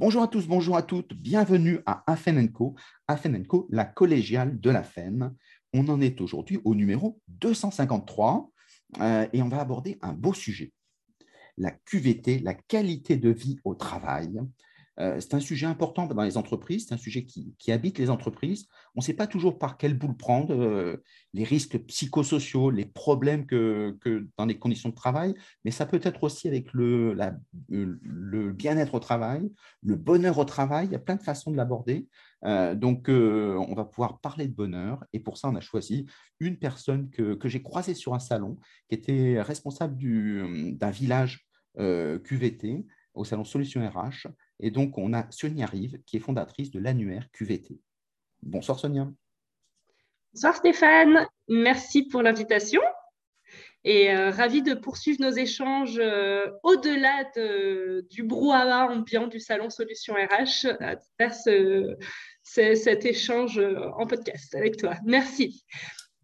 Bonjour 0.00 0.22
à 0.22 0.28
tous, 0.28 0.46
bonjour 0.46 0.76
à 0.76 0.84
toutes, 0.84 1.12
bienvenue 1.14 1.80
à 1.84 2.04
Afenenco, 2.06 2.76
Afenenco, 3.08 3.66
la 3.68 3.84
collégiale 3.84 4.60
de 4.60 4.70
la 4.70 4.84
FEN. 4.84 5.34
On 5.72 5.88
en 5.88 6.00
est 6.00 6.20
aujourd'hui 6.20 6.60
au 6.64 6.76
numéro 6.76 7.20
253 7.26 8.48
euh, 9.00 9.26
et 9.32 9.42
on 9.42 9.48
va 9.48 9.58
aborder 9.58 9.98
un 10.00 10.12
beau 10.12 10.32
sujet, 10.32 10.72
la 11.56 11.72
QVT, 11.72 12.38
la 12.38 12.54
qualité 12.54 13.16
de 13.16 13.30
vie 13.30 13.58
au 13.64 13.74
travail. 13.74 14.40
Euh, 15.00 15.20
c'est 15.20 15.34
un 15.34 15.40
sujet 15.40 15.66
important 15.66 16.06
dans 16.06 16.22
les 16.22 16.36
entreprises, 16.36 16.86
c'est 16.88 16.94
un 16.94 16.98
sujet 16.98 17.24
qui, 17.24 17.54
habite 17.70 17.98
les 17.98 18.10
entreprises. 18.10 18.66
On 18.94 19.00
ne 19.00 19.04
sait 19.04 19.14
pas 19.14 19.26
toujours 19.26 19.58
par 19.58 19.76
quelle 19.76 19.96
boule 19.96 20.16
prendre, 20.16 20.54
euh, 20.54 21.02
les 21.34 21.44
risques 21.44 21.78
psychosociaux, 21.86 22.70
les 22.70 22.86
problèmes 22.86 23.46
que, 23.46 23.96
dans 24.36 24.46
les 24.46 24.58
conditions 24.58 24.88
de 24.88 24.94
travail, 24.94 25.34
mais 25.64 25.70
ça 25.70 25.86
peut 25.86 26.00
être 26.02 26.24
aussi 26.24 26.48
avec 26.48 26.72
le, 26.72 27.16
le 27.68 28.52
bien-être 28.52 28.94
au 28.94 28.98
travail, 28.98 29.52
le 29.82 29.94
bonheur 29.94 30.38
au 30.38 30.44
travail. 30.44 30.86
Il 30.86 30.92
y 30.92 30.96
a 30.96 31.00
plein 31.00 31.16
de 31.16 31.22
façons 31.22 31.50
de 31.50 31.56
l'aborder. 31.56 32.08
Euh, 32.44 32.74
donc, 32.74 33.08
on 33.08 33.74
va 33.74 33.84
pouvoir 33.84 34.18
parler 34.20 34.48
de 34.48 34.54
bonheur. 34.54 35.04
Et 35.12 35.20
pour 35.20 35.38
ça, 35.38 35.48
on 35.48 35.54
a 35.54 35.60
choisi 35.60 36.06
une 36.40 36.58
personne 36.58 37.10
que, 37.10 37.34
que 37.34 37.48
j'ai 37.48 37.62
croisée 37.62 37.94
sur 37.94 38.14
un 38.14 38.20
salon, 38.20 38.56
qui 38.88 38.96
était 38.96 39.40
responsable 39.42 39.96
d'un 40.76 40.90
village 40.90 41.46
QVT 41.76 42.86
au 43.14 43.24
salon 43.24 43.44
Solutions 43.44 43.86
RH. 43.88 44.28
Et 44.60 44.70
donc, 44.70 44.98
on 44.98 45.12
a 45.12 45.30
Sonia 45.30 45.66
Rive, 45.66 46.00
qui 46.04 46.16
est 46.16 46.20
fondatrice 46.20 46.70
de 46.70 46.80
l'annuaire 46.80 47.30
QVT. 47.32 47.80
Bonsoir 48.42 48.78
Sonia. 48.78 49.08
Bonsoir 50.32 50.56
Stéphane, 50.56 51.26
merci 51.48 52.04
pour 52.06 52.22
l'invitation. 52.22 52.82
Et 53.84 54.10
euh, 54.10 54.30
ravi 54.30 54.62
de 54.62 54.74
poursuivre 54.74 55.22
nos 55.22 55.30
échanges 55.30 55.98
euh, 55.98 56.50
au-delà 56.62 57.24
du 58.10 58.22
brouhaha 58.22 58.88
ambiant 58.88 59.28
du 59.28 59.40
salon 59.40 59.70
Solutions 59.70 60.14
RH 60.14 60.66
à 60.80 60.96
faire 61.16 61.34
cet 62.42 63.06
échange 63.06 63.58
en 63.58 64.06
podcast 64.06 64.54
avec 64.54 64.76
toi. 64.76 64.96
Merci. 65.04 65.64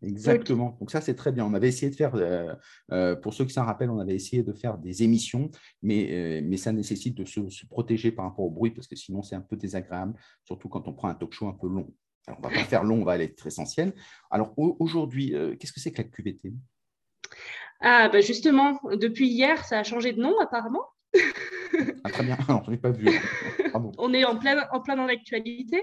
Exactement. 0.07 0.77
Donc 0.81 0.91
ça, 0.91 1.01
c'est 1.01 1.15
très 1.15 1.33
bien. 1.33 1.45
On 1.45 1.55
avait 1.55 1.69
essayé 1.69 1.91
de 1.91 1.97
faire, 1.97 2.15
euh, 2.15 2.55
euh, 2.93 3.17
pour 3.17 3.35
ceux 3.35 3.45
qui 3.45 3.53
s'en 3.53 3.65
rappellent, 3.65 3.91
on 3.91 3.99
avait 3.99 4.15
essayé 4.15 4.43
de 4.43 4.53
faire 4.53 4.79
des 4.79 5.03
émissions, 5.03 5.51
mais, 5.83 6.09
euh, 6.11 6.41
mais 6.45 6.57
ça 6.57 6.73
nécessite 6.73 7.17
de 7.17 7.25
se, 7.25 7.41
protéger 7.67 8.13
par 8.13 8.27
rapport 8.27 8.45
au 8.45 8.51
bruit, 8.51 8.71
parce 8.71 8.87
que 8.87 8.97
sinon, 8.97 9.23
c'est 9.23 9.35
un 9.35 9.41
peu 9.41 9.57
désagréable, 9.57 10.15
surtout 10.45 10.69
quand 10.69 10.87
on 10.89 10.93
prend 10.93 11.09
un 11.09 11.15
talk 11.15 11.33
show 11.33 11.49
un 11.49 11.55
peu 11.55 11.69
long. 11.69 11.93
Alors, 12.27 12.39
on 12.43 12.49
ne 12.49 12.53
va 12.53 12.61
pas 12.61 12.65
faire 12.65 12.85
long, 12.85 13.03
on 13.03 13.05
va 13.05 13.13
aller 13.13 13.35
très 13.35 13.49
essentiel. 13.49 13.93
Alors 14.31 14.55
aujourd'hui, 14.57 15.35
qu'est-ce 15.59 15.73
que 15.73 15.81
c'est 15.81 15.93
que 15.93 16.01
la 16.01 16.09
QVT 16.09 16.55
Ah, 17.81 18.09
bah 18.09 18.23
justement, 18.23 18.81
depuis 18.95 19.29
hier, 19.29 19.63
ça 19.65 19.79
a 19.81 19.83
changé 19.83 20.13
de 20.13 20.23
nom 20.23 20.39
apparemment. 20.41 20.87
Ah, 22.05 22.11
très 22.11 22.25
bien, 22.25 22.37
je 22.69 22.77
pas 22.77 22.91
vu. 22.91 23.07
On 23.99 24.13
est 24.13 24.25
en 24.25 24.37
plein, 24.37 24.67
en 24.73 24.81
plein 24.81 24.97
dans 24.97 25.07
l'actualité. 25.07 25.83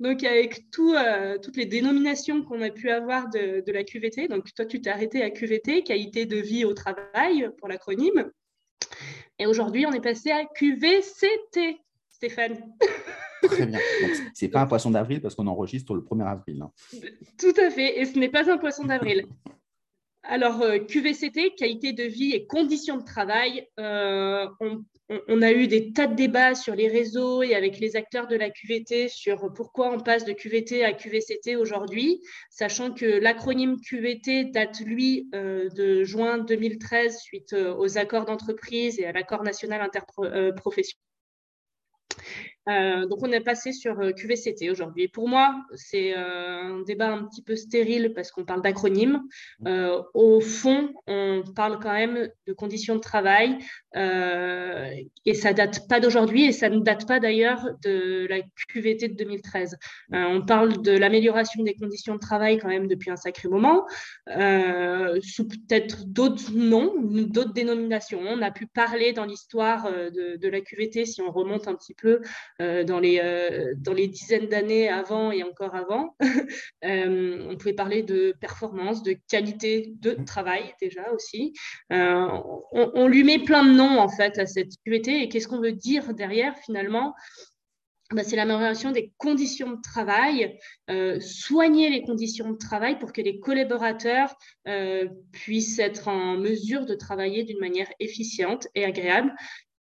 Donc, 0.00 0.22
avec 0.24 0.70
tout, 0.70 0.94
euh, 0.94 1.38
toutes 1.42 1.56
les 1.56 1.66
dénominations 1.66 2.42
qu'on 2.42 2.60
a 2.62 2.70
pu 2.70 2.90
avoir 2.90 3.28
de, 3.28 3.62
de, 3.66 3.72
la 3.72 3.84
QVT, 3.84 4.28
donc 4.28 4.52
toi, 4.54 4.64
tu 4.64 4.80
t'es 4.80 4.90
arrêté 4.90 5.22
à 5.22 5.30
QVT, 5.30 5.82
qualité 5.82 6.26
de 6.26 6.36
vie 6.36 6.64
au 6.64 6.74
travail, 6.74 7.50
pour 7.58 7.68
l'acronyme. 7.68 8.30
Et 9.38 9.46
aujourd'hui, 9.46 9.86
on 9.86 9.92
est 9.92 10.00
passé 10.00 10.30
à 10.30 10.44
QVCT, 10.44 11.80
Stéphane. 12.08 12.56
Très 13.42 13.66
bien. 13.66 13.78
Ce 14.34 14.44
n'est 14.44 14.50
pas 14.50 14.60
un 14.60 14.66
poisson 14.66 14.90
d'avril 14.90 15.20
parce 15.20 15.34
qu'on 15.34 15.46
enregistre 15.46 15.94
le 15.94 16.00
1er 16.00 16.26
avril. 16.26 16.62
Hein. 16.62 16.70
Tout 17.38 17.60
à 17.60 17.70
fait. 17.70 18.00
Et 18.00 18.04
ce 18.06 18.18
n'est 18.18 18.30
pas 18.30 18.50
un 18.50 18.56
poisson 18.56 18.84
d'avril. 18.84 19.26
Alors, 20.26 20.62
euh, 20.62 20.78
QVCT, 20.78 21.54
qualité 21.54 21.92
de 21.92 22.04
vie 22.04 22.32
et 22.32 22.46
conditions 22.46 22.96
de 22.96 23.04
travail, 23.04 23.68
euh, 23.78 24.46
on, 25.28 25.42
a 25.42 25.52
eu 25.52 25.66
des 25.66 25.92
tas 25.92 26.06
de 26.06 26.14
débats 26.14 26.54
sur 26.54 26.74
les 26.74 26.88
réseaux 26.88 27.42
et 27.42 27.54
avec 27.54 27.78
les 27.78 27.94
acteurs 27.94 28.26
de 28.26 28.34
la 28.34 28.48
QVT 28.48 29.08
sur 29.08 29.52
pourquoi 29.52 29.92
on 29.92 30.00
passe 30.00 30.24
de 30.24 30.32
QVT 30.32 30.82
à 30.82 30.94
QVCT 30.94 31.56
aujourd'hui, 31.56 32.22
sachant 32.48 32.94
que 32.94 33.04
l'acronyme 33.04 33.76
QVT 33.78 34.44
date, 34.46 34.80
lui, 34.80 35.28
euh, 35.34 35.68
de 35.68 36.04
juin 36.04 36.38
2013 36.38 37.18
suite 37.18 37.52
aux 37.52 37.98
accords 37.98 38.24
d'entreprise 38.24 38.98
et 38.98 39.04
à 39.04 39.12
l'accord 39.12 39.42
national 39.42 39.82
interprofessionnel. 39.82 41.00
Euh, 42.68 43.06
donc, 43.06 43.18
on 43.22 43.30
est 43.32 43.40
passé 43.40 43.72
sur 43.72 44.00
euh, 44.00 44.12
QVCT 44.12 44.70
aujourd'hui. 44.70 45.08
Pour 45.08 45.28
moi, 45.28 45.64
c'est 45.74 46.16
euh, 46.16 46.78
un 46.78 46.82
débat 46.82 47.12
un 47.12 47.24
petit 47.24 47.42
peu 47.42 47.56
stérile 47.56 48.12
parce 48.14 48.30
qu'on 48.30 48.44
parle 48.44 48.62
d'acronymes. 48.62 49.22
au 50.14 50.40
fond, 50.40 50.94
on 51.06 51.42
parle 51.54 51.78
quand 51.80 51.92
même 51.92 52.28
de 52.46 52.52
conditions 52.52 52.94
de 52.94 53.00
travail 53.00 53.58
et 53.94 55.34
ça 55.34 55.52
date 55.52 55.88
pas 55.88 56.00
d'aujourd'hui 56.00 56.46
et 56.46 56.52
ça 56.52 56.68
ne 56.68 56.80
date 56.80 57.06
pas 57.06 57.20
d'ailleurs 57.20 57.68
de 57.82 58.26
la 58.28 58.40
QVT 58.68 59.08
de 59.08 59.14
2013. 59.14 59.76
on 60.12 60.42
parle 60.42 60.82
de 60.82 60.92
l'amélioration 60.92 61.62
des 61.62 61.74
conditions 61.74 62.14
de 62.14 62.20
travail 62.20 62.58
quand 62.58 62.68
même 62.68 62.88
depuis 62.88 63.10
un 63.10 63.16
sacré 63.16 63.48
moment, 63.48 63.86
sous 64.26 65.48
peut-être 65.48 66.04
d'autres 66.06 66.52
noms, 66.52 66.92
d'autres 67.00 67.52
dénominations. 67.52 68.20
On 68.26 68.42
a 68.42 68.50
pu 68.50 68.66
parler 68.66 69.12
dans 69.12 69.24
l'histoire 69.24 69.90
de, 69.92 70.36
de, 70.36 70.48
la 70.48 70.60
QVT 70.60 71.06
si 71.06 71.22
on 71.22 71.30
remonte 71.30 71.68
un 71.68 71.74
petit 71.74 71.94
peu 71.94 72.20
euh, 72.60 72.84
dans, 72.84 73.00
les, 73.00 73.20
euh, 73.22 73.74
dans 73.76 73.92
les 73.92 74.08
dizaines 74.08 74.46
d'années 74.46 74.88
avant 74.88 75.32
et 75.32 75.42
encore 75.42 75.74
avant. 75.74 76.16
Euh, 76.84 77.46
on 77.48 77.56
pouvait 77.56 77.72
parler 77.72 78.02
de 78.02 78.34
performance, 78.40 79.02
de 79.02 79.16
qualité 79.28 79.94
de 80.00 80.12
mmh. 80.12 80.24
travail 80.26 80.74
déjà 80.80 81.10
aussi. 81.12 81.54
On, 81.90 83.08
lui 83.08 83.24
met 83.24 83.38
plein 83.38 83.64
de 83.64 83.70
noms 83.70 83.83
en 83.84 84.08
fait 84.08 84.38
à 84.38 84.46
cette 84.46 84.72
QVT 84.84 85.22
et 85.22 85.28
qu'est-ce 85.28 85.48
qu'on 85.48 85.60
veut 85.60 85.72
dire 85.72 86.14
derrière 86.14 86.56
finalement? 86.58 87.14
Bah, 88.12 88.22
c'est 88.22 88.36
l'amélioration 88.36 88.90
des 88.90 89.12
conditions 89.16 89.72
de 89.72 89.80
travail, 89.80 90.58
soigner 91.20 91.88
les 91.88 92.02
conditions 92.02 92.50
de 92.50 92.58
travail 92.58 92.98
pour 92.98 93.12
que 93.12 93.22
les 93.22 93.40
collaborateurs 93.40 94.36
puissent 95.32 95.78
être 95.78 96.08
en 96.08 96.36
mesure 96.36 96.84
de 96.84 96.94
travailler 96.94 97.44
d'une 97.44 97.58
manière 97.60 97.88
efficiente 98.00 98.68
et 98.74 98.84
agréable 98.84 99.34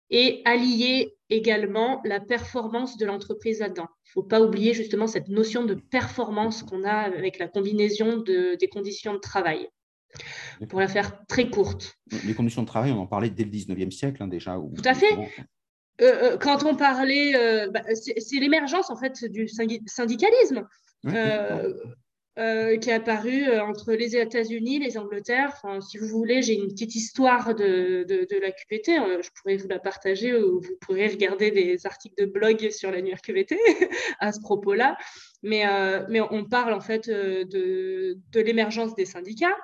et 0.08 0.40
allier 0.44 1.14
également 1.28 2.00
la 2.04 2.20
performance 2.20 2.96
de 2.96 3.04
l'entreprise 3.04 3.60
là-dedans. 3.60 3.88
Il 4.06 4.08
ne 4.08 4.22
faut 4.22 4.28
pas 4.28 4.40
oublier 4.40 4.72
justement 4.72 5.08
cette 5.08 5.28
notion 5.28 5.64
de 5.64 5.74
performance 5.74 6.62
qu'on 6.62 6.84
a 6.84 6.92
avec 6.92 7.38
la 7.38 7.48
combinaison 7.48 8.16
des 8.16 8.68
conditions 8.72 9.12
de 9.12 9.18
travail. 9.18 9.68
Pour 10.68 10.80
la 10.80 10.88
faire 10.88 11.26
très 11.26 11.50
courte. 11.50 11.98
Les 12.24 12.34
conditions 12.34 12.62
de 12.62 12.66
travail, 12.66 12.90
on 12.92 13.00
en 13.00 13.06
parlait 13.06 13.28
dès 13.28 13.44
le 13.44 13.50
19e 13.50 13.90
siècle 13.90 14.22
hein, 14.22 14.28
déjà. 14.28 14.54
Tout 14.54 14.82
à 14.84 14.94
fait. 14.94 15.12
Euh, 15.12 15.44
euh, 16.32 16.36
quand 16.36 16.64
on 16.64 16.76
parlait, 16.76 17.34
euh, 17.34 17.70
bah, 17.70 17.82
c'est 17.94 18.36
l'émergence 18.38 18.90
en 18.90 18.96
fait 18.96 19.24
du 19.24 19.48
syndicalisme. 19.48 20.66
Euh, 22.38 22.76
qui 22.76 22.90
est 22.90 22.92
apparu 22.92 23.50
entre 23.60 23.94
les 23.94 24.14
États-Unis, 24.14 24.78
les 24.78 24.98
Angleterres. 24.98 25.52
Enfin, 25.54 25.80
si 25.80 25.96
vous 25.96 26.06
voulez, 26.06 26.42
j'ai 26.42 26.52
une 26.52 26.68
petite 26.68 26.94
histoire 26.94 27.54
de, 27.54 28.04
de, 28.06 28.38
la 28.38 28.52
QVT. 28.52 28.94
Je 29.22 29.30
pourrais 29.40 29.56
vous 29.56 29.68
la 29.68 29.78
partager 29.78 30.36
ou 30.36 30.60
vous 30.60 30.76
pourrez 30.82 31.08
regarder 31.08 31.50
des 31.50 31.86
articles 31.86 32.14
de 32.22 32.30
blog 32.30 32.68
sur 32.68 32.90
la 32.90 33.00
QVT 33.00 33.58
à 34.20 34.32
ce 34.32 34.40
propos-là. 34.40 34.98
Mais, 35.42 35.64
mais 36.10 36.20
on 36.20 36.44
parle 36.44 36.74
en 36.74 36.80
fait 36.80 37.08
de, 37.08 38.18
de 38.30 38.40
l'émergence 38.42 38.94
des 38.94 39.06
syndicats, 39.06 39.56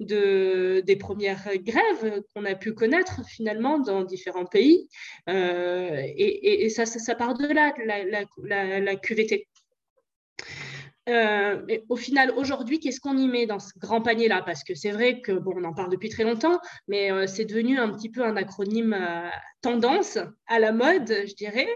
de, 0.00 0.82
des 0.84 0.96
premières 0.96 1.48
grèves 1.56 2.22
qu'on 2.34 2.44
a 2.44 2.54
pu 2.54 2.72
connaître 2.72 3.24
finalement 3.26 3.78
dans 3.78 4.04
différents 4.04 4.46
pays. 4.46 4.88
et, 5.28 6.64
et, 6.64 6.68
ça, 6.70 6.86
ça, 6.86 7.14
part 7.14 7.34
de 7.34 7.46
là, 7.46 7.72
la, 8.44 8.96
QVT. 8.96 9.46
Euh, 11.08 11.62
mais 11.66 11.84
au 11.88 11.96
final, 11.96 12.32
aujourd'hui, 12.36 12.80
qu'est-ce 12.80 13.00
qu'on 13.00 13.16
y 13.18 13.28
met 13.28 13.46
dans 13.46 13.58
ce 13.58 13.78
grand 13.78 14.00
panier-là? 14.00 14.42
Parce 14.42 14.64
que 14.64 14.74
c'est 14.74 14.90
vrai 14.90 15.20
que, 15.20 15.32
bon, 15.32 15.52
on 15.56 15.64
en 15.64 15.74
parle 15.74 15.90
depuis 15.90 16.08
très 16.08 16.24
longtemps, 16.24 16.58
mais 16.88 17.12
euh, 17.12 17.26
c'est 17.26 17.44
devenu 17.44 17.78
un 17.78 17.90
petit 17.90 18.10
peu 18.10 18.24
un 18.24 18.36
acronyme 18.36 18.94
euh, 18.94 19.28
tendance, 19.60 20.18
à 20.46 20.58
la 20.58 20.72
mode, 20.72 21.08
je 21.08 21.34
dirais. 21.34 21.68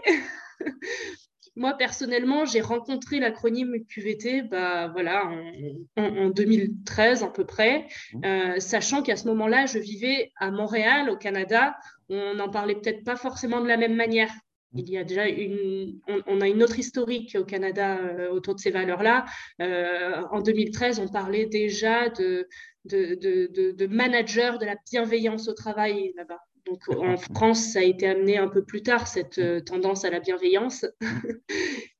Moi, 1.59 1.73
personnellement, 1.73 2.45
j'ai 2.45 2.61
rencontré 2.61 3.19
l'acronyme 3.19 3.85
QVT 3.85 4.43
bah, 4.43 4.87
voilà, 4.87 5.27
en, 5.97 6.03
en, 6.03 6.29
2013 6.29 7.21
à 7.21 7.27
peu 7.27 7.45
près, 7.45 7.85
mmh. 8.13 8.59
sachant 8.59 9.03
qu'à 9.03 9.17
ce 9.17 9.27
moment-là, 9.27 9.65
je 9.65 9.77
vivais 9.77 10.31
à 10.37 10.51
Montréal, 10.51 11.09
au 11.09 11.17
Canada. 11.17 11.75
On 12.07 12.33
n'en 12.35 12.49
parlait 12.49 12.75
peut-être 12.75 13.03
pas 13.03 13.17
forcément 13.17 13.59
de 13.61 13.67
la 13.67 13.75
même 13.75 13.95
manière. 13.95 14.31
Il 14.73 14.89
y 14.89 14.97
a 14.97 15.03
déjà 15.03 15.27
une, 15.27 15.99
on, 16.27 16.41
a 16.41 16.47
une 16.47 16.61
autre 16.61 16.77
historique 16.77 17.35
au 17.39 17.43
Canada 17.43 17.97
euh, 17.97 18.29
autour 18.29 18.55
de 18.55 18.59
ces 18.59 18.71
valeurs-là. 18.71 19.25
Euh, 19.61 20.21
en 20.31 20.41
2013, 20.41 20.99
on 20.99 21.07
parlait 21.07 21.47
déjà 21.47 22.09
de, 22.09 22.47
de, 22.85 23.15
de, 23.15 23.71
de, 23.71 23.87
manager 23.87 24.59
de 24.59 24.65
la 24.65 24.75
bienveillance 24.91 25.47
au 25.47 25.53
travail 25.53 26.13
là-bas. 26.15 26.39
Donc 26.65 26.87
en 26.89 27.17
France, 27.17 27.73
ça 27.73 27.79
a 27.79 27.83
été 27.83 28.07
amené 28.07 28.37
un 28.37 28.47
peu 28.47 28.63
plus 28.63 28.83
tard, 28.83 29.07
cette 29.07 29.37
euh, 29.39 29.59
tendance 29.59 30.05
à 30.05 30.09
la 30.09 30.19
bienveillance. 30.19 30.85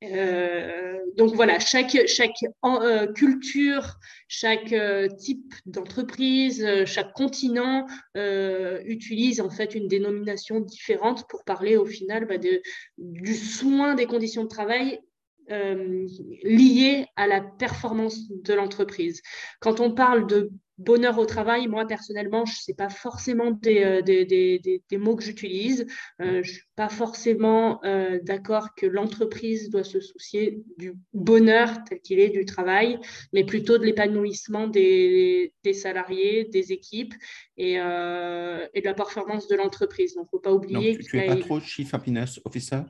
Euh, 0.02 0.96
donc 1.18 1.34
voilà, 1.34 1.58
chaque, 1.58 1.94
chaque 2.06 2.42
euh, 2.64 3.12
culture, 3.12 3.98
chaque 4.28 4.74
type 5.18 5.52
d'entreprise, 5.66 6.66
chaque 6.86 7.12
continent 7.12 7.86
utilise 8.16 9.42
en 9.42 9.50
fait 9.50 9.74
une 9.74 9.88
dénomination 9.88 10.60
différente 10.60 11.28
pour 11.28 11.44
parler 11.44 11.76
au 11.76 11.84
final 11.84 12.24
bah, 12.24 12.38
de, 12.38 12.62
du 12.96 13.34
soin 13.34 13.94
des 13.94 14.06
conditions 14.06 14.44
de 14.44 14.48
travail 14.48 15.00
liées 15.50 17.06
à 17.16 17.26
la 17.26 17.40
performance 17.40 18.30
de 18.30 18.54
l'entreprise. 18.54 19.20
Quand 19.60 19.80
on 19.80 19.92
parle 19.92 20.26
de 20.26 20.50
bonheur 20.80 21.18
au 21.18 21.26
travail, 21.26 21.68
moi 21.68 21.86
personnellement, 21.86 22.46
ce 22.46 22.70
n'est 22.70 22.74
pas 22.74 22.88
forcément 22.88 23.50
des, 23.50 23.84
euh, 23.84 24.02
des, 24.02 24.24
des, 24.24 24.82
des 24.88 24.98
mots 24.98 25.14
que 25.14 25.22
j'utilise. 25.22 25.86
Euh, 26.20 26.42
je 26.42 26.48
ne 26.50 26.54
suis 26.54 26.62
pas 26.74 26.88
forcément 26.88 27.84
euh, 27.84 28.18
d'accord 28.22 28.74
que 28.74 28.86
l'entreprise 28.86 29.70
doit 29.70 29.84
se 29.84 30.00
soucier 30.00 30.62
du 30.78 30.94
bonheur 31.12 31.84
tel 31.84 32.00
qu'il 32.00 32.18
est 32.18 32.30
du 32.30 32.44
travail, 32.44 32.98
mais 33.32 33.44
plutôt 33.44 33.78
de 33.78 33.84
l'épanouissement 33.84 34.66
des, 34.66 35.52
salariés, 35.74 36.44
des 36.44 36.72
équipes 36.72 37.14
et, 37.56 37.74
et, 37.74 37.76
de 37.76 38.84
la 38.84 38.94
performance 38.94 39.46
de 39.48 39.56
l'entreprise. 39.56 40.14
Donc, 40.14 40.28
il 40.32 40.36
ne 40.36 40.38
faut 40.38 40.42
pas 40.42 40.52
oublier. 40.52 40.98
tu 40.98 41.16
n'es 41.16 41.26
pas 41.26 41.36
trop 41.36 41.60
Chief 41.60 41.92
Happiness 41.94 42.40
Officer? 42.44 42.80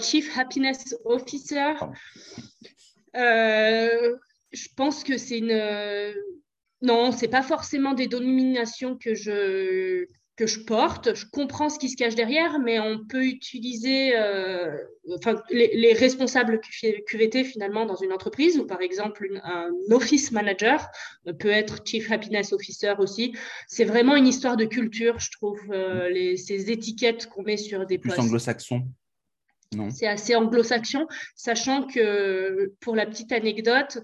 Chief 0.00 0.36
Happiness 0.38 0.94
Officer. 1.04 1.74
je 3.14 4.68
pense 4.76 5.04
que 5.04 5.18
c'est 5.18 5.38
une 5.38 6.14
non, 6.82 7.10
ce 7.10 7.22
n'est 7.22 7.28
pas 7.28 7.42
forcément 7.42 7.94
des 7.94 8.06
dénominations 8.06 8.96
que 8.96 9.14
je, 9.14 10.06
que 10.36 10.46
je 10.46 10.60
porte. 10.60 11.14
Je 11.14 11.26
comprends 11.26 11.68
ce 11.68 11.78
qui 11.78 11.88
se 11.88 11.96
cache 11.96 12.14
derrière, 12.14 12.60
mais 12.60 12.78
on 12.78 13.04
peut 13.04 13.24
utiliser 13.24 14.16
euh, 14.16 14.76
enfin, 15.16 15.42
les, 15.50 15.92
responsables 15.92 16.60
QVT 16.60 17.42
finalement 17.42 17.84
dans 17.84 17.96
une 17.96 18.12
entreprise, 18.12 18.58
ou 18.58 18.66
par 18.66 18.80
exemple 18.80 19.28
un 19.42 19.70
office 19.90 20.30
manager 20.30 20.86
peut 21.40 21.48
être 21.48 21.82
chief 21.84 22.12
happiness 22.12 22.52
officer 22.52 22.94
aussi. 22.98 23.34
C'est 23.66 23.84
vraiment 23.84 24.14
une 24.14 24.28
histoire 24.28 24.56
de 24.56 24.64
culture, 24.64 25.18
je 25.18 25.32
trouve, 25.32 25.60
euh, 25.72 26.08
les, 26.10 26.36
ces 26.36 26.70
étiquettes 26.70 27.26
qu'on 27.26 27.42
met 27.42 27.56
sur 27.56 27.86
des 27.86 27.98
Plus 27.98 28.16
anglo-saxon. 28.16 28.84
C'est 29.90 30.06
assez 30.06 30.34
anglo-saxon, 30.34 31.06
sachant 31.36 31.86
que 31.86 32.72
pour 32.80 32.96
la 32.96 33.06
petite 33.06 33.32
anecdote, 33.32 33.98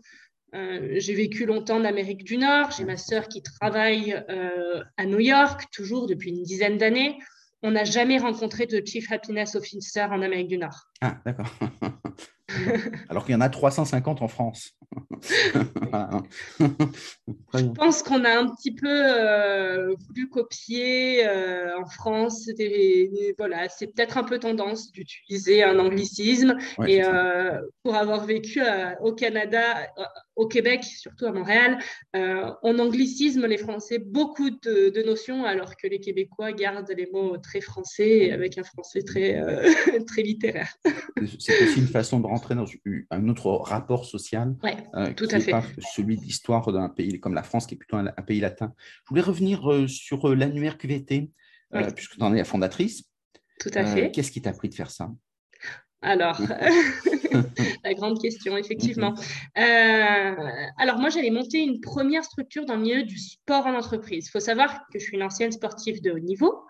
euh, 0.54 0.94
j'ai 0.98 1.14
vécu 1.14 1.46
longtemps 1.46 1.78
en 1.78 1.84
Amérique 1.84 2.22
du 2.22 2.36
Nord. 2.36 2.70
J'ai 2.70 2.84
ma 2.84 2.96
sœur 2.96 3.28
qui 3.28 3.42
travaille 3.42 4.22
euh, 4.28 4.84
à 4.96 5.06
New 5.06 5.20
York, 5.20 5.64
toujours 5.72 6.06
depuis 6.06 6.30
une 6.30 6.42
dizaine 6.42 6.78
d'années. 6.78 7.18
On 7.62 7.72
n'a 7.72 7.84
jamais 7.84 8.18
rencontré 8.18 8.66
de 8.66 8.82
Chief 8.84 9.10
Happiness 9.10 9.56
Officer 9.56 10.02
en 10.02 10.22
Amérique 10.22 10.48
du 10.48 10.58
Nord. 10.58 10.90
Ah, 11.00 11.16
d'accord. 11.24 11.50
Alors 13.08 13.24
qu'il 13.24 13.32
y 13.32 13.36
en 13.36 13.40
a 13.40 13.48
350 13.48 14.20
en 14.22 14.28
France. 14.28 14.72
Je 17.54 17.72
pense 17.74 18.02
qu'on 18.02 18.24
a 18.24 18.38
un 18.38 18.48
petit 18.48 18.74
peu 18.74 18.88
euh, 18.90 19.94
voulu 20.06 20.28
copier 20.28 21.26
euh, 21.26 21.78
en 21.78 21.86
France. 21.86 22.50
voilà, 23.38 23.68
c'est 23.68 23.86
peut-être 23.88 24.18
un 24.18 24.24
peu 24.24 24.38
tendance 24.38 24.92
d'utiliser 24.92 25.62
un 25.62 25.78
anglicisme. 25.78 26.58
et 26.86 27.02
euh, 27.02 27.60
pour 27.82 27.94
avoir 27.94 28.26
vécu 28.26 28.60
au 29.00 29.12
Canada, 29.12 29.88
au 30.36 30.46
Québec, 30.46 30.84
surtout 30.84 31.26
à 31.26 31.32
Montréal, 31.32 31.78
on 32.14 32.78
anglicisme 32.78 33.46
les 33.46 33.58
Français 33.58 33.98
beaucoup 33.98 34.50
de, 34.50 35.02
notions, 35.04 35.44
alors 35.44 35.76
que 35.76 35.86
les 35.86 36.00
Québécois 36.00 36.52
gardent 36.52 36.92
les 36.96 37.08
mots 37.12 37.36
très 37.38 37.60
français 37.60 38.32
avec 38.32 38.58
un 38.58 38.64
français 38.64 39.02
très, 39.02 39.40
très 40.06 40.22
littéraire. 40.22 40.74
c'est 41.38 41.62
aussi 41.62 41.80
une 41.80 41.88
façon 41.88 42.20
de 42.20 42.26
rentrer 42.34 42.54
dans 42.54 42.66
un 43.10 43.28
autre 43.28 43.50
rapport 43.50 44.04
social. 44.04 44.56
tout 45.16 45.28
à 45.30 45.40
fait 45.40 45.52
celui 45.94 46.16
de 46.16 46.22
l'histoire 46.22 46.72
d'un 46.72 46.88
pays 46.88 47.20
comme 47.20 47.34
la 47.34 47.42
France, 47.42 47.66
qui 47.66 47.74
est 47.74 47.78
plutôt 47.78 47.96
un, 47.96 48.10
pays 48.26 48.40
latin. 48.40 48.72
Je 49.04 49.08
voulais 49.10 49.22
revenir 49.22 49.70
euh, 49.70 49.86
sur 49.86 50.28
euh, 50.28 50.34
l'annuaire 50.34 50.78
QVT, 50.78 51.30
euh, 51.74 51.90
puisque 51.92 52.16
tu 52.16 52.22
en 52.22 52.34
es 52.34 52.38
la 52.38 52.44
fondatrice. 52.44 53.04
Tout 53.60 53.70
à 53.74 53.84
fait. 53.86 54.10
Qu'est-ce 54.10 54.32
qui 54.32 54.42
t'a 54.42 54.52
pris 54.52 54.68
de 54.68 54.74
faire 54.74 54.90
ça? 54.90 55.10
Alors, 56.02 56.38
la 57.84 57.94
grande 57.94 58.20
question, 58.20 58.56
effectivement. 58.56 59.14
alors, 59.54 60.98
moi, 60.98 61.08
j'allais 61.08 61.30
monter 61.30 61.60
une 61.60 61.80
première 61.80 62.24
structure 62.24 62.66
dans 62.66 62.76
le 62.76 62.82
milieu 62.82 63.02
du 63.04 63.18
sport 63.18 63.66
en 63.66 63.74
entreprise. 63.74 64.26
Il 64.26 64.30
faut 64.30 64.40
savoir 64.40 64.86
que 64.92 64.98
je 64.98 65.04
suis 65.04 65.16
une 65.16 65.22
ancienne 65.22 65.52
sportive 65.52 66.02
de 66.02 66.10
haut 66.10 66.18
niveau. 66.18 66.64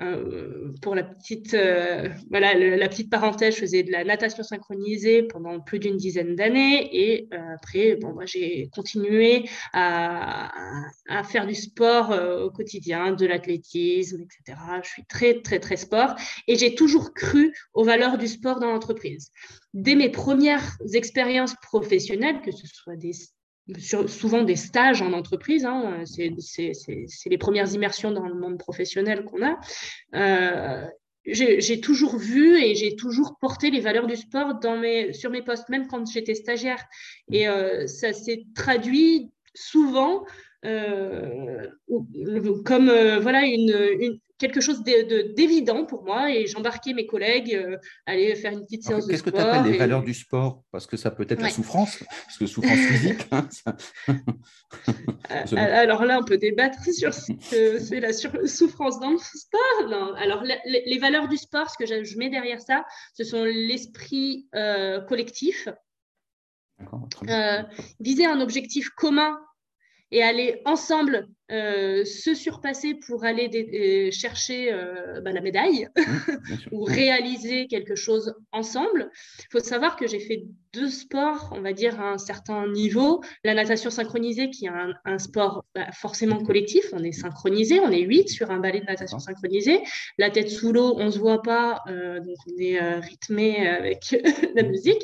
Euh, 0.00 0.72
pour 0.82 0.96
la 0.96 1.04
petite, 1.04 1.54
euh, 1.54 2.08
voilà, 2.28 2.54
la 2.54 2.88
petite 2.88 3.10
parenthèse, 3.10 3.54
je 3.54 3.60
faisais 3.60 3.84
de 3.84 3.92
la 3.92 4.02
natation 4.02 4.42
synchronisée 4.42 5.22
pendant 5.22 5.60
plus 5.60 5.78
d'une 5.78 5.96
dizaine 5.96 6.34
d'années 6.34 6.88
et 6.92 7.28
euh, 7.32 7.54
après, 7.54 7.94
bon, 7.94 8.12
moi, 8.12 8.26
j'ai 8.26 8.68
continué 8.74 9.48
à, 9.72 10.50
à, 11.08 11.22
faire 11.22 11.46
du 11.46 11.54
sport 11.54 12.10
au 12.10 12.50
quotidien, 12.50 13.12
de 13.12 13.24
l'athlétisme, 13.24 14.22
etc. 14.22 14.58
Je 14.82 14.88
suis 14.88 15.04
très, 15.04 15.40
très, 15.42 15.60
très 15.60 15.76
sport 15.76 16.16
et 16.48 16.56
j'ai 16.56 16.74
toujours 16.74 17.14
cru 17.14 17.54
aux 17.72 17.84
valeurs 17.84 18.18
du 18.18 18.26
sport 18.26 18.58
dans 18.58 18.70
l'entreprise. 18.72 19.30
Dès 19.74 19.94
mes 19.94 20.10
premières 20.10 20.76
expériences 20.92 21.54
professionnelles, 21.62 22.40
que 22.40 22.50
ce 22.50 22.66
soit 22.66 22.96
des 22.96 23.12
souvent 23.78 24.42
des 24.42 24.56
stages 24.56 25.02
en 25.02 25.12
entreprise. 25.12 25.64
Hein, 25.64 26.04
c'est 26.04 26.30
les 27.26 27.38
premières 27.38 27.72
immersions 27.72 28.10
dans 28.10 28.26
le 28.26 28.34
monde 28.34 28.58
professionnel 28.58 29.24
qu'on 29.24 29.44
a. 29.44 29.58
Euh, 30.14 30.86
j'ai 31.26 31.80
toujours 31.80 32.18
vu 32.18 32.62
et 32.62 32.74
j'ai 32.74 32.96
toujours 32.96 33.38
porté 33.40 33.70
les 33.70 33.80
valeurs 33.80 34.06
du 34.06 34.16
sport 34.16 34.58
dans 34.60 34.76
mes, 34.76 35.14
sur 35.14 35.30
mes 35.30 35.42
postes, 35.42 35.70
même 35.70 35.86
quand 35.86 36.06
j'étais 36.10 36.34
stagiaire. 36.34 36.84
Et 37.32 37.48
euh, 37.48 37.86
ça 37.86 38.12
s'est 38.12 38.44
traduit 38.54 39.30
souvent 39.54 40.24
euh, 40.66 41.66
comme 42.64 42.90
voilà 43.20 43.44
une, 43.44 44.18
quelque 44.44 44.60
chose 44.60 44.82
d'évident 44.82 45.86
pour 45.86 46.04
moi 46.04 46.30
et 46.30 46.46
j'embarquais 46.46 46.92
mes 46.92 47.06
collègues 47.06 47.54
euh, 47.54 47.78
aller 48.04 48.34
faire 48.34 48.52
une 48.52 48.64
petite 48.64 48.82
séance 48.82 49.06
de 49.06 49.16
sport. 49.16 49.22
Qu'est-ce 49.22 49.22
que 49.22 49.30
tu 49.30 49.38
appelles 49.38 49.72
les 49.72 49.78
valeurs 49.78 50.02
du 50.02 50.12
sport? 50.12 50.62
Parce 50.70 50.86
que 50.86 50.98
ça 50.98 51.10
peut 51.10 51.26
être 51.28 51.40
la 51.40 51.48
souffrance, 51.48 52.04
parce 52.26 52.36
que 52.38 52.46
souffrance 52.46 52.78
physique. 52.90 53.26
Hein, 53.30 53.48
euh, 54.08 55.46
alors 55.54 56.04
là, 56.04 56.18
on 56.20 56.24
peut 56.24 56.36
débattre 56.36 56.82
sur 56.92 57.14
ce 57.14 57.32
que 57.50 57.78
c'est 57.78 58.00
la 58.00 58.12
souffrance 58.12 59.00
dans 59.00 59.10
le 59.12 59.18
sport? 59.18 60.14
Alors 60.18 60.42
les, 60.42 60.98
valeurs 60.98 61.28
du 61.28 61.38
sport, 61.38 61.70
ce 61.70 61.78
que 61.78 61.86
je 61.86 62.18
mets 62.18 62.28
derrière 62.28 62.60
ça, 62.60 62.84
ce 63.14 63.24
sont 63.24 63.44
l'esprit 63.44 64.46
euh, 64.54 65.00
collectif, 65.00 65.68
viser 67.98 68.26
un 68.26 68.40
objectif 68.40 68.90
commun 68.90 69.38
et 70.10 70.22
aller 70.22 70.62
ensemble 70.64 71.28
euh, 71.52 72.06
se 72.06 72.34
surpasser 72.34 72.94
pour 72.94 73.24
aller 73.24 73.50
euh, 73.52 74.10
chercher 74.10 74.72
euh, 74.72 75.20
bah, 75.20 75.30
la 75.30 75.42
médaille 75.42 75.88
ou 76.72 76.84
réaliser 76.84 77.66
quelque 77.66 77.94
chose 77.94 78.34
ensemble. 78.50 79.10
Il 79.40 79.46
faut 79.52 79.60
savoir 79.60 79.96
que 79.96 80.06
j'ai 80.06 80.20
fait 80.20 80.44
deux 80.72 80.88
sports, 80.88 81.50
on 81.52 81.60
va 81.60 81.74
dire, 81.74 82.00
à 82.00 82.12
un 82.12 82.18
certain 82.18 82.66
niveau. 82.66 83.22
La 83.44 83.52
natation 83.52 83.90
synchronisée, 83.90 84.48
qui 84.48 84.64
est 84.64 84.70
un, 85.04 85.18
sport 85.18 85.66
bah, 85.74 85.92
forcément 85.92 86.42
collectif, 86.42 86.86
on 86.92 87.04
est 87.04 87.12
synchronisé, 87.12 87.78
on 87.80 87.90
est 87.90 88.00
huit 88.00 88.30
sur 88.30 88.50
un 88.50 88.58
balai 88.58 88.80
de 88.80 88.86
natation 88.86 89.18
synchronisée. 89.18 89.82
La 90.16 90.30
tête 90.30 90.48
sous 90.48 90.72
l'eau, 90.72 90.94
on 90.96 91.06
ne 91.06 91.10
se 91.10 91.18
voit 91.18 91.42
pas, 91.42 91.82
donc 91.86 92.36
on 92.46 92.58
est 92.58 92.80
rythmé 93.00 93.68
avec 93.68 94.16
la 94.54 94.62
musique. 94.62 95.02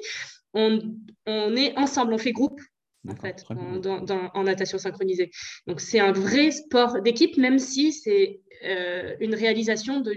On, 0.55 0.81
on 1.27 1.55
est 1.55 1.77
ensemble, 1.79 2.15
on 2.15 2.19
fait 2.19 2.33
groupe 2.33 2.61
en 3.09 3.17
fait, 3.17 3.45
en, 3.49 4.43
natation 4.45 4.79
synchronisée. 4.79 5.31
Donc, 5.67 5.81
c'est 5.81 6.01
un 6.01 6.13
vrai 6.13 6.51
sport 6.51 7.01
d'équipe, 7.01 7.37
même 7.37 7.59
si 7.59 7.93
c'est 7.93 8.41
euh, 8.65 9.15
une 9.21 9.35
réalisation 9.35 10.01
de 10.01 10.15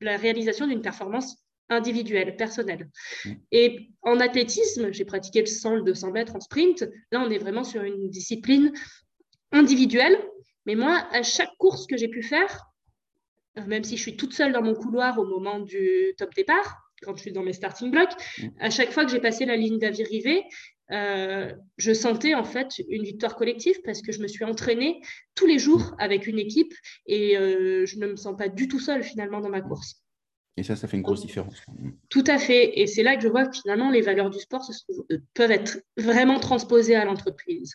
la 0.00 0.16
réalisation 0.16 0.66
d'une 0.66 0.80
performance 0.80 1.36
individuelle, 1.68 2.36
personnelle. 2.36 2.90
Et 3.50 3.90
en 4.02 4.20
athlétisme, 4.20 4.92
j'ai 4.92 5.04
pratiqué 5.04 5.40
le 5.40 5.46
100, 5.46 5.76
le 5.76 5.82
200 5.82 6.12
mètres 6.12 6.36
en 6.36 6.40
sprint. 6.40 6.88
Là, 7.10 7.20
on 7.20 7.30
est 7.30 7.38
vraiment 7.38 7.64
sur 7.64 7.82
une 7.82 8.08
discipline 8.10 8.72
individuelle. 9.52 10.18
Mais 10.66 10.74
moi, 10.74 11.06
à 11.12 11.22
chaque 11.22 11.54
course 11.58 11.86
que 11.86 11.96
j'ai 11.96 12.08
pu 12.08 12.22
faire, 12.22 12.64
euh, 13.58 13.66
même 13.66 13.84
si 13.84 13.96
je 13.96 14.02
suis 14.02 14.16
toute 14.16 14.32
seule 14.32 14.52
dans 14.52 14.62
mon 14.62 14.74
couloir 14.74 15.18
au 15.18 15.26
moment 15.26 15.60
du 15.60 16.14
top 16.16 16.34
départ, 16.34 16.80
quand 17.02 17.14
je 17.16 17.22
suis 17.22 17.32
dans 17.32 17.42
mes 17.42 17.52
starting 17.52 17.90
blocks, 17.90 18.14
à 18.60 18.70
chaque 18.70 18.90
fois 18.90 19.04
que 19.04 19.10
j'ai 19.10 19.20
passé 19.20 19.44
la 19.44 19.56
ligne 19.56 19.78
d'arrivée, 19.78 20.42
euh, 20.90 21.52
je 21.76 21.92
sentais 21.92 22.34
en 22.34 22.44
fait 22.44 22.68
une 22.88 23.04
victoire 23.04 23.36
collective 23.36 23.76
parce 23.84 24.02
que 24.02 24.12
je 24.12 24.20
me 24.20 24.28
suis 24.28 24.44
entraînée 24.44 25.00
tous 25.34 25.46
les 25.46 25.58
jours 25.58 25.94
avec 25.98 26.26
une 26.26 26.38
équipe 26.38 26.74
et 27.06 27.36
euh, 27.36 27.86
je 27.86 27.98
ne 27.98 28.06
me 28.06 28.16
sens 28.16 28.36
pas 28.36 28.48
du 28.48 28.68
tout 28.68 28.80
seule 28.80 29.02
finalement 29.02 29.40
dans 29.40 29.50
ma 29.50 29.60
course. 29.60 30.02
Et 30.56 30.62
ça, 30.62 30.76
ça 30.76 30.86
fait 30.86 30.96
une 30.96 31.02
grosse 31.02 31.22
différence. 31.22 31.60
Tout 32.10 32.24
à 32.26 32.38
fait. 32.38 32.78
Et 32.80 32.86
c'est 32.86 33.02
là 33.02 33.16
que 33.16 33.22
je 33.22 33.28
vois 33.28 33.46
que 33.46 33.56
finalement 33.56 33.90
les 33.90 34.02
valeurs 34.02 34.30
du 34.30 34.38
sport 34.38 34.64
peuvent 35.32 35.50
être 35.50 35.78
vraiment 35.96 36.38
transposées 36.38 36.94
à 36.94 37.04
l'entreprise. 37.04 37.74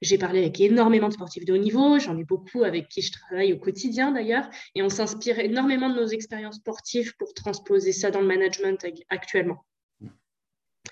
J'ai 0.00 0.18
parlé 0.18 0.40
avec 0.40 0.60
énormément 0.60 1.08
de 1.08 1.14
sportifs 1.14 1.44
de 1.44 1.52
haut 1.52 1.58
niveau, 1.58 1.98
j'en 1.98 2.16
ai 2.16 2.22
beaucoup 2.22 2.62
avec 2.62 2.88
qui 2.88 3.02
je 3.02 3.10
travaille 3.10 3.52
au 3.52 3.58
quotidien 3.58 4.12
d'ailleurs, 4.12 4.48
et 4.76 4.82
on 4.82 4.88
s'inspire 4.88 5.40
énormément 5.40 5.88
de 5.88 5.96
nos 5.96 6.06
expériences 6.06 6.56
sportives 6.56 7.16
pour 7.16 7.34
transposer 7.34 7.92
ça 7.92 8.12
dans 8.12 8.20
le 8.20 8.26
management 8.26 8.86
actuellement. 9.08 9.64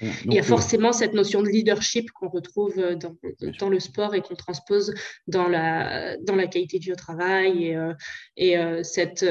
Il 0.00 0.32
y 0.32 0.38
a 0.38 0.42
euh, 0.42 0.44
forcément 0.44 0.92
cette 0.92 1.14
notion 1.14 1.42
de 1.42 1.48
leadership 1.48 2.10
qu'on 2.10 2.28
retrouve 2.28 2.78
euh, 2.78 2.94
dans, 2.94 3.16
dans, 3.60 3.68
le 3.68 3.80
sport 3.80 4.14
et 4.14 4.20
qu'on 4.20 4.34
transpose 4.34 4.94
dans 5.26 5.48
la, 5.48 6.16
dans 6.18 6.36
la 6.36 6.46
qualité 6.46 6.78
du 6.78 6.92
travail 6.92 7.64
et, 7.64 7.76
euh, 7.76 7.94
et 8.36 8.56
cette, 8.84 9.26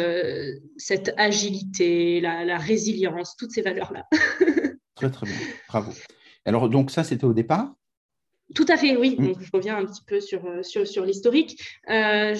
cette 0.78 1.14
agilité, 1.18 2.22
la, 2.22 2.46
la 2.46 2.58
résilience, 2.58 3.36
toutes 3.38 3.52
ces 3.52 3.62
valeurs-là. 3.62 4.06
très, 4.96 5.10
très 5.10 5.26
bien. 5.26 5.36
Bravo. 5.68 5.92
Alors, 6.46 6.70
donc 6.70 6.92
ça, 6.92 7.04
c'était 7.04 7.26
au 7.26 7.34
départ? 7.34 7.74
Tout 8.54 8.66
à 8.70 8.78
fait, 8.78 8.96
oui. 8.96 9.16
Mm. 9.18 9.26
Donc, 9.26 9.42
je 9.42 9.50
reviens 9.52 9.78
un 9.78 9.86
petit 9.86 10.04
peu 10.06 10.20
sur, 10.20 10.42
sur, 10.64 10.88
sur 10.88 11.06
l'historique. 11.06 11.60
Euh, 11.90 12.36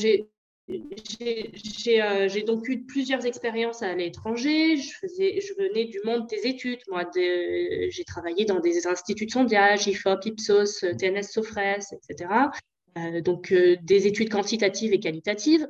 j'ai 0.68 2.02
euh, 2.02 2.28
j'ai 2.28 2.42
donc 2.42 2.68
eu 2.68 2.84
plusieurs 2.84 3.26
expériences 3.26 3.84
à 3.84 3.94
l'étranger. 3.94 4.78
Je, 4.78 5.54
venais 5.58 5.86
du 5.86 6.00
monde 6.04 6.28
des 6.28 6.48
études. 6.48 6.80
Moi, 6.90 7.04
j'ai 7.14 8.04
travaillé 8.06 8.46
dans 8.46 8.60
des 8.60 8.88
instituts 8.88 9.28
de 9.28 9.32
sondage, 9.32 9.88
IFOP, 9.88 10.26
Ipsos, 10.26 10.86
TNS 10.98 11.24
Sofres, 11.24 11.80
etc. 11.92 12.30
donc, 13.24 13.54
des 13.54 14.08
études 14.08 14.30
quantitatives 14.30 14.94
et 14.94 15.00
qualitatives. 15.00 15.68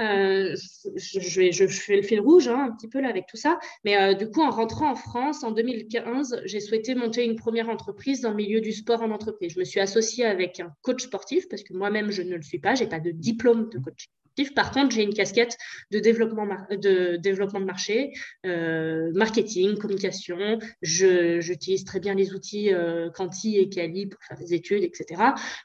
Euh, 0.00 0.56
je, 0.96 1.66
fais 1.68 1.96
le 1.96 2.02
fil 2.02 2.20
rouge 2.20 2.48
hein, 2.48 2.68
un 2.68 2.74
petit 2.74 2.88
peu 2.88 3.00
là 3.00 3.08
avec 3.08 3.26
tout 3.26 3.36
ça. 3.36 3.58
Mais 3.84 3.96
euh, 3.96 4.14
du 4.14 4.30
coup, 4.30 4.42
en 4.42 4.50
rentrant 4.50 4.90
en 4.90 4.94
France 4.94 5.44
en 5.44 5.50
2015, 5.50 6.42
j'ai 6.44 6.60
souhaité 6.60 6.94
monter 6.94 7.24
une 7.24 7.36
première 7.36 7.68
entreprise 7.68 8.20
dans 8.20 8.30
le 8.30 8.36
milieu 8.36 8.60
du 8.60 8.72
sport 8.72 9.02
en 9.02 9.10
entreprise. 9.10 9.52
Je 9.52 9.58
me 9.58 9.64
suis 9.64 9.80
associée 9.80 10.24
avec 10.24 10.60
un 10.60 10.72
coach 10.82 11.04
sportif 11.04 11.48
parce 11.48 11.62
que 11.62 11.74
moi-même, 11.74 12.10
je 12.10 12.22
ne 12.22 12.36
le 12.36 12.42
suis 12.42 12.58
pas. 12.58 12.74
Je 12.74 12.84
n'ai 12.84 12.88
pas 12.88 13.00
de 13.00 13.10
diplôme 13.10 13.68
de 13.68 13.78
coach 13.78 14.08
par 14.48 14.70
contre, 14.70 14.94
j'ai 14.94 15.02
une 15.02 15.14
casquette 15.14 15.56
de 15.90 15.98
développement, 15.98 16.46
de, 16.70 17.16
développement 17.16 17.60
de 17.60 17.64
marché, 17.64 18.12
euh, 18.46 19.10
marketing, 19.14 19.76
communication. 19.76 20.58
J'utilise 20.82 21.84
très 21.84 22.00
bien 22.00 22.14
les 22.14 22.32
outils 22.32 22.72
euh, 22.72 23.10
Quanti 23.10 23.58
et 23.58 23.68
Cali 23.68 24.06
pour 24.06 24.20
faire 24.22 24.38
des 24.38 24.54
études, 24.54 24.82
etc. 24.82 25.22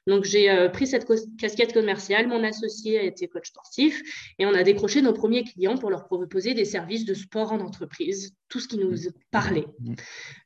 Donc, 0.08 0.26
j'ai 0.26 0.50
euh, 0.50 0.70
pris 0.70 0.88
cette 0.88 1.08
casquette 1.40 1.74
commerciale. 1.74 2.28
Mon 2.28 2.44
associé 2.44 3.00
a 3.00 3.04
été 3.04 3.28
coach 3.28 3.48
sportif 3.48 4.02
et 4.40 4.46
on 4.46 4.54
a 4.54 4.64
décroché 4.64 5.02
nos 5.02 5.14
premiers 5.14 5.44
clients 5.44 5.78
pour 5.78 5.90
leur 5.90 6.06
proposer 6.06 6.54
des 6.54 6.66
services 6.66 7.06
de 7.06 7.14
sport 7.14 7.52
en 7.52 7.60
entreprise, 7.60 8.34
tout 8.50 8.60
ce 8.60 8.68
qui 8.68 8.78
nous 8.78 8.96
parlait, 9.32 9.66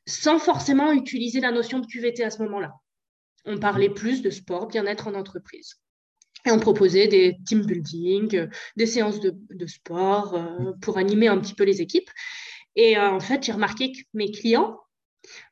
sans 0.06 0.38
forcément 0.38 0.92
utiliser 0.92 1.40
la 1.40 1.50
notion 1.50 1.80
de 1.80 1.86
QVT 1.86 2.24
à 2.24 2.30
ce 2.30 2.42
moment-là. 2.42 2.72
On 3.46 3.58
parlait 3.58 3.88
plus 3.88 4.22
de 4.22 4.30
sport, 4.30 4.66
bien-être 4.66 5.08
en 5.08 5.14
entreprise. 5.14 5.76
Et 6.46 6.50
on 6.50 6.58
proposait 6.58 7.06
des 7.08 7.36
team 7.46 7.64
building, 7.64 8.36
euh, 8.36 8.46
des 8.76 8.86
séances 8.86 9.20
de, 9.20 9.66
sport 9.66 10.34
euh, 10.34 10.72
pour 10.80 10.98
animer 10.98 11.28
un 11.28 11.38
petit 11.38 11.54
peu 11.54 11.64
les 11.64 11.80
équipes. 11.80 12.10
Et 12.76 12.96
euh, 12.96 13.10
en 13.10 13.20
fait, 13.20 13.42
j'ai 13.42 13.52
remarqué 13.52 13.92
que 13.92 14.00
mes 14.14 14.30
clients 14.30 14.78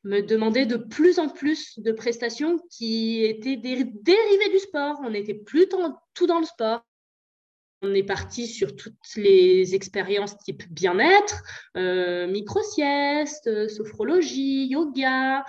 me 0.03 0.21
demandaient 0.21 0.67
de 0.67 0.77
plus 0.77 1.19
en 1.19 1.29
plus 1.29 1.79
de 1.79 1.93
prestations 1.93 2.59
qui 2.71 3.25
étaient 3.25 3.57
dérivées 3.57 4.51
du 4.51 4.59
sport. 4.59 4.99
On 5.05 5.11
n'était 5.11 5.35
plus 5.35 5.69
tout 6.15 6.27
dans 6.27 6.39
le 6.39 6.47
sport. 6.47 6.83
On 7.83 7.95
est 7.95 8.03
parti 8.03 8.49
sur 8.49 8.75
toutes 8.75 8.95
les 9.17 9.75
expériences 9.77 10.37
type 10.39 10.65
bien-être, 10.73 11.43
micro-sieste, 11.77 13.69
sophrologie, 13.69 14.67
yoga, 14.67 15.45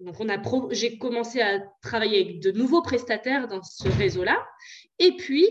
donc, 0.00 0.72
j'ai 0.72 0.98
commencé 0.98 1.40
à 1.40 1.60
travailler 1.80 2.24
avec 2.24 2.40
de 2.40 2.50
nouveaux 2.50 2.82
prestataires 2.82 3.46
dans 3.46 3.62
ce 3.62 3.88
réseau-là. 3.88 4.44
Et 4.98 5.16
puis, 5.16 5.46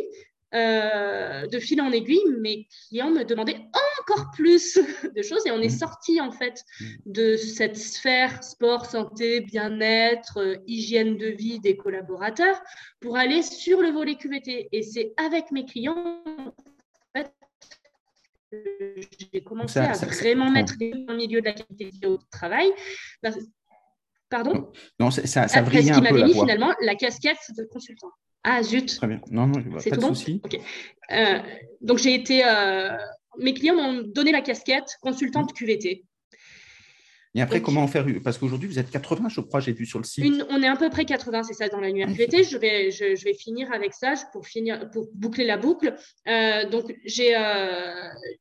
euh, 0.53 1.47
de 1.47 1.59
fil 1.59 1.81
en 1.81 1.91
aiguille, 1.91 2.21
mes 2.39 2.67
clients 2.87 3.09
me 3.09 3.23
demandaient 3.23 3.59
encore 4.01 4.29
plus 4.31 4.77
de 5.15 5.21
choses 5.23 5.45
et 5.47 5.51
on 5.51 5.59
est 5.59 5.73
mmh. 5.73 5.79
sorti 5.79 6.21
en 6.21 6.31
fait 6.31 6.63
mmh. 6.79 6.85
de 7.07 7.37
cette 7.37 7.75
sphère 7.75 8.43
sport, 8.43 8.85
santé, 8.85 9.41
bien-être, 9.41 10.37
euh, 10.37 10.57
hygiène 10.67 11.17
de 11.17 11.27
vie 11.27 11.59
des 11.59 11.75
collaborateurs 11.75 12.61
pour 12.99 13.17
aller 13.17 13.41
sur 13.41 13.81
le 13.81 13.89
volet 13.89 14.15
QVT. 14.15 14.69
Et 14.71 14.83
c'est 14.83 15.13
avec 15.17 15.51
mes 15.51 15.65
clients 15.65 16.23
en 16.27 17.19
fait, 17.19 17.33
j'ai 19.31 19.43
commencé 19.43 19.79
à 19.79 19.93
vraiment 19.93 20.51
mettre 20.51 20.73
les 20.79 20.91
le 20.91 21.15
milieu 21.15 21.41
de 21.41 21.45
la 21.45 21.53
qualité 21.53 21.89
de 21.99 22.17
travail. 22.31 22.71
Pardon 24.33 24.71
Non, 24.99 25.11
ça, 25.11 25.27
ça, 25.27 25.47
ça 25.47 25.61
brille 25.61 25.91
un 25.91 26.01
peu 26.01 26.17
la 26.17 26.25
mis 26.25 26.33
finalement 26.33 26.73
la 26.81 26.95
casquette 26.95 27.37
de 27.55 27.65
consultant. 27.65 28.09
Ah 28.43 28.63
zut. 28.63 28.95
Très 28.97 29.05
bien. 29.05 29.21
Non, 29.29 29.45
non, 29.45 29.61
pas 29.61 29.95
de 29.95 30.01
souci. 30.01 30.41
Euh, 31.11 31.37
donc 31.81 31.99
j'ai 31.99 32.15
été. 32.15 32.43
Euh, 32.43 32.97
mes 33.37 33.53
clients 33.53 33.75
m'ont 33.75 34.01
donné 34.03 34.31
la 34.31 34.41
casquette 34.41 34.97
consultante 35.01 35.51
mmh. 35.51 35.53
QVT. 35.53 36.03
Et 37.35 37.41
après, 37.43 37.61
comment 37.61 37.87
faire? 37.87 38.07
Parce 38.23 38.39
qu'aujourd'hui, 38.39 38.67
vous 38.67 38.79
êtes 38.79 38.89
80, 38.89 39.29
je 39.29 39.41
crois, 39.41 39.59
j'ai 39.59 39.71
vu 39.71 39.85
sur 39.85 39.99
le 39.99 40.03
site. 40.03 40.43
on 40.49 40.63
est 40.63 40.67
à 40.67 40.75
peu 40.75 40.89
près 40.89 41.05
80, 41.05 41.43
c'est 41.43 41.53
ça, 41.53 41.67
dans 41.67 41.79
l'annuaire 41.79 42.07
QVT. 42.07 42.43
Je 42.43 42.57
vais, 42.57 42.89
je, 42.89 43.23
vais 43.23 43.33
finir 43.35 43.71
avec 43.71 43.93
ça 43.93 44.15
pour, 44.31 44.47
finir, 44.47 44.89
pour 44.89 45.09
boucler 45.13 45.45
la 45.45 45.57
boucle. 45.57 45.95
Euh, 46.27 46.67
donc, 46.69 46.91
j'ai 47.05 47.35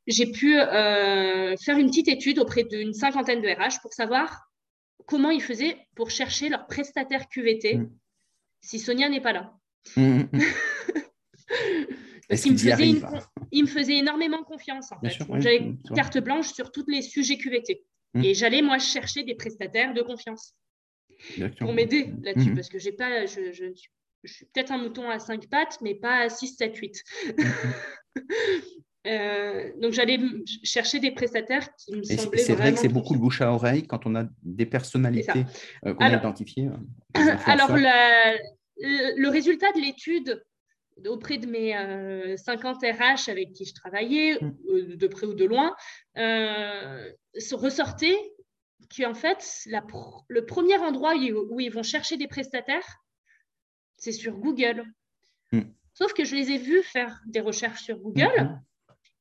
j'ai 0.07 0.31
pu 0.31 0.55
faire 0.55 1.77
une 1.79 1.89
petite 1.89 2.09
étude 2.09 2.39
auprès 2.39 2.65
d'une 2.65 2.95
cinquantaine 2.95 3.43
de 3.43 3.49
RH 3.49 3.83
pour 3.83 3.93
savoir 3.93 4.52
comment 5.07 5.31
ils 5.31 5.43
faisaient 5.43 5.77
pour 5.95 6.11
chercher 6.11 6.49
leur 6.49 6.67
prestataire 6.67 7.29
QVT 7.29 7.77
mm. 7.77 7.91
si 8.61 8.79
Sonia 8.79 9.09
n'est 9.09 9.21
pas 9.21 9.33
là. 9.33 9.55
Mm, 9.97 10.21
mm, 10.21 10.29
Parce 12.29 12.43
qu'il 12.43 12.53
me, 12.53 12.59
faisait 12.59 12.95
il 13.51 13.63
me 13.63 13.69
faisait 13.69 13.99
énormément 13.99 14.43
confiance. 14.43 14.91
En 14.93 15.01
fait. 15.01 15.11
J'avais 15.41 15.75
carte 15.95 16.19
blanche 16.19 16.53
sur 16.53 16.73
tous 16.73 16.87
les 16.89 17.03
sujets 17.03 17.37
QVT. 17.37 17.85
Et 18.23 18.35
j'allais, 18.35 18.63
moi, 18.63 18.79
chercher 18.79 19.23
des 19.23 19.35
prestataires 19.35 19.95
de 19.95 20.03
confiance 20.03 20.55
pour 21.59 21.73
m'aider 21.73 22.13
là-dessus. 22.23 22.55
Parce 22.55 22.69
que 22.69 22.79
j'ai 22.79 22.93
pas, 22.93 23.27
je, 23.27 23.53
je, 23.53 23.65
je 24.25 24.33
suis 24.33 24.47
peut-être 24.47 24.71
un 24.71 24.79
mouton 24.79 25.11
à 25.11 25.19
cinq 25.19 25.49
pattes, 25.49 25.79
mais 25.81 25.95
pas 25.95 26.21
à 26.21 26.29
6, 26.29 26.57
7, 26.57 26.77
8. 26.77 27.03
Euh, 29.07 29.73
donc 29.79 29.93
j'allais 29.93 30.19
chercher 30.63 31.01
des 31.01 31.11
prestataires 31.11 31.75
qui 31.77 31.97
me 31.97 32.03
semblaient 32.05 32.39
C'est 32.39 32.55
vrai 32.55 32.73
que 32.73 32.79
c'est 32.79 32.89
beaucoup 32.89 33.15
le 33.15 33.19
bouche 33.19 33.41
à 33.41 33.53
oreille 33.53 33.87
quand 33.87 34.07
on 34.07 34.15
a 34.15 34.25
des 34.43 34.67
personnalités 34.67 35.45
euh, 35.85 35.95
qu'on 35.95 36.05
a 36.05 36.17
identifiées. 36.17 36.69
Euh, 36.69 37.37
alors 37.47 37.77
le 37.77 39.29
résultat 39.29 39.73
de 39.73 39.81
l'étude 39.81 40.45
auprès 41.07 41.39
de 41.39 41.47
mes 41.47 42.37
50 42.37 42.77
RH 42.77 43.29
avec 43.29 43.53
qui 43.55 43.65
je 43.65 43.75
travaillais, 43.75 44.39
mm. 44.41 44.97
de 44.97 45.07
près 45.09 45.27
ou 45.27 45.35
de 45.35 45.45
loin, 45.45 45.75
se 46.15 47.55
ressortait 47.55 48.19
qu'en 48.97 49.15
fait, 49.15 49.63
la 49.67 49.85
le 50.29 50.47
premier 50.47 50.77
endroit 50.79 51.15
où 51.17 51.61
ils 51.61 51.73
vont 51.73 51.83
chercher 51.83 52.17
des 52.17 52.29
prestataires, 52.29 52.99
c'est 53.97 54.13
sur 54.13 54.37
Google. 54.37 54.85
Mm. 55.51 55.63
Sauf 55.95 56.13
que 56.13 56.25
je 56.25 56.37
les 56.37 56.53
ai 56.53 56.59
vus 56.59 56.83
faire 56.83 57.21
des 57.27 57.41
recherches 57.41 57.83
sur 57.83 57.99
Google. 57.99 58.43
Mm, 58.43 58.63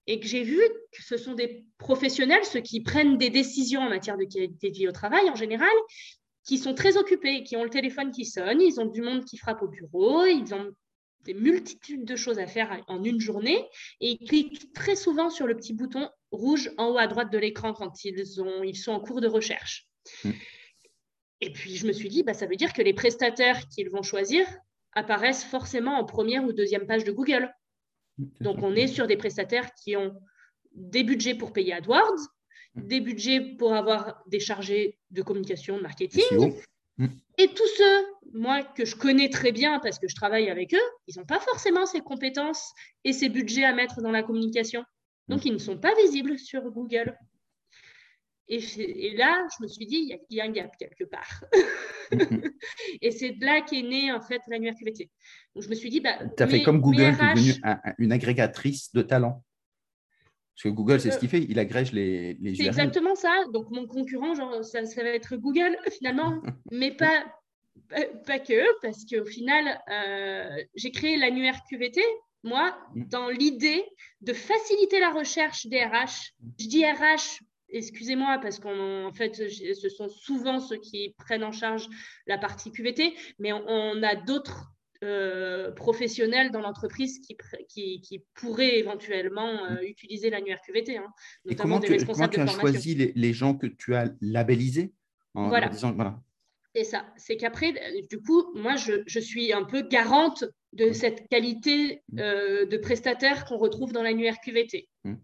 et 0.08 0.20
que 0.20 0.28
j'ai 0.28 0.44
vu 0.44 0.60
que 0.92 1.04
ce 1.04 1.18
sont 1.18 1.34
des 1.34 1.66
professionnels, 1.78 2.44
ceux 2.44 2.62
qui 2.62 2.82
prennent 2.82 3.18
des 3.18 3.30
décisions 3.30 3.82
en 3.82 3.90
matière 3.90 4.18
de 4.18 4.26
qualité 4.26 4.70
de 4.70 4.76
vie 4.76 4.88
au 4.88 4.92
travail 4.92 5.30
en 5.30 5.36
général, 5.36 5.70
qui 6.44 6.58
sont 6.58 6.74
très 6.74 6.98
occupés, 6.98 7.44
qui 7.44 7.56
ont 7.56 7.64
le 7.64 7.70
téléphone 7.70 8.12
qui 8.12 8.26
sonne, 8.26 8.62
ils 8.62 8.80
ont 8.80 8.88
du 8.88 9.02
monde 9.02 9.26
qui 9.26 9.38
frappe 9.38 9.62
au 9.62 9.68
bureau, 9.68 10.26
ils 10.26 10.54
ont 10.54 10.72
des 11.24 11.34
multitudes 11.36 12.04
de 12.04 12.16
choses 12.16 12.40
à 12.40 12.48
faire 12.48 12.84
en 12.88 13.04
une 13.04 13.20
journée 13.20 13.68
et 14.00 14.18
ils 14.20 14.28
cliquent 14.28 14.74
très 14.74 14.96
souvent 14.96 15.30
sur 15.30 15.46
le 15.46 15.56
petit 15.56 15.74
bouton 15.74 16.10
rouge 16.32 16.72
en 16.78 16.90
haut 16.90 16.98
à 16.98 17.08
droite 17.08 17.32
de 17.32 17.38
l'écran 17.38 17.74
quand 17.74 18.04
ils, 18.04 18.42
ont, 18.42 18.64
ils 18.64 18.78
sont 18.78 18.92
en 18.92 19.00
cours 19.00 19.22
de 19.22 19.28
recherche. 19.28 19.88
Hmm. 20.24 20.32
Et 21.42 21.52
puis 21.52 21.76
je 21.76 21.86
me 21.88 21.92
suis 21.92 22.10
dit, 22.10 22.24
bah, 22.24 22.34
ça 22.34 22.46
veut 22.46 22.56
dire 22.56 22.74
que 22.74 22.82
les 22.82 22.94
prestataires 22.94 23.68
qu'ils 23.68 23.90
vont 23.90 24.04
choisir 24.04 24.46
apparaissent 24.94 25.44
forcément 25.44 25.98
en 25.98 26.06
première 26.06 26.44
ou 26.44 26.54
deuxième 26.54 26.86
page 26.86 27.04
de 27.04 27.12
Google. 27.12 27.52
Donc, 28.40 28.62
on 28.62 28.76
est 28.76 28.88
sur 28.88 29.08
des 29.08 29.18
prestataires 29.18 29.74
qui 29.74 29.96
ont 29.96 30.16
des 30.74 31.04
budgets 31.04 31.36
pour 31.36 31.54
payer 31.54 31.74
AdWords, 31.74 32.20
mm. 32.76 32.88
des 32.88 33.00
budgets 33.02 33.42
pour 33.58 33.74
avoir 33.74 34.24
des 34.28 34.40
chargés 34.40 34.98
de 35.12 35.22
communication, 35.22 35.78
de 35.78 35.82
marketing. 35.82 36.54
Mm. 36.98 37.08
Et 37.38 37.48
tous 37.48 37.68
ceux, 37.78 38.06
moi, 38.34 38.64
que 38.64 38.86
je 38.86 38.96
connais 38.96 39.30
très 39.30 39.52
bien 39.52 39.80
parce 39.80 40.00
que 40.00 40.08
je 40.08 40.16
travaille 40.16 40.50
avec 40.50 40.74
eux, 40.74 40.90
ils 41.08 41.18
n'ont 41.18 41.26
pas 41.26 41.40
forcément 41.40 41.86
ces 41.86 42.02
compétences 42.02 42.72
et 43.04 43.14
ces 43.14 43.30
budgets 43.30 43.66
à 43.66 43.74
mettre 43.74 44.02
dans 44.02 44.12
la 44.12 44.24
communication. 44.24 44.84
Donc, 45.28 45.44
mm. 45.44 45.48
ils 45.48 45.54
ne 45.54 45.60
sont 45.60 45.78
pas 45.78 45.94
visibles 46.04 46.38
sur 46.38 46.62
Google. 46.70 47.18
Et, 48.48 49.16
là, 49.16 49.48
je 49.58 49.64
me 49.64 49.68
suis 49.68 49.86
dit, 49.86 50.20
il 50.30 50.36
y, 50.36 50.42
a 50.42 50.46
un 50.46 50.52
gap 50.52 50.76
quelque 50.78 51.06
part. 51.06 51.44
et 53.02 53.12
c'est 53.12 53.32
de 53.32 53.46
là 53.46 53.62
qu'est 53.62 53.82
née 53.82 54.12
en 54.12 54.22
fait 54.22 54.42
l'annuaire 54.48 54.74
QVT. 54.76 55.10
Donc 55.56 55.64
je 55.64 55.70
me 55.70 55.76
suis 55.76 55.90
dit, 55.90 56.02
bah, 56.02 56.18
tu 56.36 56.44
as 56.44 56.48
fait 56.48 56.62
comme 56.62 56.82
Google, 56.82 57.16
tu 57.18 57.24
es 57.24 57.34
devenue 57.34 57.62
une 57.98 58.12
agrégatrice 58.12 58.92
de 58.94 59.02
talents. 59.02 59.44
Parce 60.56 60.64
que 60.64 60.70
Google, 60.70 61.00
c'est 61.00 61.12
ce 61.12 61.18
qu'il 61.18 61.30
fait, 61.30 61.46
il 61.48 61.58
agrège 61.60 61.94
les, 61.94 62.38
C'est 62.56 62.66
exactement 62.66 63.16
ça. 63.16 63.46
Donc 63.54 63.70
mon 63.72 63.88
concurrent, 63.88 64.36
genre, 64.36 64.64
ça, 64.66 64.82
va 64.82 65.10
être 65.10 65.38
Google 65.38 65.78
finalement, 65.98 66.42
mais 66.72 66.92
pas, 66.92 67.24
pas 68.26 68.40
que, 68.40 68.82
parce 68.82 69.06
qu'au 69.06 69.26
final, 69.26 69.80
j'ai 70.76 70.92
créé 70.92 71.16
l'annuaire 71.16 71.58
QVT, 71.70 72.02
moi, 72.44 72.78
mm. 72.96 73.04
dans 73.08 73.30
l'idée 73.30 73.84
de 74.22 74.34
faciliter 74.34 75.00
la 75.00 75.12
recherche 75.12 75.68
des 75.68 75.84
RH. 75.84 76.34
Je 76.60 76.68
dis 76.68 76.86
RH 76.86 77.42
excusez-moi, 77.72 78.40
parce 78.42 78.60
qu'en 78.60 79.12
fait, 79.14 79.36
ce 79.36 79.90
sont 79.90 80.10
souvent 80.10 80.60
ceux 80.60 80.78
qui 80.78 81.16
prennent 81.18 81.44
en 81.44 81.52
charge 81.52 81.88
la 82.28 82.38
partie 82.38 82.72
QVT, 82.72 83.14
mais 83.40 83.52
on, 83.54 84.04
a 84.04 84.16
d'autres 84.16 84.72
euh, 85.04 85.72
professionnels 85.72 86.52
dans 86.52 86.62
l'entreprise 86.62 87.20
qui, 87.20 87.38
qui, 88.02 88.24
pourraient 88.34 88.78
éventuellement 88.78 89.66
euh, 89.66 89.82
utiliser 89.82 90.30
l'annuaire 90.30 90.62
QVT, 90.62 90.98
hein, 90.98 91.08
notamment 91.46 91.80
des 91.80 91.88
tu, 91.88 91.94
responsables 91.94 92.34
comment 92.34 92.46
tu 92.46 92.58
as 92.58 92.60
choisi 92.60 92.96
les, 93.16 93.34
gens 93.34 93.56
que 93.56 93.68
tu 93.68 93.96
as 93.96 94.12
labellisés 94.22 94.94
en 95.34 95.48
voilà. 95.48 95.70
Disant, 95.70 95.94
voilà. 95.94 96.20
C'est 96.76 96.84
ça. 96.86 97.06
C'est 97.18 97.36
qu'après, 97.36 97.74
du 98.10 98.22
coup, 98.22 98.54
moi, 98.56 98.76
je, 98.76 99.20
suis 99.20 99.52
un 99.52 99.64
peu 99.64 99.82
garante 99.82 100.46
de 100.72 100.94
cette 100.94 101.28
qualité 101.28 102.02
mmh. 102.12 102.20
euh, 102.20 102.66
de 102.66 102.78
prestataire 102.78 103.46
qu'on 103.46 103.58
retrouve 103.58 103.92
dans 103.92 104.04
l'annuaire 104.04 104.38
QVT. 104.44 104.88
Mmh. 105.04 105.16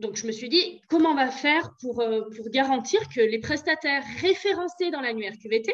Donc, 0.00 0.16
je 0.16 0.26
me 0.26 0.32
suis 0.32 0.48
dit, 0.48 0.80
comment 0.88 1.10
on 1.10 1.14
va 1.14 1.30
faire 1.30 1.74
pour, 1.80 2.00
euh, 2.00 2.22
pour 2.34 2.48
garantir 2.48 3.00
que 3.14 3.20
les 3.20 3.38
prestataires 3.38 4.02
référencés 4.20 4.90
dans 4.90 5.02
l'annuaire 5.02 5.34
QVT 5.42 5.72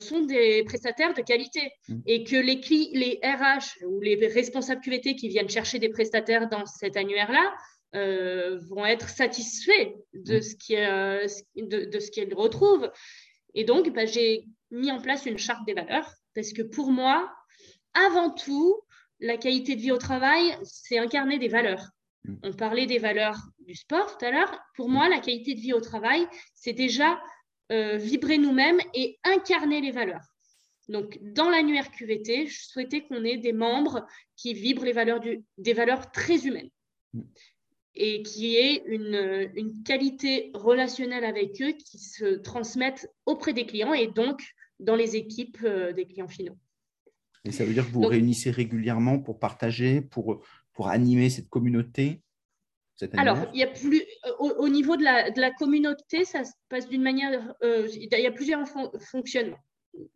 sont 0.00 0.22
des 0.22 0.64
prestataires 0.64 1.14
de 1.14 1.22
qualité 1.22 1.70
mmh. 1.88 2.00
et 2.06 2.24
que 2.24 2.34
les, 2.34 2.60
les 2.92 3.20
RH 3.22 3.84
ou 3.86 4.00
les 4.00 4.16
responsables 4.26 4.80
QVT 4.80 5.14
qui 5.14 5.28
viennent 5.28 5.48
chercher 5.48 5.78
des 5.78 5.88
prestataires 5.88 6.48
dans 6.48 6.66
cet 6.66 6.96
annuaire-là 6.96 7.54
euh, 7.94 8.58
vont 8.68 8.84
être 8.84 9.08
satisfaits 9.08 9.94
de, 10.12 10.38
mmh. 10.38 10.42
ce 10.42 10.74
euh, 10.74 11.26
de, 11.56 11.84
de, 11.84 12.00
ce 12.00 12.10
qu'ils 12.10 12.34
retrouvent. 12.34 12.90
Et 13.54 13.62
donc, 13.62 13.92
bah, 13.94 14.06
j'ai 14.06 14.46
mis 14.72 14.90
en 14.90 15.00
place 15.00 15.24
une 15.24 15.38
charte 15.38 15.64
des 15.66 15.74
valeurs 15.74 16.10
parce 16.34 16.52
que 16.52 16.62
pour 16.62 16.90
moi, 16.90 17.32
avant 17.94 18.30
tout, 18.30 18.80
la 19.20 19.36
qualité 19.36 19.76
de 19.76 19.80
vie 19.80 19.92
au 19.92 19.98
travail, 19.98 20.58
c'est 20.64 20.98
incarner 20.98 21.38
des 21.38 21.46
valeurs. 21.46 21.93
Mm. 22.24 22.34
On 22.42 22.52
parlait 22.52 22.86
des 22.86 22.98
valeurs 22.98 23.38
du 23.66 23.74
sport 23.74 24.16
tout 24.16 24.24
à 24.24 24.30
l'heure. 24.30 24.58
Pour 24.76 24.88
moi, 24.88 25.08
la 25.08 25.20
qualité 25.20 25.54
de 25.54 25.60
vie 25.60 25.72
au 25.72 25.80
travail, 25.80 26.26
c'est 26.54 26.72
déjà 26.72 27.20
euh, 27.72 27.96
vibrer 27.96 28.38
nous-mêmes 28.38 28.80
et 28.94 29.18
incarner 29.24 29.80
les 29.80 29.90
valeurs. 29.90 30.24
Donc, 30.88 31.18
dans 31.22 31.48
l'annuaire 31.48 31.90
QVT, 31.90 32.46
je 32.46 32.66
souhaitais 32.66 33.02
qu'on 33.02 33.24
ait 33.24 33.38
des 33.38 33.54
membres 33.54 34.06
qui 34.36 34.52
vibrent 34.52 34.84
les 34.84 34.92
valeurs 34.92 35.20
des 35.56 35.72
valeurs 35.72 36.10
très 36.10 36.46
humaines 36.46 36.70
mm. 37.14 37.22
et 37.94 38.22
qui 38.22 38.56
aient 38.56 38.82
une, 38.86 39.50
une, 39.54 39.82
qualité 39.82 40.50
relationnelle 40.52 41.24
avec 41.24 41.60
eux 41.62 41.72
qui 41.72 41.98
se 41.98 42.36
transmettent 42.36 43.10
auprès 43.24 43.54
des 43.54 43.64
clients 43.64 43.94
et 43.94 44.08
donc 44.08 44.42
dans 44.78 44.96
les 44.96 45.16
équipes 45.16 45.58
euh, 45.64 45.92
des 45.92 46.04
clients 46.04 46.28
finaux. 46.28 46.58
Et 47.46 47.52
ça 47.52 47.64
veut 47.64 47.74
dire 47.74 47.86
que 47.86 47.92
vous 47.92 48.02
vous 48.02 48.08
réunissez 48.08 48.50
régulièrement 48.50 49.18
pour 49.18 49.38
partager, 49.38 50.00
pour 50.00 50.42
pour 50.74 50.88
animer 50.88 51.30
cette 51.30 51.48
communauté 51.48 52.20
alors, 53.16 53.38
il 53.52 53.58
y 53.58 53.62
a 53.62 53.66
plus, 53.66 54.04
au, 54.38 54.68
niveau 54.68 54.96
de 54.96 55.02
la, 55.02 55.30
de 55.30 55.40
la, 55.40 55.50
communauté, 55.50 56.24
ça 56.24 56.44
se 56.44 56.52
passe 56.68 56.88
d'une 56.88 57.02
manière. 57.02 57.54
Euh, 57.62 57.88
il 57.92 58.08
y 58.08 58.26
a 58.26 58.30
plusieurs 58.30 58.68
fonctionnements. 59.10 59.58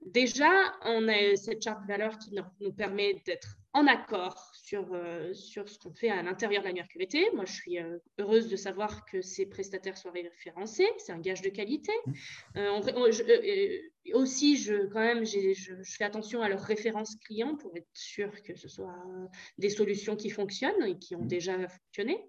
Déjà, 0.03 0.51
on 0.85 1.09
a 1.09 1.37
cette 1.37 1.63
charte 1.63 1.83
de 1.83 1.89
valeurs 1.89 2.19
qui 2.19 2.35
nous 2.61 2.73
permet 2.73 3.23
d'être 3.27 3.59
en 3.75 3.87
accord 3.87 4.51
sur, 4.55 4.93
euh, 4.93 5.33
sur 5.35 5.69
ce 5.69 5.79
qu'on 5.79 5.93
fait 5.93 6.09
à 6.09 6.23
l'intérieur 6.23 6.63
de 6.63 6.69
l'annuaire 6.69 6.89
QVT. 6.89 7.31
Moi, 7.35 7.45
je 7.45 7.53
suis 7.53 7.79
euh, 7.79 7.99
heureuse 8.19 8.49
de 8.49 8.57
savoir 8.57 9.05
que 9.05 9.21
ces 9.21 9.47
prestataires 9.47 9.97
soient 9.97 10.11
référencés. 10.11 10.89
C'est 10.97 11.13
un 11.13 11.21
gage 11.21 11.43
de 11.43 11.51
qualité. 11.51 11.93
Mmh. 12.07 12.13
Euh, 12.57 13.81
aussi, 14.15 14.57
je, 14.57 14.87
quand 14.87 15.01
même, 15.01 15.25
je, 15.25 15.53
je, 15.55 15.75
fais 15.85 16.05
attention 16.05 16.43
à 16.43 16.49
leurs 16.49 16.63
références 16.63 17.17
clients 17.25 17.57
pour 17.57 17.77
être 17.77 17.89
sûr 17.93 18.43
que 18.43 18.57
ce 18.57 18.69
soit 18.69 18.97
des 19.59 19.71
solutions 19.71 20.17
qui 20.17 20.31
fonctionnent 20.31 20.85
et 20.85 20.99
qui 20.99 21.15
ont 21.15 21.25
mmh. 21.25 21.29
déjà 21.29 21.69
fonctionné. 21.69 22.25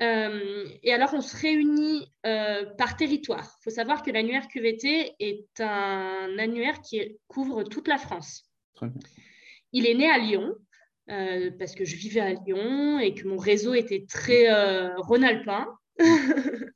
Et 0.00 0.92
alors, 0.92 1.12
on 1.12 1.20
se 1.20 1.36
réunit 1.36 2.10
par 2.22 2.96
territoire. 2.96 3.58
Il 3.60 3.64
faut 3.64 3.70
savoir 3.70 4.02
que 4.02 4.10
l'annuaire 4.10 4.48
QVT 4.48 5.14
est 5.18 5.60
un 5.60 6.38
annuaire 6.38 6.80
qui 6.80 7.18
couvre 7.28 7.64
toute 7.64 7.86
la 7.86 7.98
France. 7.98 8.50
Il 9.72 9.86
est 9.86 9.94
né 9.94 10.10
à 10.10 10.18
Lyon, 10.18 10.54
euh, 11.10 11.50
parce 11.58 11.74
que 11.74 11.84
je 11.84 11.96
vivais 11.96 12.20
à 12.20 12.32
Lyon 12.32 13.00
et 13.00 13.14
que 13.14 13.26
mon 13.26 13.36
réseau 13.36 13.74
était 13.74 14.06
très 14.08 14.48
euh, 14.48 14.94
rhône-alpin. 14.96 15.66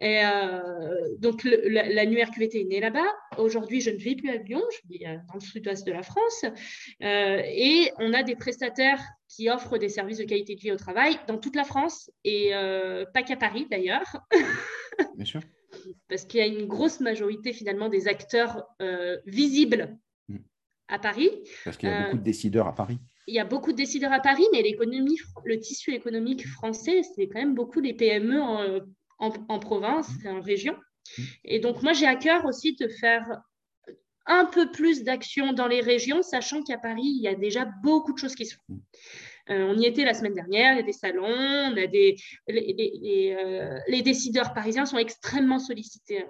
et 0.00 0.24
euh, 0.24 1.16
donc, 1.18 1.42
l'annuaire 1.44 2.30
QVT 2.30 2.60
est 2.60 2.64
né 2.64 2.80
là-bas. 2.80 3.06
Aujourd'hui, 3.36 3.80
je 3.80 3.90
ne 3.90 3.96
vis 3.96 4.16
plus 4.16 4.30
à 4.30 4.36
Lyon, 4.36 4.62
je 4.70 4.88
vis 4.88 5.04
dans 5.04 5.34
le 5.34 5.40
sud-ouest 5.40 5.86
de 5.86 5.92
la 5.92 6.02
France. 6.02 6.44
et 7.00 7.90
on 7.98 8.12
a 8.12 8.22
des 8.22 8.36
prestataires 8.36 9.02
qui 9.28 9.50
offrent 9.50 9.78
des 9.78 9.88
services 9.88 10.18
de 10.18 10.24
qualité 10.24 10.54
de 10.54 10.60
vie 10.60 10.72
au 10.72 10.76
travail 10.76 11.18
dans 11.26 11.38
toute 11.38 11.56
la 11.56 11.64
France 11.64 12.10
et 12.24 12.52
pas 13.12 13.22
qu'à 13.22 13.36
Paris 13.36 13.66
d'ailleurs. 13.70 14.16
Bien 15.16 15.24
sûr. 15.24 15.40
Parce 16.08 16.24
qu'il 16.24 16.40
y 16.40 16.42
a 16.42 16.46
une 16.46 16.66
grosse 16.66 17.00
majorité 17.00 17.52
finalement 17.52 17.88
des 17.88 18.08
acteurs 18.08 18.64
visibles 19.26 19.98
mm. 20.28 20.38
à 20.88 20.98
Paris. 20.98 21.30
Parce 21.64 21.76
qu'il 21.76 21.88
y 21.88 21.92
a 21.92 22.04
beaucoup 22.04 22.18
de 22.18 22.22
décideurs 22.22 22.68
à 22.68 22.74
Paris 22.74 22.98
il 23.28 23.34
y 23.34 23.38
a 23.38 23.44
beaucoup 23.44 23.72
de 23.72 23.76
décideurs 23.76 24.12
à 24.12 24.20
Paris, 24.20 24.46
mais 24.52 24.62
l'économie, 24.62 25.18
le 25.44 25.60
tissu 25.60 25.92
économique 25.92 26.48
français, 26.48 27.02
c'est 27.14 27.28
quand 27.28 27.38
même 27.38 27.54
beaucoup 27.54 27.78
les 27.78 27.92
PME 27.92 28.80
en, 29.18 29.58
province 29.58 30.08
et 30.24 30.28
en 30.28 30.40
région. 30.40 30.76
Et 31.44 31.58
donc, 31.58 31.82
moi, 31.82 31.92
j'ai 31.92 32.06
à 32.06 32.16
cœur 32.16 32.44
aussi 32.44 32.76
de 32.76 32.88
faire 32.88 33.24
un 34.26 34.44
peu 34.44 34.70
plus 34.70 35.04
d'actions 35.04 35.52
dans 35.52 35.66
les 35.66 35.80
régions, 35.80 36.22
sachant 36.22 36.62
qu'à 36.62 36.78
Paris, 36.78 37.02
il 37.02 37.22
y 37.22 37.28
a 37.28 37.34
déjà 37.34 37.66
beaucoup 37.82 38.12
de 38.12 38.18
choses 38.18 38.34
qui 38.34 38.46
se 38.46 38.56
font. 38.56 38.80
Euh, 39.50 39.64
on 39.64 39.78
y 39.78 39.86
était 39.86 40.04
la 40.04 40.12
semaine 40.12 40.34
dernière, 40.34 40.74
il 40.74 40.76
y 40.76 40.80
a 40.80 40.82
des 40.82 40.92
salons, 40.92 41.24
on 41.24 41.76
a 41.76 41.86
des, 41.86 42.16
les, 42.46 43.34
euh, 43.38 44.02
décideurs 44.02 44.52
parisiens 44.52 44.84
sont 44.84 44.98
extrêmement 44.98 45.58
sollicités 45.58 46.26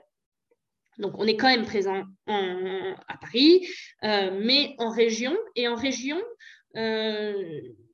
donc, 0.99 1.15
on 1.17 1.27
est 1.27 1.37
quand 1.37 1.49
même 1.49 1.65
présent 1.65 2.03
à 2.27 3.17
Paris, 3.21 3.67
euh, 4.05 4.39
mais 4.43 4.75
en 4.79 4.91
région. 4.91 5.37
Et 5.55 5.69
en 5.69 5.77
région, 5.77 6.21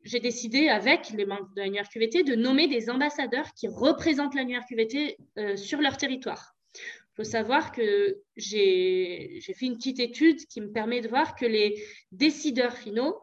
j'ai 0.04 0.20
décidé 0.20 0.68
avec 0.68 1.10
les 1.10 1.24
membres 1.24 1.50
de 1.56 1.62
l'annuaire 1.62 1.88
QVT 1.88 2.22
de 2.22 2.34
nommer 2.34 2.68
des 2.68 2.90
ambassadeurs 2.90 3.52
qui 3.54 3.68
représentent 3.68 4.34
l'annuaire 4.34 4.64
QVT 4.68 5.16
euh, 5.38 5.56
sur 5.56 5.80
leur 5.80 5.96
territoire. 5.96 6.54
Il 6.74 7.16
faut 7.16 7.24
savoir 7.24 7.70
que 7.70 8.18
j'ai 8.36 9.40
fait 9.40 9.66
une 9.66 9.76
petite 9.76 10.00
étude 10.00 10.44
qui 10.46 10.60
me 10.60 10.72
permet 10.72 11.00
de 11.00 11.08
voir 11.08 11.36
que 11.36 11.46
les 11.46 11.80
décideurs 12.10 12.76
finaux 12.76 13.20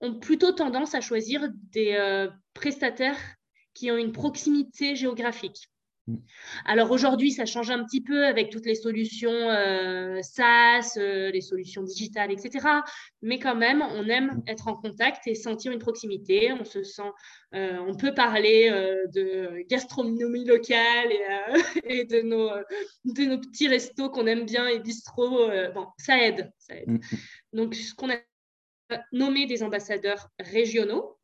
ont 0.00 0.18
plutôt 0.20 0.52
tendance 0.52 0.94
à 0.94 1.00
choisir 1.00 1.48
des 1.72 1.94
euh, 1.94 2.28
prestataires 2.54 3.18
qui 3.74 3.90
ont 3.90 3.96
une 3.96 4.12
proximité 4.12 4.94
géographique. 4.94 5.68
Mm. 6.08 6.16
Alors 6.64 6.90
aujourd'hui, 6.90 7.30
ça 7.30 7.44
change 7.44 7.70
un 7.70 7.84
petit 7.84 8.00
peu 8.00 8.26
avec 8.26 8.50
toutes 8.50 8.66
les 8.66 8.74
solutions 8.74 9.30
euh, 9.30 10.20
SaaS, 10.22 10.94
euh, 10.96 11.30
les 11.30 11.40
solutions 11.40 11.82
digitales, 11.82 12.32
etc. 12.32 12.66
Mais 13.22 13.38
quand 13.38 13.54
même, 13.54 13.82
on 13.82 14.08
aime 14.08 14.38
mm. 14.38 14.42
être 14.48 14.68
en 14.68 14.74
contact 14.74 15.26
et 15.26 15.34
sentir 15.34 15.70
une 15.72 15.78
proximité. 15.78 16.52
On 16.52 16.64
se 16.64 16.82
sent, 16.82 17.10
euh, 17.54 17.78
on 17.86 17.94
peut 17.94 18.14
parler 18.14 18.70
de 19.14 19.62
gastronomie 19.68 20.44
locale 20.44 21.08
et, 21.84 22.04
de, 22.04 22.22
nos, 22.22 22.50
de 23.04 23.24
nos 23.24 23.38
petits 23.38 23.68
restos 23.68 24.10
qu'on 24.10 24.26
aime 24.26 24.44
bien 24.44 24.66
et 24.66 24.80
bistrots. 24.80 25.50
bon, 25.74 25.86
ça 25.98 26.18
aide, 26.18 26.50
ça 26.58 26.74
aide. 26.74 26.88
Mm, 26.88 27.00
Donc, 27.52 27.74
ce 27.74 27.94
qu'on 27.94 28.10
a 28.10 28.16
nommé 29.12 29.46
des 29.46 29.62
ambassadeurs 29.62 30.30
régionaux, 30.38 31.17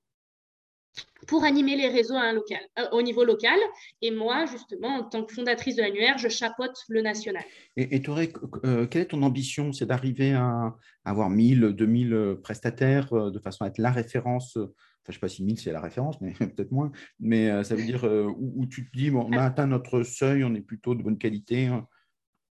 pour 1.26 1.44
animer 1.44 1.76
les 1.76 1.88
réseaux 1.88 2.14
à 2.14 2.22
un 2.22 2.32
local, 2.32 2.60
euh, 2.78 2.88
au 2.92 3.02
niveau 3.02 3.24
local. 3.24 3.58
Et 4.02 4.10
moi, 4.10 4.46
justement, 4.46 4.88
en 4.88 5.04
tant 5.04 5.24
que 5.24 5.32
fondatrice 5.32 5.76
de 5.76 5.82
l'annuaire, 5.82 6.18
je 6.18 6.28
chapeaute 6.28 6.76
le 6.88 7.02
national. 7.02 7.44
Et, 7.76 7.96
et 7.96 8.02
euh, 8.08 8.86
quelle 8.86 9.02
est 9.02 9.06
ton 9.06 9.22
ambition? 9.22 9.72
C'est 9.72 9.86
d'arriver 9.86 10.32
à, 10.32 10.76
avoir 11.04 11.30
1000, 11.30 11.72
2000 11.72 12.12
euh, 12.12 12.34
prestataires 12.36 13.12
de 13.12 13.38
façon 13.38 13.64
à 13.64 13.68
être 13.68 13.78
la 13.78 13.90
référence 13.90 14.58
Enfin, 15.06 15.12
je 15.12 15.18
ne 15.18 15.20
sais 15.20 15.20
pas 15.20 15.28
si 15.28 15.44
1000 15.44 15.60
c'est 15.60 15.72
la 15.72 15.82
référence, 15.82 16.18
mais 16.22 16.32
peut-être 16.38 16.72
moins. 16.72 16.90
Mais 17.20 17.62
ça 17.62 17.74
veut 17.74 17.84
dire 17.84 18.04
où, 18.04 18.64
tu 18.64 18.90
te 18.90 18.96
dis, 18.96 19.10
bon, 19.10 19.26
on 19.28 19.36
a 19.36 19.42
atteint 19.42 19.66
notre 19.66 20.02
seuil, 20.02 20.44
on 20.44 20.54
est 20.54 20.62
plutôt 20.62 20.94
de 20.94 21.02
bonne 21.02 21.18
qualité. 21.18 21.66
Hein? 21.66 21.86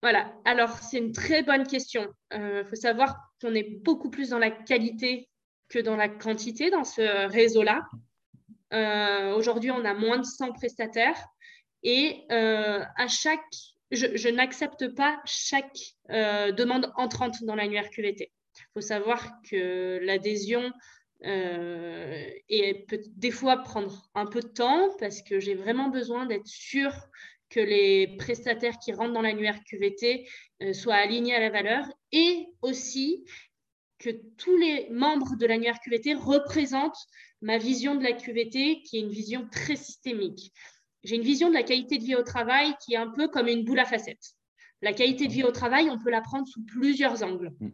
Voilà, 0.02 0.35
alors 0.44 0.76
c'est 0.76 0.98
une 0.98 1.12
très 1.12 1.42
bonne 1.42 1.66
question. 1.66 2.07
Il 2.31 2.66
faut 2.68 2.76
savoir 2.76 3.16
qu'on 3.40 3.55
est 3.55 3.83
beaucoup 3.83 4.11
plus 4.11 4.28
dans 4.28 4.38
la 4.38 4.50
qualité 4.50 5.31
que 5.70 5.78
dans 5.78 5.96
la 5.96 6.11
quantité 6.11 6.70
dans 6.70 6.85
ce 6.85 7.26
réseau-là. 7.31 7.81
Euh, 8.73 9.35
aujourd'hui, 9.35 9.71
on 9.71 9.85
a 9.85 9.95
moins 9.95 10.19
de 10.19 10.25
100 10.25 10.53
prestataires 10.53 11.27
et 11.83 12.25
euh, 12.31 12.83
à 12.97 13.09
chaque, 13.09 13.41
je, 13.91 14.29
n'accepte 14.29 14.95
pas 14.95 15.21
chaque 15.27 15.79
euh, 16.11 16.53
demande 16.53 16.93
entrante 16.97 17.43
dans 17.45 17.55
l'annuaire 17.55 17.91
QVT. 17.91 18.31
Il 18.57 18.65
faut 18.75 18.81
savoir 18.81 19.31
que 19.49 19.99
l'adhésion 20.03 20.73
peut 21.23 22.99
des 23.17 23.31
fois 23.31 23.59
prendre 23.59 24.11
un 24.15 24.27
peu 24.27 24.41
de 24.41 24.49
temps 24.49 24.89
parce 24.99 25.23
que 25.23 25.39
j'ai 25.39 25.55
vraiment 25.55 25.89
besoin 25.89 26.27
d'être 26.27 26.49
sûre 26.49 26.95
que 27.49 27.61
les 27.61 28.17
prestataires 28.17 28.79
qui 28.79 28.93
rentrent 28.93 29.13
dans 29.13 29.23
l'annuaire 29.23 29.63
QVT 29.65 30.27
soient 30.73 30.97
alignés 30.97 31.35
à 31.35 31.41
la 31.41 31.51
valeur 31.51 31.85
et 32.11 32.47
aussi 32.61 33.25
que 34.03 34.11
tous 34.37 34.57
les 34.57 34.88
membres 34.91 35.37
de 35.37 35.47
l'annuaire 35.47 35.79
QVT 35.81 36.15
représentent 36.15 37.07
ma 37.41 37.59
vision 37.59 37.95
de 37.95 38.03
la 38.03 38.12
QVT 38.12 38.83
qui 38.83 38.97
est 38.97 39.01
une 39.01 39.11
vision 39.11 39.49
très 39.51 39.77
systémique. 39.77 40.53
J'ai 41.05 41.17
une 41.17 41.23
vision 41.23 41.49
de 41.49 41.55
la 41.55 41.62
qualité 41.62 41.99
de 41.99 42.05
vie 42.05 42.17
au 42.17 42.23
travail 42.23 42.75
qui 42.85 42.95
est 42.95 42.99
un 42.99 43.11
peu 43.11 43.29
comme 43.29 43.49
une 43.49 43.65
boule 43.65 43.79
à 43.79 43.85
facettes. 43.85 44.35
La 44.81 44.93
qualité 44.93 45.29
de 45.29 45.33
vie 45.33 45.45
au 45.45 45.53
travail, 45.53 45.88
on 45.88 45.99
peut 45.99 46.11
la 46.11 46.21
prendre 46.21 46.47
sous 46.47 46.65
plusieurs 46.65 47.23
angles. 47.23 47.53
Mm. 47.61 47.71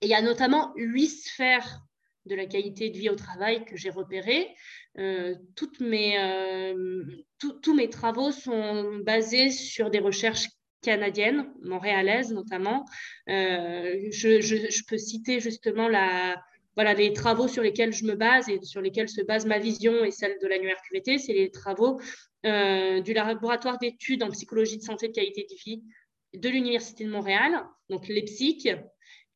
Et 0.00 0.06
il 0.06 0.08
y 0.08 0.14
a 0.14 0.22
notamment 0.22 0.72
huit 0.76 1.08
sphères 1.08 1.80
de 2.26 2.34
la 2.34 2.46
qualité 2.46 2.90
de 2.90 2.98
vie 2.98 3.08
au 3.08 3.16
travail 3.16 3.64
que 3.64 3.76
j'ai 3.76 3.90
repérées. 3.90 4.54
Euh, 4.98 5.34
toutes 5.56 5.80
mes, 5.80 6.18
euh, 6.18 7.04
tous 7.38 7.74
mes 7.74 7.88
travaux 7.88 8.30
sont 8.30 8.98
basés 8.98 9.50
sur 9.50 9.90
des 9.90 9.98
recherches 9.98 10.48
canadiennes, 10.82 11.52
montréalaises 11.62 12.32
notamment. 12.32 12.84
Euh, 13.28 14.08
je, 14.10 14.86
peux 14.86 14.98
citer 14.98 15.40
justement 15.40 15.88
la, 15.88 16.42
voilà, 16.74 16.94
les 16.94 17.12
travaux 17.12 17.48
sur 17.48 17.62
lesquels 17.62 17.92
je 17.92 18.04
me 18.04 18.14
base 18.14 18.48
et 18.48 18.60
sur 18.62 18.80
lesquels 18.80 19.08
se 19.08 19.22
base 19.22 19.46
ma 19.46 19.58
vision 19.58 20.04
et 20.04 20.10
celle 20.10 20.38
de 20.40 20.46
l'annuaire 20.46 20.80
QVT. 20.88 21.18
C'est 21.18 21.34
les 21.34 21.50
travaux 21.50 22.00
du 22.44 23.12
laboratoire 23.12 23.78
d'études 23.78 24.22
en 24.22 24.30
psychologie 24.30 24.78
de 24.78 24.82
santé 24.82 25.08
de 25.08 25.12
qualité 25.12 25.46
de 25.50 25.54
vie 25.64 25.82
de 26.34 26.48
l'Université 26.48 27.04
de 27.04 27.10
Montréal, 27.10 27.64
donc 27.88 28.08
l'EPSIC, 28.08 28.68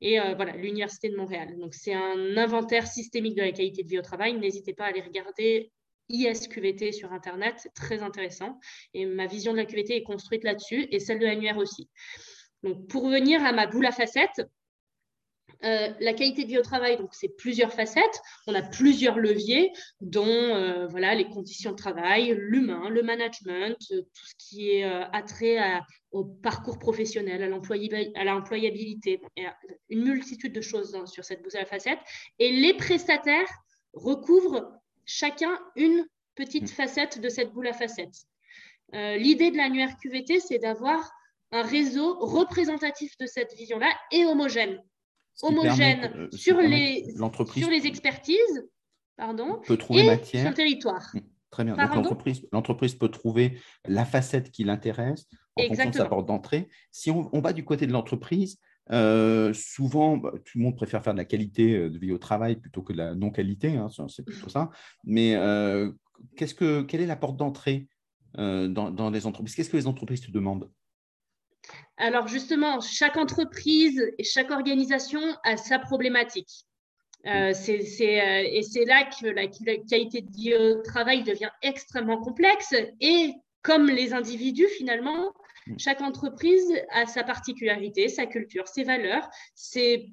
et 0.00 0.20
euh, 0.20 0.34
voilà, 0.34 0.56
l'Université 0.56 1.08
de 1.08 1.16
Montréal. 1.16 1.56
Donc, 1.58 1.74
c'est 1.74 1.94
un 1.94 2.36
inventaire 2.36 2.86
systémique 2.86 3.36
de 3.36 3.42
la 3.42 3.52
qualité 3.52 3.82
de 3.82 3.88
vie 3.88 3.98
au 3.98 4.02
travail. 4.02 4.34
N'hésitez 4.34 4.74
pas 4.74 4.84
à 4.84 4.88
aller 4.88 5.00
regarder 5.00 5.70
ISQVT 6.08 6.92
sur 6.92 7.12
Internet, 7.12 7.68
très 7.74 8.02
intéressant. 8.02 8.58
Et 8.94 9.06
ma 9.06 9.26
vision 9.26 9.52
de 9.52 9.58
la 9.58 9.64
QVT 9.64 9.96
est 9.96 10.02
construite 10.02 10.44
là-dessus 10.44 10.86
et 10.90 11.00
celle 11.00 11.18
de 11.18 11.26
l'annuaire 11.26 11.58
aussi. 11.58 11.88
Donc, 12.62 12.86
pour 12.88 13.04
revenir 13.04 13.44
à 13.44 13.52
ma 13.52 13.66
boule 13.66 13.86
à 13.86 13.92
facettes, 13.92 14.42
euh, 15.64 15.88
la 16.00 16.12
qualité 16.12 16.42
de 16.42 16.48
vie 16.48 16.58
au 16.58 16.62
travail, 16.62 16.96
donc 16.96 17.10
c'est 17.12 17.36
plusieurs 17.36 17.72
facettes. 17.72 18.20
On 18.46 18.54
a 18.54 18.62
plusieurs 18.62 19.18
leviers, 19.18 19.70
dont 20.00 20.26
euh, 20.26 20.86
voilà 20.88 21.14
les 21.14 21.28
conditions 21.28 21.70
de 21.70 21.76
travail, 21.76 22.34
l'humain, 22.36 22.88
le 22.88 23.02
management, 23.02 23.76
euh, 23.92 24.02
tout 24.02 24.26
ce 24.26 24.34
qui 24.38 24.70
est 24.70 24.84
attrait 25.12 25.58
au 26.10 26.24
parcours 26.24 26.78
professionnel, 26.78 27.42
à 27.42 28.24
l'employabilité, 28.24 29.20
une 29.88 30.02
multitude 30.02 30.52
de 30.52 30.60
choses 30.60 30.96
sur 31.06 31.24
cette 31.24 31.42
boule 31.42 31.56
à 31.56 31.64
facettes. 31.64 32.00
Et 32.38 32.50
les 32.52 32.74
prestataires 32.74 33.48
recouvrent 33.92 34.81
chacun 35.04 35.58
une 35.76 36.06
petite 36.34 36.64
mmh. 36.64 36.74
facette 36.74 37.20
de 37.20 37.28
cette 37.28 37.52
boule 37.52 37.68
à 37.68 37.72
facettes. 37.72 38.26
L'idée 38.92 39.50
de 39.50 39.56
l'annuaire 39.56 39.96
QVT, 39.96 40.40
c'est 40.40 40.58
d'avoir 40.58 41.10
un 41.50 41.62
réseau 41.62 42.18
représentatif 42.20 43.16
de 43.18 43.26
cette 43.26 43.54
vision-là 43.54 43.88
et 44.10 44.26
homogène 44.26 44.82
homogène 45.40 46.12
euh, 46.14 46.28
sur, 46.36 46.60
les, 46.60 47.04
sur 47.54 47.70
les 47.70 47.86
expertises 47.86 48.68
pardon, 49.16 49.60
peut 49.66 49.76
trouver 49.76 50.04
et 50.04 50.06
matière. 50.06 50.46
sur 50.46 50.54
territoire. 50.54 51.10
Mm, 51.14 51.20
très 51.50 51.64
bien. 51.64 51.76
Donc 51.76 52.24
l'entreprise 52.52 52.94
peut 52.94 53.08
trouver 53.08 53.58
la 53.86 54.04
facette 54.04 54.50
qui 54.50 54.64
l'intéresse 54.64 55.26
en 55.56 55.64
fonction 55.64 55.90
de 55.90 55.94
sa 55.94 56.04
porte 56.06 56.26
d'entrée. 56.26 56.68
Si 56.90 57.10
on, 57.10 57.40
va 57.40 57.52
du 57.52 57.64
côté 57.64 57.86
de 57.86 57.92
l'entreprise, 57.92 58.58
euh, 58.90 59.52
souvent, 59.52 60.16
bah, 60.16 60.32
tout 60.44 60.58
le 60.58 60.64
monde 60.64 60.76
préfère 60.76 61.02
faire 61.02 61.14
de 61.14 61.18
la 61.18 61.24
qualité 61.24 61.76
euh, 61.76 61.90
de 61.90 61.98
vie 61.98 62.12
au 62.12 62.18
travail 62.18 62.56
plutôt 62.56 62.82
que 62.82 62.92
de 62.92 62.98
la 62.98 63.14
non-qualité, 63.14 63.76
hein, 63.76 63.88
c'est 64.08 64.24
plutôt 64.24 64.48
ça. 64.48 64.70
Mais 65.04 65.34
qu'est-ce 66.36 66.54
que, 66.54 66.82
quelle 66.82 67.00
est 67.00 67.06
la 67.06 67.16
porte 67.16 67.36
d'entrée 67.36 67.88
dans, 68.34 68.68
dans 68.90 69.10
les 69.10 69.26
entreprises? 69.26 69.54
Qu'est-ce 69.54 69.70
que 69.70 69.76
les 69.76 69.86
entreprises 69.86 70.22
te 70.22 70.30
demandent? 70.30 70.70
Alors 71.96 72.26
justement, 72.26 72.80
chaque 72.80 73.16
entreprise 73.16 74.02
et 74.18 74.24
chaque 74.24 74.50
organisation 74.50 75.20
a 75.44 75.56
sa 75.56 75.78
problématique. 75.78 76.66
Euh, 77.26 77.52
euh, 77.52 78.42
et 78.50 78.62
c'est 78.62 78.84
là 78.84 79.04
que 79.04 79.26
la, 79.26 79.46
qualité 79.46 80.22
de 80.22 80.30
vie 80.32 80.54
au 80.54 80.82
travail 80.82 81.22
devient 81.22 81.50
extrêmement 81.62 82.20
complexe. 82.20 82.74
Et 83.00 83.32
comme 83.62 83.86
les 83.86 84.12
individus, 84.12 84.68
finalement. 84.76 85.32
Chaque 85.78 86.00
entreprise 86.00 86.72
a 86.90 87.06
sa 87.06 87.24
particularité, 87.24 88.08
sa 88.08 88.26
culture, 88.26 88.68
ses 88.68 88.84
valeurs, 88.84 89.28
ses 89.54 90.12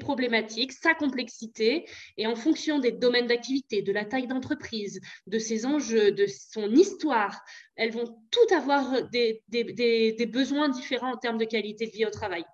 problématiques, 0.00 0.72
sa 0.72 0.94
complexité, 0.94 1.86
et 2.16 2.26
en 2.26 2.34
fonction 2.34 2.78
des 2.78 2.92
domaines 2.92 3.26
d'activité, 3.26 3.82
de 3.82 3.92
la 3.92 4.04
taille 4.04 4.26
d'entreprise, 4.26 5.00
de 5.26 5.38
ses 5.38 5.66
enjeux, 5.66 6.12
de 6.12 6.26
son 6.26 6.70
histoire, 6.72 7.42
elles 7.76 7.92
vont 7.92 8.18
toutes 8.30 8.52
avoir 8.52 9.08
des 9.10 10.28
besoins 10.32 10.68
différents 10.70 11.12
en 11.12 11.18
termes 11.18 11.38
de 11.38 11.44
qualité 11.44 11.86
de 11.86 11.92
vie 11.92 12.06
au 12.06 12.10
travail. 12.10 12.44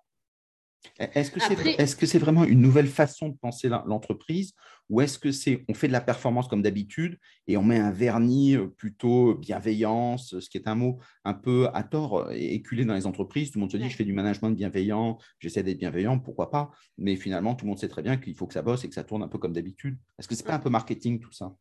Est-ce 0.99 1.31
que 1.31 1.41
c'est 1.41 1.55
est 1.55 1.85
-ce 1.85 2.07
c'est 2.07 2.19
vraiment 2.19 2.45
une 2.45 2.61
nouvelle 2.61 2.89
façon 2.89 3.29
de 3.29 3.37
penser 3.37 3.69
l'entreprise 3.69 4.53
ou 4.89 5.01
est-ce 5.01 5.19
que 5.19 5.33
c'est 5.33 5.65
on 5.69 5.75
fait 5.75 5.89
de 5.89 5.93
la 5.93 6.01
performance 6.01 6.49
comme 6.49 6.63
d'habitude 6.63 7.19
et 7.47 7.57
on 7.57 7.63
met 7.63 7.79
un 7.79 7.91
vernis 7.91 8.57
euh, 8.57 8.67
plutôt 8.67 9.35
bienveillance, 9.35 10.39
ce 10.39 10.51
qui 10.51 10.59
est 10.59 10.69
un 10.69 10.75
mot 10.75 10.99
un 11.25 11.35
peu 11.35 11.69
à 11.73 11.83
tort 11.83 12.19
euh, 12.19 12.31
éculé 12.33 12.85
dans 12.85 12.95
les 12.95 13.07
entreprises. 13.07 13.51
Tout 13.51 13.59
le 13.59 13.63
monde 13.63 13.73
se 13.73 13.77
dit 13.77 13.89
je 13.89 13.97
fais 13.97 14.05
du 14.05 14.13
management 14.13 14.51
bienveillant, 14.51 15.19
j'essaie 15.39 15.63
d'être 15.63 15.79
bienveillant, 15.79 16.19
pourquoi 16.19 16.51
pas? 16.51 16.71
Mais 16.99 17.17
finalement, 17.17 17.55
tout 17.55 17.65
le 17.65 17.71
monde 17.71 17.79
sait 17.79 17.89
très 17.89 18.03
bien 18.03 18.17
qu'il 18.17 18.35
faut 18.35 18.47
que 18.47 18.55
ça 18.55 18.63
bosse 18.63 18.85
et 18.85 18.89
que 18.89 18.95
ça 18.95 19.05
tourne 19.05 19.23
un 19.23 19.29
peu 19.29 19.39
comme 19.39 19.53
d'habitude. 19.53 19.97
Est-ce 20.19 20.29
que 20.29 20.35
c'est 20.35 20.47
pas 20.47 20.55
un 20.55 20.59
peu 20.59 20.71
marketing 20.71 21.21
tout 21.21 21.33
ça? 21.33 21.55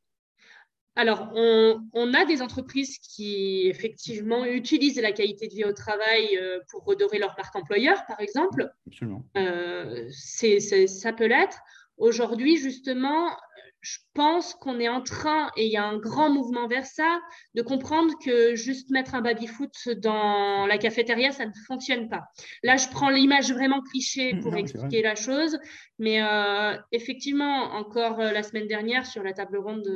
Alors, 0.96 1.32
on, 1.34 2.14
a 2.14 2.26
des 2.26 2.42
entreprises 2.42 2.98
qui 3.00 3.68
effectivement 3.68 4.46
utilisent 4.46 5.00
la 5.00 5.14
qualité 5.14 5.48
de 5.48 5.54
vie 5.54 5.64
au 5.64 5.72
travail 5.72 6.38
euh, 6.38 6.60
pour 6.70 6.84
redorer 6.84 7.18
leur 7.18 7.34
marque 7.38 7.56
employeur, 7.56 8.06
par 8.08 8.20
exemple. 8.20 8.70
Absolument. 8.88 9.24
Euh, 9.38 10.10
ça 10.12 11.14
peut 11.14 11.28
l'être. 11.28 11.60
Aujourd'hui, 11.98 12.58
justement, 12.58 13.30
je 13.82 13.98
pense 14.14 14.54
qu'on 14.54 14.80
est 14.80 14.90
en 14.90 15.02
train, 15.02 15.50
et 15.58 15.66
il 15.66 15.72
y 15.72 15.78
a 15.78 15.84
un 15.84 15.98
grand 15.98 16.30
mouvement 16.30 16.68
vers 16.68 16.86
ça, 16.86 17.20
de 17.56 17.62
comprendre 17.62 18.14
que 18.24 18.56
juste 18.56 18.92
mettre 18.92 19.16
un 19.16 19.22
baby-foot 19.22 19.90
dans 19.98 20.68
la 20.68 20.78
cafétéria, 20.78 21.32
ça 21.32 21.46
ne 21.46 21.52
fonctionne 21.68 22.08
pas. 22.08 22.26
Là, 22.64 22.78
je 22.78 22.88
prends 22.90 23.10
l'image 23.10 23.52
vraiment 23.52 23.82
cliché 23.82 24.36
pour 24.42 24.56
expliquer 24.56 25.02
la 25.02 25.16
chose, 25.16 25.58
mais 25.98 26.22
euh, 26.22 26.78
effectivement, 26.92 27.74
encore 27.74 28.20
euh, 28.20 28.32
la 28.32 28.44
semaine 28.44 28.68
dernière, 28.68 29.06
sur 29.06 29.24
la 29.24 29.34
table 29.34 29.58
ronde 29.58 29.88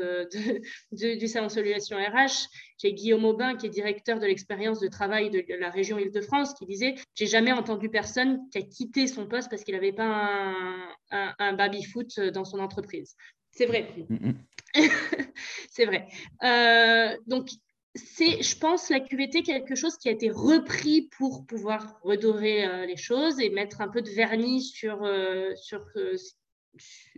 du 0.92 1.28
Salon 1.28 1.50
Solution 1.50 1.98
RH, 1.98 2.48
j'ai 2.82 2.94
Guillaume 2.94 3.26
Aubin, 3.26 3.56
qui 3.56 3.68
est 3.68 3.70
directeur 3.70 4.20
de 4.20 4.26
l'expérience 4.26 4.80
de 4.80 4.88
travail 4.88 5.30
de 5.30 5.44
la 5.60 5.70
région 5.70 6.00
Île-de-France, 6.00 6.56
qui 6.56 6.66
disait 6.66 6.96
J'ai 7.14 7.28
jamais 7.28 7.52
entendu 7.52 7.90
personne 7.90 8.40
qui 8.52 8.58
a 8.58 8.62
quitté 8.62 9.08
son 9.08 9.28
poste 9.28 9.50
parce 9.50 9.64
qu'il 9.64 9.76
n'avait 9.76 9.94
pas 9.94 10.06
un, 10.06 10.90
un, 11.12 11.34
un 11.38 11.54
baby-foot 11.54 12.20
dans 12.34 12.46
son 12.46 12.60
entreprise. 12.60 13.16
C'est 13.56 13.66
vrai. 13.66 13.90
Mm, 14.10 14.30
mm. 14.30 14.36
c'est 15.72 15.86
vrai. 15.86 16.08
Euh, 16.44 17.18
donc, 17.28 17.50
c'est, 17.96 18.44
je 18.44 18.58
pense, 18.58 18.90
la 18.90 19.00
QVT 19.00 19.42
quelque 19.44 19.76
chose 19.76 19.98
qui 19.98 20.10
a 20.10 20.12
été 20.12 20.30
repris 20.30 21.10
pour 21.18 21.46
pouvoir 21.46 22.00
redorer 22.04 22.66
euh, 22.66 22.86
les 22.86 22.98
choses 22.98 23.40
et 23.40 23.50
mettre 23.50 23.80
un 23.80 23.88
peu 23.88 24.02
de 24.02 24.10
vernis 24.10 24.64
sur, 24.64 25.04
euh, 25.04 25.56
sur, 25.56 25.86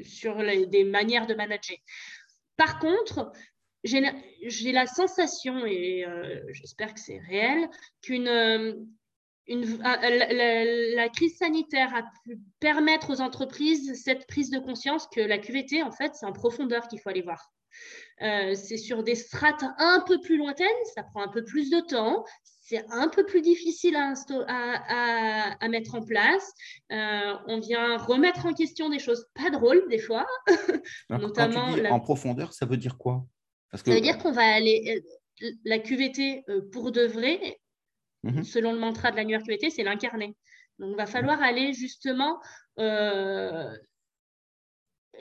sur 0.04 0.38
des 0.67 0.84
manières 0.84 1.26
de 1.26 1.34
manager. 1.34 1.78
Par 2.58 2.78
contre, 2.78 3.32
j'ai 3.84 4.02
la 4.71 4.86
sensation, 4.86 5.65
et 5.65 6.06
j'espère 6.50 6.93
que 6.93 7.00
c'est 7.00 7.19
réel, 7.19 7.69
qu'une 8.02 8.88
la, 9.47 11.10
crise 11.10 11.38
sanitaire 11.38 11.95
a 11.95 12.03
pu 12.23 12.39
permettre 12.60 13.12
aux 13.12 13.21
entreprises 13.21 14.01
cette 14.03 14.27
prise 14.27 14.49
de 14.49 14.60
conscience 14.60 15.07
que 15.07 15.21
la 15.21 15.38
QVT, 15.38 15.83
en 15.83 15.91
fait, 15.91 16.15
c'est 16.15 16.25
en 16.25 16.33
profondeur 16.33 16.88
qu'il 16.88 16.99
faut 16.99 17.10
aller 17.10 17.21
voir. 17.21 17.51
Euh, 18.21 18.55
c'est 18.55 18.77
sur 18.77 19.03
des 19.03 19.15
strates 19.15 19.63
un 19.77 20.03
peu 20.07 20.19
plus 20.19 20.38
lointaines, 20.38 20.67
ça 20.95 21.03
prend 21.03 21.21
un 21.21 21.27
peu 21.27 21.43
plus 21.43 21.69
de 21.69 21.79
temps, 21.79 22.25
c'est 22.62 22.83
un 22.89 23.07
peu 23.07 23.25
plus 23.25 23.41
difficile 23.41 23.95
à, 23.95 25.55
à, 25.60 25.67
mettre 25.69 25.95
en 25.95 26.03
place. 26.03 26.51
Euh, 26.91 27.36
on 27.47 27.60
vient 27.60 27.97
remettre 27.97 28.45
en 28.45 28.53
question 28.53 28.89
des 28.89 28.99
choses 28.99 29.27
pas 29.36 29.51
drôles 29.51 29.88
des 29.89 29.99
fois. 29.99 30.25
notamment 31.10 31.67
En 31.89 31.99
profondeur, 31.99 32.53
ça 32.53 32.65
veut 32.65 32.77
dire 32.77 32.97
quoi? 32.97 33.23
Parce 33.71 33.83
que... 33.83 33.91
Ça 33.91 33.95
veut 33.95 34.01
dire 34.01 34.17
qu'on 34.17 34.31
va 34.31 34.53
aller... 34.55 34.97
Euh, 34.97 35.10
la 35.65 35.77
QVT, 35.77 36.45
pour 36.71 36.91
de 36.91 37.03
vrai, 37.03 37.60
Mhm. 38.23 38.43
selon 38.43 38.73
le 38.73 38.80
mantra 38.80 39.12
de 39.12 39.15
l'annuaire 39.15 39.43
QVT, 39.43 39.69
c'est 39.69 39.84
l'incarner. 39.84 40.36
Donc, 40.80 40.91
il 40.91 40.97
va 40.97 41.06
falloir 41.06 41.41
aller 41.41 41.73
justement 41.73 42.39
euh, 42.80 43.75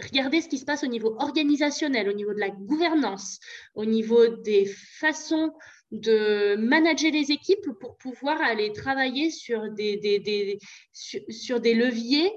regarder 0.03 0.41
ce 0.41 0.49
qui 0.49 0.59
se 0.59 0.65
passe 0.65 0.85
au 0.85 0.89
niveau 0.89 1.17
organisationnel, 1.19 2.09
au 2.09 2.13
niveau 2.13 2.35
de 2.35 2.41
la 2.41 2.51
gouvernance, 2.51 3.39
au 3.75 3.85
niveau 3.85 4.27
des 4.29 4.67
façons 4.67 5.53
de 5.93 6.57
manager 6.57 7.13
les 7.13 7.31
équipes 7.31 7.67
pour 7.81 7.97
pouvoir 7.97 8.41
aller 8.43 8.73
travailler 8.73 9.31
sur 9.31 9.73
des, 9.73 9.97
des, 9.97 10.59
sur, 10.93 11.61
des 11.61 11.75
leviers 11.75 12.31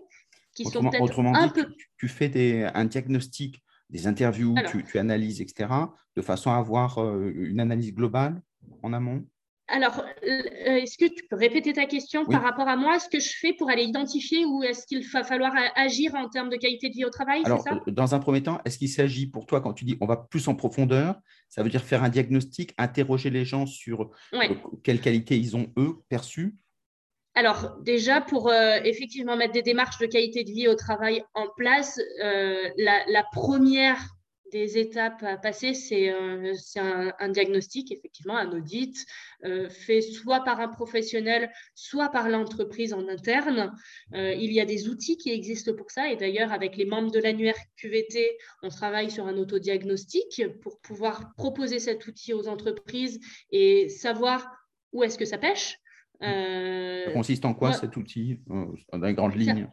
qui 0.53 0.65
sont 0.65 0.89
peut-être 0.89 1.19
un 1.19 1.49
peu... 1.49 1.65
Tu, 1.97 2.07
fais 2.07 2.29
des, 2.29 2.69
un 2.73 2.85
diagnostic, 2.85 3.61
des 3.89 4.07
interviews, 4.07 4.55
tu, 4.87 4.99
analyses, 4.99 5.41
etc., 5.41 5.69
de 6.15 6.21
façon 6.21 6.51
à 6.51 6.57
avoir 6.57 6.99
euh, 6.99 7.31
une 7.35 7.59
analyse 7.59 7.93
globale 7.93 8.41
en 8.83 8.93
amont? 8.93 9.25
Alors, 9.69 10.03
est-ce 10.21 10.97
que 10.97 11.05
tu 11.05 11.25
peux 11.29 11.35
répéter 11.35 11.73
ta 11.73 11.85
question 11.85 12.25
par 12.25 12.41
rapport 12.41 12.67
à 12.67 12.75
moi, 12.75 12.99
ce 12.99 13.07
que 13.07 13.19
je 13.19 13.29
fais 13.39 13.53
pour 13.53 13.69
aller 13.69 13.83
identifier 13.83 14.45
ou 14.45 14.63
est-ce 14.63 14.85
qu'il 14.87 15.05
va 15.07 15.23
falloir 15.23 15.51
agir 15.75 16.15
en 16.15 16.27
termes 16.27 16.49
de 16.49 16.55
qualité 16.55 16.89
de 16.89 16.95
vie 16.95 17.05
au 17.05 17.09
travail 17.09 17.41
Alors, 17.45 17.63
dans 17.87 18.15
un 18.15 18.19
premier 18.19 18.41
temps, 18.41 18.59
est-ce 18.65 18.77
qu'il 18.77 18.89
s'agit 18.89 19.27
pour 19.27 19.45
toi, 19.45 19.61
quand 19.61 19.73
tu 19.73 19.85
dis 19.85 19.97
on 20.01 20.07
va 20.07 20.17
plus 20.17 20.47
en 20.47 20.55
profondeur, 20.55 21.15
ça 21.49 21.63
veut 21.63 21.69
dire 21.69 21.83
faire 21.83 22.03
un 22.03 22.09
diagnostic, 22.09 22.73
interroger 22.77 23.29
les 23.29 23.45
gens 23.45 23.65
sur 23.65 24.09
quelle 24.83 25.01
qualité 25.01 25.37
ils 25.37 25.55
ont, 25.55 25.71
eux, 25.77 25.97
perçues? 26.09 26.55
Alors 27.35 27.77
déjà, 27.81 28.21
pour 28.21 28.51
effectivement 28.51 29.37
mettre 29.37 29.53
des 29.53 29.61
démarches 29.61 29.99
de 29.99 30.07
qualité 30.07 30.43
de 30.43 30.51
vie 30.51 30.67
au 30.67 30.75
travail 30.75 31.23
en 31.35 31.47
place, 31.57 31.99
la, 32.19 33.03
la, 33.07 33.23
première 33.31 33.99
des 34.51 34.77
étapes 34.77 35.23
à 35.23 35.37
passer, 35.37 35.73
c'est 35.73 36.11
euh, 36.11 36.53
un, 37.19 37.29
diagnostic, 37.29 37.91
effectivement, 37.91 38.37
un 38.37 38.51
audit 38.51 39.05
euh, 39.45 39.69
fait 39.69 40.01
soit 40.01 40.43
par 40.43 40.59
un 40.59 40.67
professionnel, 40.67 41.51
soit 41.75 42.09
par 42.09 42.29
l'entreprise 42.29 42.93
en 42.93 43.07
interne. 43.07 43.73
Euh, 44.13 44.33
il 44.33 44.51
y 44.51 44.59
a 44.59 44.65
des 44.65 44.89
outils 44.89 45.17
qui 45.17 45.31
existent 45.31 45.73
pour 45.73 45.91
ça 45.91 46.09
et 46.09 46.15
d'ailleurs, 46.15 46.51
avec 46.51 46.77
les 46.77 46.85
membres 46.85 47.11
de 47.11 47.19
l'annuaire 47.19 47.57
QVT, 47.77 48.37
on 48.63 48.69
travaille 48.69 49.11
sur 49.11 49.27
un 49.27 49.37
autodiagnostic 49.37 50.43
pour 50.61 50.79
pouvoir 50.81 51.33
proposer 51.35 51.79
cet 51.79 52.05
outil 52.07 52.33
aux 52.33 52.47
entreprises 52.47 53.19
et 53.51 53.89
savoir 53.89 54.51
où 54.91 55.03
est-ce 55.03 55.17
que 55.17 55.25
ça 55.25 55.37
pêche. 55.37 55.77
ça 56.21 57.11
consiste 57.13 57.45
en 57.45 57.53
quoi 57.53 57.73
cet 57.73 57.95
outil, 57.95 58.39
dans 58.47 59.05
les 59.05 59.13
grandes 59.13 59.35
lignes? 59.35 59.69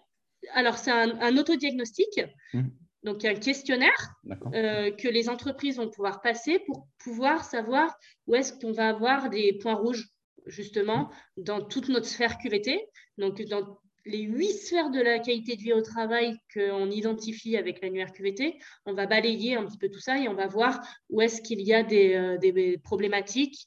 Alors, 0.52 0.78
c'est 0.78 0.92
un, 0.92 1.18
un 1.20 1.36
autodiagnostic. 1.36 2.20
Mmh 2.54 2.68
donc 3.06 3.24
un 3.24 3.34
questionnaire 3.34 4.16
euh, 4.52 4.90
que 4.90 5.06
les 5.06 5.28
entreprises 5.28 5.76
vont 5.76 5.88
pouvoir 5.88 6.20
passer 6.22 6.58
pour 6.66 6.88
pouvoir 6.98 7.44
savoir 7.44 7.96
où 8.26 8.34
est-ce 8.34 8.52
qu'on 8.52 8.72
va 8.72 8.88
avoir 8.88 9.30
des 9.30 9.52
points 9.62 9.74
rouges, 9.74 10.08
justement, 10.46 11.08
dans 11.36 11.62
toute 11.62 11.88
notre 11.88 12.06
sphère 12.06 12.36
QVT. 12.36 12.84
Donc, 13.16 13.40
dans 13.42 13.78
les 14.06 14.22
huit 14.22 14.52
sphères 14.52 14.90
de 14.90 15.00
la 15.00 15.20
qualité 15.20 15.54
de 15.54 15.62
vie 15.62 15.72
au 15.72 15.82
travail 15.82 16.36
qu'on 16.52 16.90
identifie 16.90 17.56
avec 17.56 17.80
l'annuaire 17.80 18.12
QVT, 18.12 18.58
on 18.86 18.94
va 18.94 19.06
balayer 19.06 19.54
un 19.54 19.64
petit 19.64 19.78
peu 19.78 19.88
tout 19.88 20.00
ça 20.00 20.18
et 20.18 20.28
on 20.28 20.34
va 20.34 20.48
voir 20.48 20.80
où 21.08 21.20
est-ce 21.20 21.40
qu'il 21.42 21.60
y 21.60 21.72
a 21.72 21.84
des, 21.84 22.14
euh, 22.14 22.76
problématiques 22.82 23.66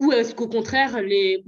ou 0.00 0.12
est-ce 0.12 0.34
qu'au 0.34 0.48
contraire, 0.48 1.00
les, 1.02 1.42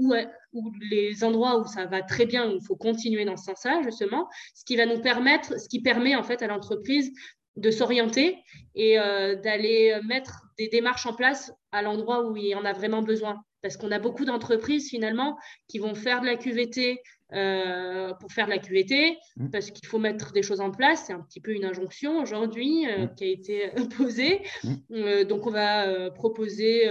endroits 1.22 1.60
où 1.60 1.66
ça 1.66 1.86
va 1.86 2.02
très 2.02 2.26
bien, 2.26 2.50
où 2.50 2.56
il 2.56 2.64
faut 2.64 2.76
continuer 2.76 3.24
dans 3.24 3.36
ce 3.36 3.44
sens-là, 3.44 3.82
justement, 3.84 4.28
ce 4.54 4.64
qui 4.64 4.76
va 4.76 4.86
nous 4.86 5.00
permettre, 5.00 5.60
ce 5.60 5.68
qui 5.68 5.80
permet 5.80 6.16
en 6.16 6.22
fait 6.22 6.42
à 6.42 6.46
l'entreprise 6.46 7.12
de 7.56 7.70
s'orienter 7.70 8.38
et 8.74 8.98
euh, 8.98 9.36
d'aller 9.36 9.98
mettre 10.04 10.46
des 10.58 10.68
démarches 10.68 11.06
en 11.06 11.14
place 11.14 11.52
à 11.72 11.82
l'endroit 11.82 12.26
où 12.26 12.36
il 12.36 12.54
en 12.54 12.64
a 12.64 12.72
vraiment 12.72 13.02
besoin. 13.02 13.42
Parce 13.62 13.76
qu'on 13.76 13.90
a 13.90 13.98
beaucoup 13.98 14.24
d'entreprises 14.24 14.88
finalement 14.88 15.38
qui 15.68 15.78
vont 15.78 15.94
faire 15.94 16.20
de 16.20 16.26
la 16.26 16.36
QVT 16.36 17.00
euh, 17.33 18.12
pour 18.14 18.33
faire 18.33 18.47
de 18.47 18.51
la 18.51 18.59
QVT, 18.59 19.16
mmh. 19.37 19.51
parce 19.51 19.71
qu'il 19.71 19.87
faut 19.87 19.99
mettre 19.99 20.33
des 20.33 20.43
choses 20.43 20.61
en 20.61 20.71
place. 20.71 21.05
C'est 21.07 21.12
un 21.12 21.21
petit 21.21 21.40
peu 21.40 21.53
une 21.53 21.64
injonction 21.64 22.21
aujourd'hui 22.21 22.87
euh, 22.88 23.05
mmh. 23.05 23.14
qui 23.14 23.25
a 23.25 23.27
été 23.29 23.71
posée. 23.97 24.43
Mmh. 24.64 25.25
donc 25.25 25.47
on 25.47 25.51
va 25.51 26.11
proposer, 26.11 26.85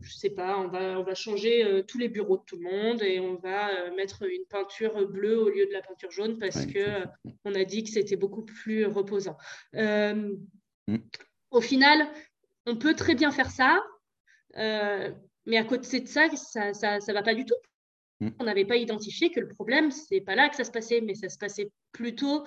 je 0.00 0.12
sais 0.12 0.30
pas, 0.30 0.58
on 0.58 0.68
va, 0.68 0.98
on 0.98 1.02
va 1.02 1.14
changer 1.14 1.84
tous 1.86 1.98
les 1.98 2.08
bureaux 2.08 2.36
de 2.36 2.42
tout 2.44 2.56
le 2.56 2.70
monde 2.70 3.02
et 3.02 3.20
on 3.20 3.36
va 3.36 3.90
mettre 3.96 4.22
une 4.22 4.44
peinture 4.48 5.08
bleue 5.08 5.38
au 5.38 5.48
lieu 5.48 5.66
de 5.66 5.72
la 5.72 5.82
peinture 5.82 6.10
jaune 6.10 6.38
parce 6.38 6.66
que 6.66 7.04
on 7.44 7.54
a 7.54 7.64
dit 7.64 7.84
que 7.84 7.90
c'était 7.90 8.16
beaucoup 8.16 8.44
plus 8.44 8.86
reposant. 8.86 9.36
Au 11.50 11.60
final, 11.60 12.06
on 12.66 12.76
peut 12.76 12.94
très 12.94 13.14
bien 13.14 13.30
faire 13.30 13.50
ça. 13.50 13.80
Mais 15.46 15.56
à 15.56 15.64
côté 15.64 16.00
de 16.00 16.08
ça, 16.08 16.28
ça 16.34 16.98
ne 16.98 17.12
va 17.12 17.22
pas 17.22 17.34
du 17.34 17.44
tout. 17.44 17.54
Mm. 18.20 18.28
On 18.38 18.44
n'avait 18.44 18.64
pas 18.64 18.76
identifié 18.76 19.30
que 19.30 19.40
le 19.40 19.48
problème, 19.48 19.90
ce 19.90 20.12
n'est 20.12 20.20
pas 20.20 20.34
là 20.34 20.48
que 20.48 20.56
ça 20.56 20.64
se 20.64 20.70
passait, 20.70 21.00
mais 21.00 21.14
ça 21.14 21.28
se 21.28 21.38
passait 21.38 21.70
plutôt 21.92 22.44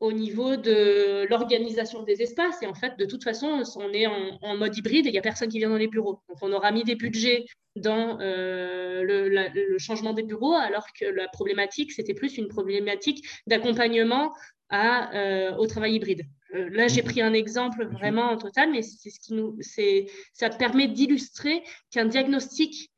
au 0.00 0.12
niveau 0.12 0.56
de 0.56 1.26
l'organisation 1.28 2.02
des 2.04 2.22
espaces. 2.22 2.62
Et 2.62 2.66
en 2.66 2.74
fait, 2.74 2.96
de 2.98 3.04
toute 3.04 3.24
façon, 3.24 3.62
on 3.76 3.92
est 3.92 4.06
en, 4.06 4.56
mode 4.56 4.76
hybride 4.76 5.06
et 5.06 5.08
il 5.08 5.12
n'y 5.12 5.18
a 5.18 5.22
personne 5.22 5.48
qui 5.48 5.58
vient 5.58 5.70
dans 5.70 5.76
les 5.76 5.88
bureaux. 5.88 6.20
Donc, 6.28 6.38
on 6.42 6.52
aura 6.52 6.70
mis 6.70 6.84
des 6.84 6.94
budgets 6.94 7.46
dans 7.74 8.18
euh, 8.20 9.02
le, 9.02 9.78
changement 9.78 10.12
des 10.12 10.22
bureaux, 10.22 10.54
alors 10.54 10.86
que 10.98 11.04
la 11.04 11.28
problématique, 11.28 11.92
c'était 11.92 12.14
plus 12.14 12.36
une 12.38 12.48
problématique 12.48 13.26
d'accompagnement 13.46 14.32
euh, 14.72 15.54
au 15.56 15.66
travail 15.66 15.94
hybride. 15.94 16.22
Euh, 16.54 16.68
là, 16.70 16.88
j'ai 16.88 17.02
mhm. 17.02 17.08
pris 17.08 17.22
un 17.22 17.32
exemple 17.32 17.86
vraiment 17.86 18.30
en 18.30 18.36
total, 18.36 18.70
mais 18.70 18.82
c'est 18.82 19.10
ce 19.10 19.18
qui 19.20 19.34
nous, 19.34 19.56
c'est, 19.60 20.06
ça 20.32 20.48
permet 20.50 20.88
d'illustrer 20.88 21.62
qu'un 21.90 22.06
diagnostic 22.06 22.90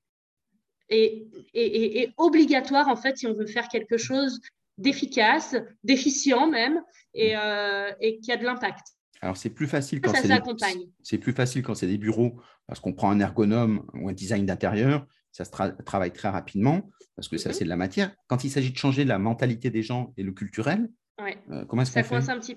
est, 0.91 1.27
est, 1.55 2.13
obligatoire 2.17 2.89
en 2.89 2.97
fait 2.97 3.17
si 3.17 3.27
on 3.27 3.35
veut 3.35 3.47
faire 3.47 3.69
quelque 3.69 3.97
chose 3.97 4.41
d'efficace, 4.79 5.57
d'efficient 5.85 6.49
même, 6.49 6.81
et, 7.15 7.35
mhm. 7.35 7.41
euh, 7.43 7.93
et 8.01 8.19
qui 8.21 8.33
a 8.33 8.37
de 8.37 8.45
l'impact. 8.45 8.89
Alors 9.23 9.37
c'est 9.37 9.51
plus 9.51 9.67
facile 9.67 10.01
quand 10.01 10.15
c'est 10.15 10.29
des, 10.29 10.89
c'est 11.03 11.19
plus 11.19 11.33
facile 11.33 11.63
quand 11.63 11.75
c'est 11.75 11.87
des 11.87 11.99
bureaux 11.99 12.41
parce 12.67 12.81
qu'on 12.81 12.95
prend 12.95 13.11
un 13.11 13.21
ergonome 13.21 13.85
ou 13.95 14.09
un 14.09 14.15
design 14.15 14.47
d'intérieur, 14.47 15.07
ça 15.31 15.45
se 15.45 15.51
travaille 15.85 16.13
très 16.13 16.31
rapidement 16.31 16.89
parce 17.17 17.29
que 17.29 17.37
ça 17.37 17.53
c'est 17.53 17.65
de 17.65 17.69
la 17.69 17.77
matière. 17.77 18.15
Quand 18.29 18.45
il 18.45 18.51
s'agit 18.51 18.73
de 18.73 18.79
changer 18.79 19.05
la 19.05 19.19
mentalité 19.19 19.69
des 19.69 19.83
gens 19.83 20.15
et 20.17 20.23
le 20.23 20.33
culturel, 20.33 20.89
euh, 21.21 21.65
comment 21.67 21.83
est-ce 21.83 21.93
qu'on 21.93 22.03
fait? 22.03 22.31
un 22.31 22.39
petit 22.39 22.57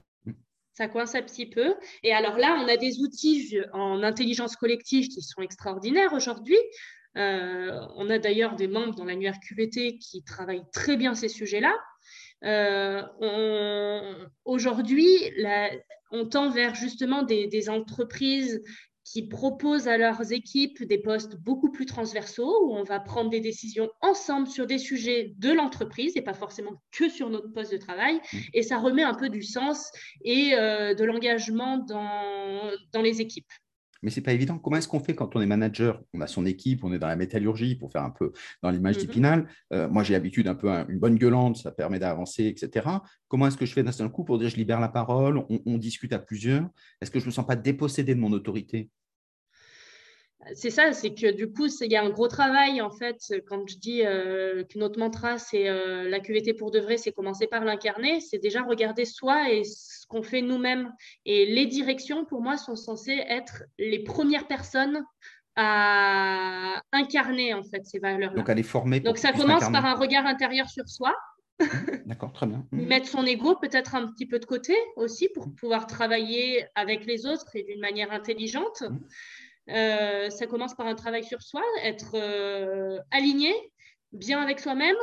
ça 0.74 0.88
coince 0.88 1.14
un 1.14 1.22
petit 1.22 1.46
peu. 1.46 1.76
Et 2.02 2.14
alors 2.14 2.38
là, 2.38 2.58
on 2.60 2.68
a 2.68 2.78
des 2.78 3.00
outils 3.00 3.60
en 3.74 4.02
intelligence 4.02 4.56
collective 4.56 5.08
qui 5.08 5.22
sont 5.22 5.42
extraordinaires 5.42 6.14
aujourd'hui. 6.14 6.58
Euh, 7.18 7.80
on 7.96 8.10
a 8.10 8.18
d'ailleurs 8.18 8.56
des 8.56 8.68
membres 8.68 8.96
dans 8.96 9.06
l'annuaire 9.06 9.40
QVT 9.40 9.98
qui 9.98 10.24
travaillent 10.24 10.66
très 10.72 10.98
bien 10.98 11.14
ces 11.14 11.30
sujets-là. 11.30 11.76
Euh, 12.44 14.26
aujourd'hui, 14.46 15.08
on 16.12 16.26
tend 16.28 16.50
vers 16.50 16.76
justement 16.76 17.24
des, 17.24 17.70
entreprises 17.70 18.62
qui 19.06 19.28
proposent 19.28 19.88
à 19.88 19.98
leurs 19.98 20.32
équipes 20.32 20.82
des 20.84 20.98
postes 20.98 21.36
beaucoup 21.36 21.72
plus 21.72 21.86
transversaux 21.86 22.66
où 22.66 22.76
on 22.76 22.84
va 22.84 23.00
prendre 23.00 23.30
des 23.30 23.42
décisions 23.42 23.90
ensemble 24.02 24.48
sur 24.48 24.66
des 24.66 24.78
sujets 24.78 25.34
de 25.38 25.52
l'entreprise 25.52 26.14
et 26.16 26.22
pas 26.22 26.34
forcément 26.34 26.82
que 26.92 27.10
sur 27.10 27.30
notre 27.30 27.52
poste 27.52 27.74
de 27.74 27.78
travail. 27.78 28.20
Et 28.54 28.64
ça 28.64 28.78
remet 28.78 29.04
un 29.04 29.14
peu 29.14 29.30
du 29.30 29.44
sens 29.44 29.92
et 30.24 30.56
euh, 30.56 30.94
de 30.96 31.04
l'engagement 31.04 31.78
dans 31.78 33.02
les 33.02 33.22
équipes. 33.22 33.52
Mais 34.04 34.12
ce 34.12 34.20
n'est 34.20 34.24
pas 34.24 34.34
évident. 34.34 34.60
Comment 34.60 34.78
est-ce 34.78 34.88
qu'on 34.88 35.00
fait 35.00 35.16
quand 35.16 35.36
on 35.36 35.42
est 35.42 35.46
manager? 35.46 36.02
On 36.14 36.22
a 36.22 36.28
son 36.28 36.46
équipe, 36.46 36.84
on 36.84 36.94
est 36.94 37.00
dans 37.00 37.08
la 37.08 37.16
métallurgie 37.16 37.76
pour 37.76 37.92
faire 37.92 38.04
un 38.04 38.10
peu 38.10 38.34
dans 38.62 38.70
l'image 38.70 38.98
mmh 38.98 39.00
d'Ipinal. 39.00 39.48
Euh, 39.72 39.90
moi, 39.90 40.04
j'ai 40.04 40.14
l'habitude 40.14 40.48
un 40.48 40.56
peu 40.56 40.70
une 40.90 41.00
bonne 41.00 41.18
gueulante, 41.18 41.58
ça 41.58 41.72
permet 41.72 42.00
d'avancer, 42.00 42.46
etc. 42.46 42.88
Comment 43.28 43.48
est-ce 43.48 43.58
que 43.58 43.66
je 43.66 43.74
fais 43.74 43.84
d'un 43.84 43.92
seul 43.92 44.10
coup 44.10 44.24
pour 44.24 44.38
dire 44.38 44.50
je 44.50 44.58
libère 44.58 44.80
la 44.80 44.90
parole, 44.90 45.44
on, 45.66 45.78
discute 45.78 46.14
à 46.14 46.20
plusieurs? 46.20 46.68
Est-ce 47.02 47.10
que 47.10 47.20
je 47.20 47.26
ne 47.26 47.30
me 47.30 47.34
sens 47.34 47.48
pas 47.48 47.56
dépossédé 47.56 48.14
de 48.14 48.20
mon 48.20 48.32
autorité? 48.32 48.90
C'est 50.54 50.70
ça, 50.70 50.94
c'est 50.94 51.14
que 51.14 51.32
du 51.32 51.52
coup, 51.52 51.68
il 51.82 51.92
y 51.92 51.96
a 51.96 52.04
un 52.04 52.10
gros 52.10 52.28
travail 52.28 52.82
en 52.82 52.92
fait. 52.92 53.18
Quand 53.48 53.68
je 53.68 53.78
dis 53.78 54.06
euh, 54.06 54.64
que 54.64 54.78
notre 54.78 55.00
mantra, 55.00 55.38
c'est 55.38 55.68
euh, 55.70 56.10
la 56.10 56.20
QVT 56.20 56.54
pour 56.54 56.72
de 56.72 56.80
vrai, 56.80 56.98
c'est 56.98 57.12
commencer 57.12 57.48
par 57.48 57.64
l'incarner, 57.64 58.20
c'est 58.20 58.40
déjà 58.40 58.62
regarder 58.62 59.06
soi 59.06 59.52
et 59.52 59.64
ce 59.64 60.06
qu'on 60.08 60.24
fait 60.24 60.42
nous-mêmes. 60.42 60.92
Et 61.26 61.46
les 61.46 61.66
directions, 61.66 62.26
pour 62.26 62.42
moi, 62.42 62.58
sont 62.58 62.76
censées 62.76 63.24
être 63.28 63.64
les 63.78 64.04
premières 64.04 64.48
personnes 64.48 65.04
à 65.56 66.82
incarner 66.92 67.54
en 67.54 67.64
fait 67.64 67.86
ces 67.86 68.00
valeurs-là. 68.00 68.36
Donc, 68.38 68.50
à 68.50 68.56
les 68.56 68.64
former. 68.64 69.00
Donc, 69.00 69.18
ça 69.18 69.32
commence 69.34 69.70
par 69.72 69.86
un 69.86 69.94
regard 69.94 70.26
intérieur 70.26 70.70
sur 70.70 70.88
soi. 70.88 71.16
Mmh, 71.60 71.66
d'accord, 72.08 72.34
très 72.34 72.48
bien. 72.48 72.66
Mmh. 72.72 72.82
Mettre 72.86 73.08
son 73.08 73.26
ego 73.26 73.56
peut-être 73.56 73.96
un 73.96 74.08
petit 74.08 74.26
peu 74.26 74.40
de 74.40 74.46
côté 74.46 74.76
aussi 74.96 75.30
pour 75.30 75.54
pouvoir 75.54 75.86
travailler 75.86 76.66
avec 76.76 77.06
les 77.06 77.26
autres 77.26 77.56
et 77.56 77.64
d'une 77.64 77.80
manière 77.80 78.12
intelligente. 78.12 78.84
Euh, 79.70 80.30
ça 80.30 80.48
commence 80.48 80.76
par 80.76 80.88
un 80.88 80.96
travail 80.96 81.24
sur 81.24 81.42
soi, 81.42 81.62
être 81.84 82.16
euh, 82.16 83.00
aligné, 83.12 83.54
bien 84.12 84.42
avec 84.42 84.60
soi-même, 84.60 84.96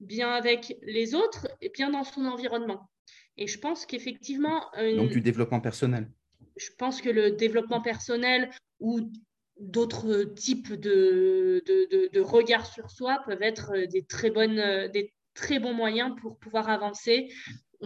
bien 0.00 0.30
avec 0.30 0.76
les 0.82 1.14
autres 1.14 1.48
et 1.60 1.70
bien 1.70 1.90
dans 1.90 2.04
son 2.04 2.24
environnement. 2.24 2.90
Et 3.36 3.46
je 3.46 3.58
pense 3.58 3.86
qu'effectivement... 3.86 4.64
Donc 4.96 5.10
du 5.10 5.20
développement 5.20 5.60
personnel. 5.60 6.10
Je 6.56 6.70
pense 6.76 7.00
que 7.00 7.08
le 7.08 7.30
développement 7.30 7.80
personnel 7.80 8.50
ou 8.80 9.00
d'autres 9.60 10.24
types 10.24 10.72
de, 10.72 11.62
de, 11.66 12.08
de, 12.12 12.20
regards 12.20 12.66
sur 12.66 12.90
soi 12.90 13.22
peuvent 13.26 13.42
être 13.42 13.76
des 13.86 14.04
très, 14.04 14.30
bonnes, 14.30 14.88
des 14.92 15.12
très 15.34 15.60
bons 15.60 15.74
moyens 15.74 16.14
pour 16.20 16.38
pouvoir 16.38 16.68
avancer 16.68 17.28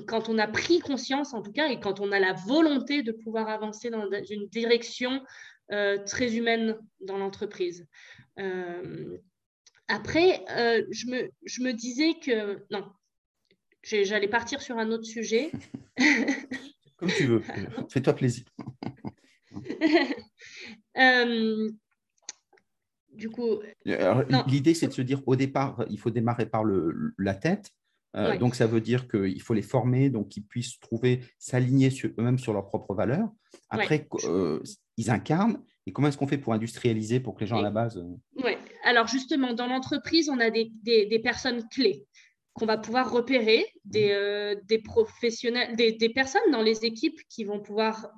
quand 0.07 0.29
on 0.29 0.39
a 0.39 0.47
pris 0.47 0.81
conscience, 0.81 1.35
en 1.35 1.43
tout 1.43 1.53
cas, 1.53 1.69
et 1.69 1.79
quand 1.79 2.01
on 2.01 2.13
a 2.13 2.19
la 2.19 2.33
volonté 2.33 3.03
de 3.03 3.13
pouvoir 3.13 3.49
avancer 3.49 3.91
dans 3.91 4.09
une 4.31 4.49
direction 4.49 5.23
très 5.69 6.37
humaine 6.37 6.79
dans 7.01 7.19
l'entreprise. 7.19 7.87
Euh, 8.39 9.19
après, 9.89 10.45
euh, 10.51 10.85
je, 10.91 11.07
me, 11.07 11.31
je 11.45 11.63
me 11.63 11.73
disais 11.73 12.15
que 12.23 12.65
non, 12.71 12.85
j'allais 13.83 14.29
partir 14.29 14.61
sur 14.63 14.79
un 14.79 14.91
autre 14.91 15.05
sujet. 15.05 15.51
Comme 16.97 17.11
tu 17.11 17.27
veux, 17.27 17.41
fais-toi 17.91 18.15
plaisir. 18.15 18.45
du 23.13 23.29
coup. 23.29 23.61
L'idée, 23.85 24.75
c'est 24.75 24.89
de 24.89 24.93
se 24.93 25.03
dire 25.03 25.23
au 25.27 25.37
départ, 25.37 25.85
il 25.91 25.99
faut 25.99 26.11
démarrer 26.11 26.47
par 26.47 26.65
le, 26.65 27.15
la 27.19 27.35
tête. 27.35 27.71
Euh, 28.17 28.37
donc, 28.39 28.55
ça 28.55 28.67
veut 28.67 28.81
dire 28.81 29.09
qu'il 29.09 29.41
faut 29.41 29.55
les 29.55 29.63
former, 29.63 30.11
donc 30.11 30.29
qu'ils 30.29 30.45
puissent 30.45 30.79
trouver, 30.81 31.21
s'aligner 31.39 31.91
eux-mêmes 32.19 32.39
sur 32.39 32.53
leurs 32.53 32.67
propres 32.67 32.95
valeurs. 32.95 33.29
Après, 33.71 34.07
euh, 34.25 34.63
ils 34.97 35.11
incarnent. 35.11 35.63
Et 35.87 35.93
comment 35.93 36.09
est-ce 36.09 36.19
qu'on 36.19 36.29
fait 36.29 36.39
pour 36.39 36.53
industrialiser, 36.53 37.21
pour 37.21 37.35
que 37.35 37.41
les 37.41 37.47
gens 37.47 37.59
à 37.59 37.63
la 37.63 37.71
base. 37.71 37.97
Euh, 37.97 38.43
oui, 38.45 38.53
alors 38.85 39.07
justement, 39.09 39.53
dans 39.53 39.67
l'entreprise, 39.67 40.29
on 40.29 40.39
a 40.39 40.51
des, 40.51 40.71
des, 40.83 41.19
personnes 41.19 41.67
clés 41.71 42.07
qu'on 42.53 42.67
va 42.67 42.79
pouvoir 42.79 43.11
repérer, 43.11 43.67
des, 43.85 44.55
des 44.65 44.79
professionnels, 44.79 45.75
des, 45.75 45.93
des, 45.93 46.11
personnes 46.11 46.53
dans 46.53 46.63
les 46.63 46.85
équipes 46.85 47.19
qui 47.29 47.45
vont 47.45 47.61
pouvoir 47.61 48.13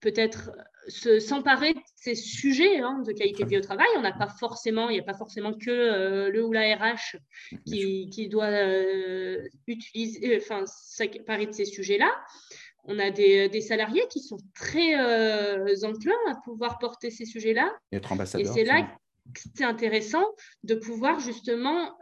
peut-être 0.00 0.52
s'emparer 0.88 1.74
de 1.74 1.80
ces 1.96 2.14
sujets 2.14 2.78
hein, 2.78 3.02
de 3.06 3.12
qualité 3.12 3.44
de 3.44 3.48
vie 3.48 3.58
au 3.58 3.62
travail. 3.62 3.86
On 3.96 4.02
n'a 4.02 4.12
pas 4.12 4.28
forcément, 4.28 4.88
il 4.88 4.94
n'y 4.94 5.00
a 5.00 5.04
pas 5.04 5.14
forcément 5.14 5.52
que 5.52 5.70
euh, 5.70 6.30
le 6.30 6.44
ou 6.44 6.52
la 6.52 6.74
RH 6.76 7.16
qui, 7.66 8.08
qui 8.10 8.28
doit 8.28 8.46
euh, 8.46 9.46
utiliser, 9.66 10.34
euh, 10.34 10.38
enfin, 10.38 10.64
s'emparer 10.66 11.46
de 11.46 11.52
ces 11.52 11.64
sujets-là. 11.64 12.10
On 12.84 12.98
a 12.98 13.10
des, 13.10 13.48
des, 13.48 13.60
salariés 13.60 14.06
qui 14.10 14.20
sont 14.20 14.38
très 14.54 14.94
enclins 15.84 16.12
à 16.28 16.36
pouvoir 16.44 16.78
porter 16.78 17.10
ces 17.10 17.26
sujets-là. 17.26 17.70
Et 17.92 18.00
Et 18.38 18.44
c'est 18.46 18.64
là 18.64 18.82
que 18.82 19.40
c'est 19.54 19.64
intéressant 19.64 20.24
de 20.64 20.74
pouvoir 20.74 21.20
justement 21.20 21.98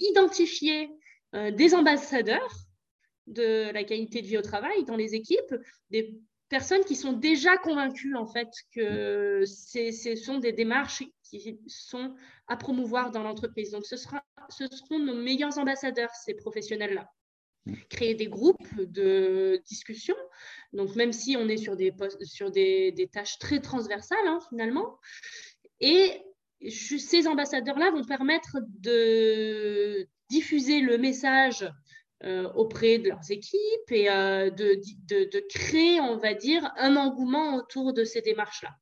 identifier 0.00 0.88
des 1.34 1.74
ambassadeurs 1.74 2.56
de 3.26 3.70
la 3.70 3.84
qualité 3.84 4.22
de 4.22 4.26
vie 4.26 4.38
au 4.38 4.42
travail 4.42 4.84
dans 4.84 4.96
les 4.96 5.14
équipes, 5.14 5.54
des 5.90 6.18
personnes 6.48 6.84
qui 6.84 6.96
sont 6.96 7.12
déjà 7.12 7.56
convaincues 7.56 8.14
en 8.16 8.26
fait 8.26 8.48
que 8.72 9.44
ce 9.46 10.16
sont 10.16 10.38
des 10.38 10.52
démarches 10.52 11.02
qui 11.22 11.58
sont 11.66 12.14
à 12.46 12.56
promouvoir 12.56 13.10
dans 13.10 13.22
l'entreprise. 13.22 13.70
Donc 13.70 13.86
ce, 13.86 13.96
sera, 13.96 14.22
ce 14.50 14.66
seront 14.66 14.98
nos 14.98 15.14
meilleurs 15.14 15.58
ambassadeurs, 15.58 16.10
ces 16.14 16.34
professionnels-là. 16.34 17.08
Créer 17.88 18.14
des 18.14 18.26
groupes 18.26 18.76
de 18.76 19.60
discussion. 19.66 20.14
Donc 20.72 20.94
même 20.96 21.12
si 21.12 21.36
on 21.36 21.48
est 21.48 21.56
sur 21.56 21.76
des, 21.76 21.92
sur 22.22 22.50
des, 22.50 22.92
des 22.92 23.08
tâches 23.08 23.38
très 23.38 23.60
transversales 23.60 24.26
hein, 24.26 24.38
finalement. 24.50 24.98
Et 25.80 26.22
ces 26.68 27.26
ambassadeurs-là 27.26 27.90
vont 27.90 28.04
permettre 28.04 28.58
de 28.80 30.06
diffuser 30.28 30.80
le 30.80 30.98
message 30.98 31.66
auprès 32.54 32.98
de 32.98 33.08
leurs 33.08 33.30
équipes 33.30 33.90
et 33.90 34.10
euh, 34.10 34.50
de, 34.50 34.80
de, 35.08 35.48
créer, 35.48 36.00
on 36.00 36.16
va 36.16 36.34
dire, 36.34 36.72
un 36.78 36.96
engouement 36.96 37.56
autour 37.56 37.92
de 37.92 38.04
ces 38.04 38.20
démarches-là. 38.20 38.74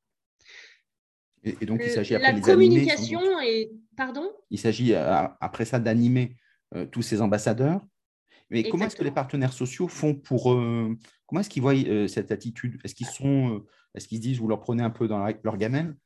Et, 1.44 1.66
donc, 1.66 1.80
il 1.84 1.90
s'agit 1.90 2.14
après 2.14 2.32
La 2.32 2.40
communication 2.40 3.20
et... 3.40 3.72
Pardon? 3.96 4.30
Il 4.50 4.58
s'agit 4.58 4.94
euh, 4.94 5.26
après 5.40 5.64
ça 5.64 5.78
d'animer 5.78 6.36
tous 6.90 7.02
ces 7.02 7.20
ambassadeurs. 7.20 7.82
Mais 8.48 8.62
comment 8.62 8.86
est-ce 8.86 8.96
que 8.96 9.04
les 9.04 9.10
partenaires 9.10 9.52
sociaux 9.52 9.88
font 9.88 10.14
pour... 10.14 10.44
comment 10.44 11.40
est-ce 11.40 11.50
qu'ils 11.50 11.62
voient 11.62 11.74
cette 12.08 12.32
attitude? 12.32 12.78
Est-ce 12.84 12.94
qu'ils 12.94 13.08
sont... 13.08 13.64
est-ce 13.94 14.08
qu'ils 14.08 14.18
se 14.18 14.22
disent, 14.22 14.38
vous 14.38 14.48
leur 14.48 14.60
prenez 14.60 14.82
un 14.82 14.90
peu 14.90 15.08
dans 15.08 15.26
leur 15.42 15.56
gamelle? 15.56 15.96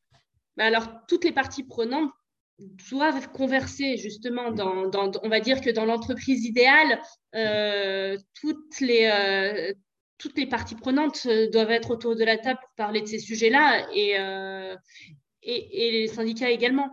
Bah, 0.57 0.65
alors, 0.65 0.89
toutes 1.07 1.25
les 1.25 1.33
parties 1.33 1.65
prenantes 1.65 2.11
doivent 2.59 3.31
converser 3.33 3.97
justement 3.97 4.51
dans, 4.51 4.91
on 5.23 5.29
va 5.29 5.41
dire 5.41 5.61
que 5.61 5.71
dans 5.71 5.85
l'entreprise 5.85 6.45
idéale, 6.45 7.01
euh, 7.35 8.17
toutes, 8.41 8.81
les, 8.81 9.11
euh, 9.13 9.75
toutes 10.19 10.39
les 10.39 10.47
parties 10.47 10.75
prenantes 10.75 11.27
euh, 11.27 11.51
doivent 11.51 11.71
être 11.71 11.91
autour 11.91 12.17
de 12.17 12.25
la 12.25 12.39
table 12.39 12.59
pour 12.61 12.71
parler 12.77 13.03
de 13.03 13.07
ces 13.07 13.19
sujets-là 13.19 13.87
et, 13.95 14.17
et, 15.43 15.91
les 15.93 16.09
syndicats 16.09 16.51
également. 16.51 16.91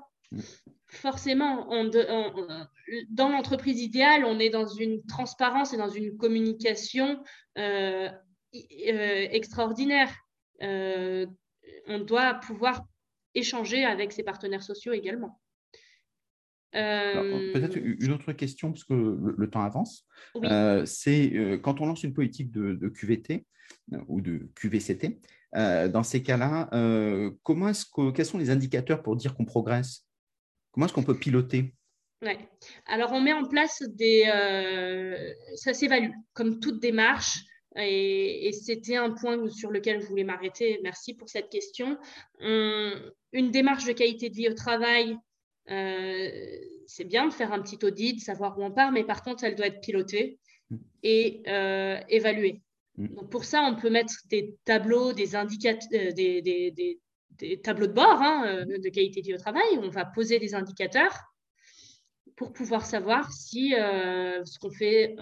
Forcément, 0.87 1.67
dans 3.09 3.29
l'entreprise 3.29 3.81
idéale, 3.81 4.25
on 4.25 4.39
est 4.39 4.49
dans 4.49 4.67
une 4.67 5.03
transparence 5.05 5.73
et 5.73 5.77
dans 5.77 5.89
une 5.89 6.17
communication 6.17 7.23
extraordinaire. 8.51 10.13
on 10.61 11.99
doit 12.05 12.35
pouvoir 12.35 12.83
échanger 13.33 13.85
avec 13.85 14.11
ses 14.11 14.21
partenaires 14.23 14.61
sociaux 14.61 14.93
également. 14.93 15.39
Peut-être 16.73 17.77
euh, 17.77 17.95
une 17.99 18.11
autre 18.11 18.33
question, 18.33 18.71
parce 18.71 18.83
que 18.83 18.93
le, 18.93 19.49
temps 19.49 19.61
avance. 19.61 20.05
Euh, 20.43 20.85
c'est 20.85 21.31
euh, 21.35 21.57
quand 21.57 21.81
on 21.81 21.85
lance 21.85 22.03
une 22.03 22.13
politique 22.13 22.51
de, 22.51 22.89
QVT 22.89 23.45
ou 24.07 24.21
de 24.21 24.49
QVCT, 24.55 25.19
dans 25.53 26.03
ces 26.03 26.23
cas-là, 26.23 26.69
comment 27.43 27.69
est-ce 27.69 27.85
que, 27.85 28.11
quels 28.11 28.25
sont 28.25 28.39
les 28.39 28.49
indicateurs 28.49 29.03
pour 29.03 29.15
dire 29.15 29.35
qu'on 29.35 29.45
progresse? 29.45 30.07
Comment 30.71 30.87
est-ce 30.87 30.93
qu'on 30.93 31.03
peut 31.03 31.17
piloter? 31.17 31.75
Ouais. 32.23 32.39
Alors, 32.87 33.11
on 33.11 33.21
met 33.21 33.33
en 33.33 33.45
place 33.45 33.83
des. 33.89 34.23
ça 35.55 35.73
s'évalue, 35.73 36.11
comme 36.33 36.59
toute 36.59 36.79
démarche. 36.79 37.39
Et, 37.75 38.51
c'était 38.51 38.97
un 38.97 39.11
point 39.11 39.47
sur 39.49 39.69
lequel 39.69 40.01
je 40.01 40.07
voulais 40.07 40.23
m'arrêter. 40.23 40.79
Merci 40.83 41.13
pour 41.13 41.29
cette 41.29 41.49
question. 41.49 41.97
une 42.39 43.51
démarche 43.51 43.85
de 43.85 43.93
qualité 43.93 44.29
de 44.29 44.35
vie 44.35 44.49
au 44.49 44.55
travail, 44.55 45.17
euh, 45.69 46.29
c'est 46.87 47.05
bien 47.05 47.27
de 47.27 47.33
faire 47.33 47.53
un 47.53 47.61
petit 47.61 47.79
audit, 47.83 48.19
savoir 48.19 48.57
où 48.57 48.63
on 48.63 48.71
part, 48.71 48.91
mais 48.91 49.03
par 49.03 49.23
contre, 49.23 49.43
elle 49.43 49.55
doit 49.55 49.67
être 49.67 49.81
pilotée 49.81 50.39
mm. 50.69 50.77
et 51.03 51.43
euh, 51.47 51.99
évaluée. 52.09 52.61
Mm. 52.97 53.07
Donc 53.15 53.29
pour 53.29 53.45
ça, 53.45 53.61
on 53.61 53.75
peut 53.75 53.89
mettre 53.89 54.13
des 54.29 54.55
tableaux, 54.65 55.13
des 55.13 55.35
indicateurs, 55.35 55.89
euh, 55.93 56.11
des, 56.11 56.41
des, 56.41 56.99
des, 57.31 57.61
tableaux 57.61 57.87
de 57.87 57.93
bord 57.93 58.21
hein, 58.21 58.63
de 58.65 58.89
qualité 58.89 59.21
de 59.21 59.25
vie 59.25 59.33
au 59.33 59.37
travail. 59.37 59.63
on 59.77 59.89
va 59.89 60.05
poser 60.05 60.39
des 60.39 60.53
indicateurs 60.53 61.13
pour 62.35 62.53
pouvoir 62.53 62.85
savoir 62.85 63.31
si 63.33 63.71
ce 63.71 64.59
qu'on 64.59 64.69
fait, 64.69 65.15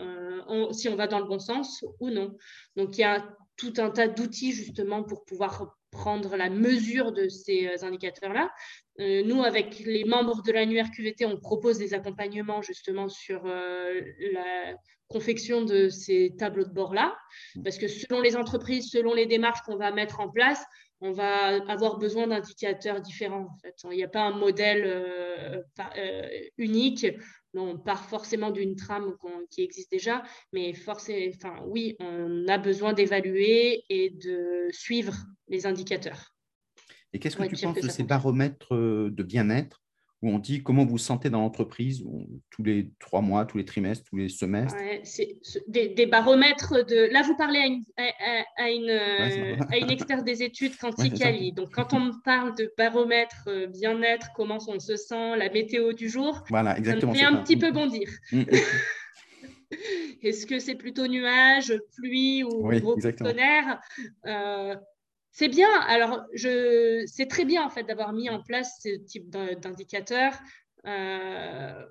si 0.71 0.89
on 0.89 0.95
va 0.95 1.08
dans 1.08 1.19
le 1.19 1.25
bon 1.25 1.39
sens 1.39 1.84
ou 1.99 2.10
non. 2.10 2.36
Donc 2.75 2.97
il 2.97 3.01
y 3.01 3.04
a 3.06 3.25
tout 3.62 3.74
un 3.78 3.91
tas 3.91 4.08
d'outils 4.08 4.54
justement 4.54 5.04
pour 5.04 5.24
pouvoir 5.24 5.78
prendre 5.91 6.36
la 6.36 6.50
mesure 6.50 7.12
de 7.12 7.28
ces 7.30 7.84
indicateurs-là. 7.84 8.52
Euh, 9.00 9.24
nous, 9.24 9.43
avec 9.43 9.80
les 9.80 10.04
membres 10.04 10.41
de 10.41 10.52
l'annuaire 10.52 10.89
QVT, 10.89 11.26
on 11.26 11.38
propose 11.38 11.78
des 11.78 11.93
accompagnements 11.93 12.63
justement 12.63 13.08
sur 13.08 13.43
euh, 13.45 14.02
la 14.34 14.76
confection 15.10 15.63
de 15.63 15.89
ces 15.89 16.34
tableaux 16.39 16.63
de 16.63 16.74
bord-là, 16.74 17.15
parce 17.63 17.78
que 17.78 17.88
selon 17.88 18.21
les 18.21 18.36
entreprises, 18.36 18.89
selon 18.89 19.13
les 19.13 19.28
démarches 19.28 19.62
qu'on 19.62 19.76
va 19.76 19.91
mettre 19.91 20.21
en 20.21 20.30
place, 20.30 20.63
on 21.02 21.12
va 21.12 21.62
avoir 21.67 21.97
besoin 21.97 22.28
d'indicateurs 22.28 23.02
différents. 23.02 23.50
Il 23.86 23.97
n'y 23.97 24.04
a 24.04 24.08
pas 24.08 24.21
un 24.21 24.38
modèle 24.38 24.84
euh, 24.86 26.30
unique. 26.58 27.06
On 27.59 27.77
part 27.77 28.05
forcément 28.05 28.51
d'une 28.51 28.75
trame 28.75 29.15
qui 29.49 29.61
existe 29.61 29.91
déjà, 29.91 30.23
mais 30.53 30.73
forcément, 30.73 31.33
enfin, 31.35 31.55
oui, 31.67 31.95
on 31.99 32.47
a 32.47 32.57
besoin 32.57 32.93
d'évaluer 32.93 33.83
et 33.89 34.09
de 34.09 34.67
suivre 34.71 35.15
les 35.47 35.65
indicateurs. 35.65 36.33
Et 37.13 37.19
qu'est-ce 37.19 37.35
que 37.35 37.43
tu 37.43 37.65
penses 37.65 37.81
de 37.81 37.89
ces 37.89 38.03
baromètres 38.03 38.73
euh, 38.73 39.09
de 39.11 39.23
bien-être 39.23 39.81
où 40.21 40.29
on 40.29 40.39
dit 40.39 40.62
comment 40.62 40.86
vous 40.86 40.91
vous 40.91 40.97
sentez 40.97 41.29
dans 41.29 41.41
l'entreprise 41.41 42.03
tous 42.51 42.63
les 42.63 42.91
trois 42.99 43.21
mois, 43.21 43.45
tous 43.45 43.57
les 43.57 43.65
trimestres, 43.65 44.07
tous 44.10 44.17
les 44.17 44.29
semestres 44.29 44.77
C'est 45.03 45.39
des, 45.67 46.05
baromètres 46.05 46.86
de. 46.86 47.12
Là, 47.12 47.23
vous 47.23 47.36
parlez 47.36 47.60
à 47.60 47.65
une, 47.65 47.84
à, 48.57 48.69
une, 48.69 48.89
à 49.71 49.77
une 49.77 49.89
experte 49.89 50.23
des 50.23 50.43
études 50.43 50.77
quantiques 50.81 51.23
Donc, 51.55 51.71
quand 51.71 51.93
on 51.93 52.12
parle 52.23 52.55
de 52.55 52.71
baromètre 52.77 53.45
euh, 53.47 53.67
bien-être, 53.67 54.27
comment 54.36 54.60
on 54.67 54.79
se 54.79 54.95
sent, 54.95 55.38
la 55.38 55.49
météo 55.49 55.93
du 55.93 56.10
jour, 56.10 56.43
voilà, 56.49 56.77
exactement, 56.77 57.13
ça 57.13 57.19
me 57.19 57.27
fait 57.29 57.36
un 57.36 57.41
petit 57.41 57.57
peu 57.57 57.71
bondir. 57.71 58.07
Mm, 58.31 58.41
mm. 58.41 58.45
Est-ce 60.21 60.45
que 60.45 60.60
c'est 60.60 60.75
plutôt 60.75 61.07
nuage, 61.07 61.73
pluie 61.95 62.43
ou 62.43 62.69
gros 62.79 62.95
tonnerre? 63.17 63.79
Euh, 64.25 64.75
c'est 65.32 65.48
bien. 65.48 65.70
Alors, 65.88 66.26
je, 66.34 67.04
c'est 67.08 67.28
très 67.28 67.46
bien 67.46 67.63
en 67.63 67.70
fait 67.70 67.84
d'avoir 67.84 68.13
mis 68.13 68.30
en 68.30 68.41
place 68.41 68.80
ce 68.84 68.89
type 68.98 69.30
d'indicateur. 69.30 70.34
Il 70.84 70.89
euh, 70.89 71.86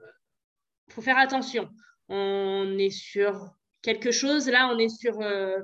faut 0.89 1.03
faire 1.03 1.19
attention. 1.19 1.69
On 2.09 2.77
est 2.79 2.91
sur 2.91 3.55
quelque 3.83 4.11
chose. 4.11 4.49
Là, 4.49 4.71
on 4.73 4.79
est 4.79 4.89
sur, 4.89 5.21
euh, 5.21 5.59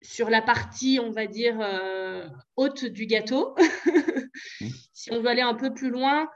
sur 0.00 0.30
la 0.30 0.40
partie, 0.40 0.98
on 1.02 1.10
va 1.10 1.26
dire, 1.26 1.58
euh, 1.60 2.26
haute 2.56 2.84
du 2.84 3.06
gâteau. 3.06 3.54
Si 4.94 5.12
on 5.12 5.20
veut 5.20 5.28
aller 5.28 5.42
un 5.42 5.54
peu 5.54 5.74
plus 5.74 5.90
loin, 5.90 6.28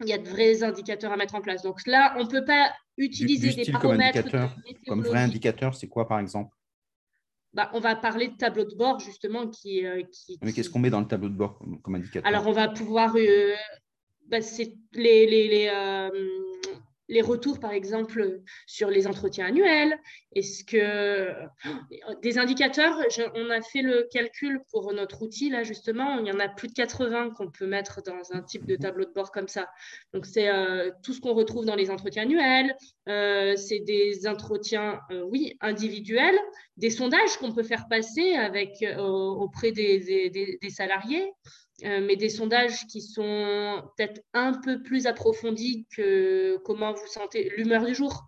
il 0.00 0.08
y 0.08 0.12
a 0.14 0.18
de 0.18 0.28
vrais 0.28 0.62
indicateurs 0.62 1.12
à 1.12 1.16
mettre 1.16 1.34
en 1.34 1.42
place. 1.42 1.62
Donc 1.62 1.86
là, 1.86 2.14
on 2.16 2.24
ne 2.24 2.28
peut 2.28 2.44
pas 2.44 2.72
utiliser 2.96 3.52
des 3.52 3.70
paramètres. 3.70 4.30
Comme, 4.30 4.50
comme 4.86 5.02
vrai 5.02 5.20
indicateur, 5.20 5.74
c'est 5.74 5.88
quoi 5.88 6.08
par 6.08 6.18
exemple? 6.18 6.56
Bah, 7.54 7.70
on 7.74 7.80
va 7.80 7.94
parler 7.96 8.28
de 8.28 8.36
tableau 8.36 8.64
de 8.64 8.74
bord 8.74 8.98
justement 8.98 9.46
qui. 9.46 9.86
Euh, 9.86 10.02
Mais 10.42 10.52
qu'est-ce 10.52 10.70
qu'on 10.70 10.78
met 10.78 10.90
dans 10.90 11.00
le 11.00 11.06
tableau 11.06 11.28
de 11.28 11.34
bord 11.34 11.58
comme, 11.82 11.94
indicateur? 11.94 12.26
Alors 12.26 12.46
on 12.46 12.52
va 12.52 12.68
pouvoir. 12.68 13.14
Euh, 13.16 13.54
bah, 14.28 14.40
c'est 14.40 14.74
les, 14.94 15.26
les, 15.26 15.48
les, 15.48 15.70
euh, 15.74 16.08
les 17.12 17.20
retours, 17.20 17.60
par 17.60 17.72
exemple, 17.72 18.40
sur 18.66 18.88
les 18.88 19.06
entretiens 19.06 19.46
annuels? 19.46 19.98
Est-ce 20.34 20.64
que 20.64 21.30
des 22.22 22.38
indicateurs 22.38 22.98
On 23.34 23.50
a 23.50 23.60
fait 23.60 23.82
le 23.82 24.08
calcul 24.10 24.62
pour 24.70 24.92
notre 24.94 25.22
outil, 25.22 25.50
là, 25.50 25.62
justement. 25.62 26.18
Il 26.18 26.26
y 26.26 26.32
en 26.32 26.40
a 26.40 26.48
plus 26.48 26.68
de 26.68 26.72
80 26.72 27.30
qu'on 27.30 27.50
peut 27.50 27.66
mettre 27.66 28.02
dans 28.02 28.32
un 28.32 28.40
type 28.40 28.64
de 28.64 28.76
tableau 28.76 29.04
de 29.04 29.12
bord 29.12 29.30
comme 29.30 29.48
ça. 29.48 29.68
Donc, 30.14 30.24
c'est 30.24 30.48
euh, 30.48 30.90
tout 31.02 31.12
ce 31.12 31.20
qu'on 31.20 31.34
retrouve 31.34 31.66
dans 31.66 31.76
les 31.76 31.90
entretiens 31.90 32.22
annuels. 32.22 32.74
Euh, 33.10 33.56
c'est 33.56 33.80
des 33.80 34.26
entretiens, 34.26 35.00
euh, 35.10 35.22
oui, 35.22 35.58
individuels, 35.60 36.38
des 36.78 36.90
sondages 36.90 37.36
qu'on 37.38 37.52
peut 37.52 37.62
faire 37.62 37.88
passer 37.88 38.32
avec, 38.36 38.84
auprès 38.98 39.70
des, 39.72 40.30
des 40.30 40.70
salariés. 40.70 41.30
Euh, 41.84 42.00
mais 42.04 42.16
des 42.16 42.28
sondages 42.28 42.86
qui 42.86 43.00
sont 43.00 43.82
peut-être 43.96 44.20
un 44.34 44.54
peu 44.54 44.82
plus 44.82 45.06
approfondis 45.06 45.86
que 45.94 46.58
comment 46.64 46.92
vous 46.92 47.06
sentez 47.06 47.50
l'humeur 47.56 47.84
du 47.84 47.94
jour. 47.94 48.26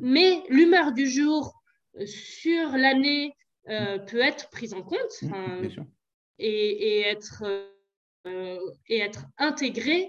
Mais 0.00 0.42
l'humeur 0.48 0.92
du 0.92 1.06
jour 1.06 1.62
euh, 1.96 2.06
sur 2.06 2.70
l'année 2.72 3.32
euh, 3.68 3.98
peut 3.98 4.20
être 4.20 4.50
prise 4.50 4.74
en 4.74 4.82
compte 4.82 5.22
et, 6.38 6.48
et, 6.48 7.00
être, 7.02 7.44
et 8.88 8.98
être 8.98 9.26
intégrée 9.38 10.08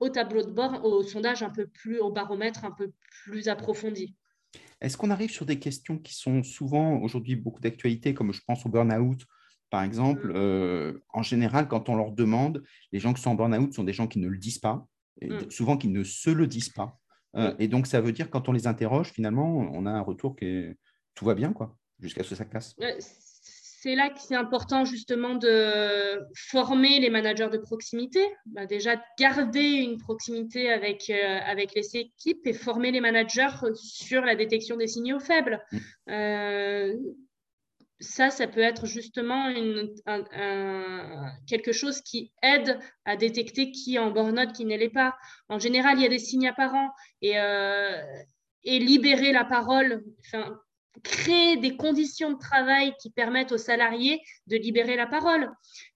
au 0.00 0.08
tableau 0.08 0.42
de 0.42 0.50
bord, 0.50 0.84
au 0.84 1.02
sondage 1.02 1.42
un 1.42 1.50
peu 1.50 1.66
plus, 1.66 2.00
au 2.00 2.10
baromètre 2.10 2.64
un 2.64 2.72
peu 2.72 2.92
plus 3.24 3.48
approfondi. 3.48 4.14
Est-ce 4.80 4.96
qu'on 4.96 5.10
arrive 5.10 5.30
sur 5.30 5.46
des 5.46 5.58
questions 5.58 5.98
qui 5.98 6.14
sont 6.14 6.42
souvent 6.42 6.98
aujourd'hui 7.00 7.36
beaucoup 7.36 7.60
d'actualité, 7.60 8.14
comme 8.14 8.32
je 8.32 8.40
pense 8.46 8.66
au 8.66 8.68
burn-out 8.68 9.22
par 9.70 9.82
exemple, 9.82 10.28
mm. 10.28 10.36
euh, 10.36 11.04
en 11.12 11.22
général, 11.22 11.68
quand 11.68 11.88
on 11.88 11.96
leur 11.96 12.12
demande, 12.12 12.62
les 12.92 12.98
gens 12.98 13.12
qui 13.12 13.22
sont 13.22 13.30
en 13.30 13.34
burn-out 13.34 13.72
sont 13.72 13.84
des 13.84 13.92
gens 13.92 14.06
qui 14.06 14.18
ne 14.18 14.28
le 14.28 14.38
disent 14.38 14.58
pas, 14.58 14.86
et 15.20 15.28
mm. 15.28 15.50
souvent 15.50 15.76
qui 15.76 15.88
ne 15.88 16.04
se 16.04 16.30
le 16.30 16.46
disent 16.46 16.70
pas. 16.70 16.98
Euh, 17.36 17.52
mm. 17.52 17.56
Et 17.58 17.68
donc, 17.68 17.86
ça 17.86 18.00
veut 18.00 18.12
dire 18.12 18.30
quand 18.30 18.48
on 18.48 18.52
les 18.52 18.66
interroge, 18.66 19.10
finalement, 19.12 19.56
on 19.56 19.86
a 19.86 19.90
un 19.90 20.00
retour 20.00 20.36
qui 20.36 20.46
est 20.46 20.78
tout 21.14 21.24
va 21.24 21.34
bien, 21.34 21.52
quoi, 21.52 21.76
jusqu'à 21.98 22.22
ce 22.22 22.30
que 22.30 22.36
ça 22.36 22.44
casse. 22.44 22.76
C'est 23.78 23.94
là 23.94 24.08
que 24.10 24.18
c'est 24.18 24.34
important 24.34 24.84
justement 24.84 25.36
de 25.36 26.18
former 26.34 26.98
les 26.98 27.08
managers 27.08 27.50
de 27.52 27.58
proximité. 27.58 28.20
Bah, 28.46 28.66
déjà, 28.66 29.00
garder 29.18 29.60
une 29.60 29.96
proximité 29.98 30.70
avec, 30.70 31.08
euh, 31.08 31.38
avec 31.46 31.74
les 31.74 31.96
équipes 31.96 32.46
et 32.46 32.52
former 32.52 32.90
les 32.90 33.00
managers 33.00 33.54
sur 33.74 34.22
la 34.22 34.34
détection 34.34 34.76
des 34.76 34.88
signaux 34.88 35.20
faibles 35.20 35.62
ça, 38.00 38.30
ça 38.30 38.46
peut 38.46 38.60
être 38.60 38.86
justement 38.86 39.52
quelque 41.46 41.72
chose 41.72 42.00
qui 42.02 42.32
aide 42.42 42.78
à 43.04 43.16
détecter 43.16 43.70
qui 43.70 43.96
est 43.96 43.98
en 43.98 44.10
burn-out, 44.10 44.52
qui 44.52 44.64
ne 44.64 44.76
l'est 44.76 44.90
pas. 44.90 45.16
En 45.48 45.58
général, 45.58 45.98
il 45.98 46.02
y 46.02 46.06
a 46.06 46.10
des 46.10 46.18
signes 46.18 46.48
apparents 46.48 46.90
et, 47.22 47.38
euh, 47.38 48.02
libérer 48.64 49.32
la 49.32 49.44
parole, 49.44 50.04
créer 51.02 51.56
des 51.56 51.76
conditions 51.76 52.32
de 52.32 52.38
travail 52.38 52.94
qui 53.00 53.10
permettent 53.10 53.52
aux 53.52 53.58
salariés 53.58 54.20
de 54.46 54.56
libérer 54.56 54.96
la 54.96 55.06
parole, 55.06 55.50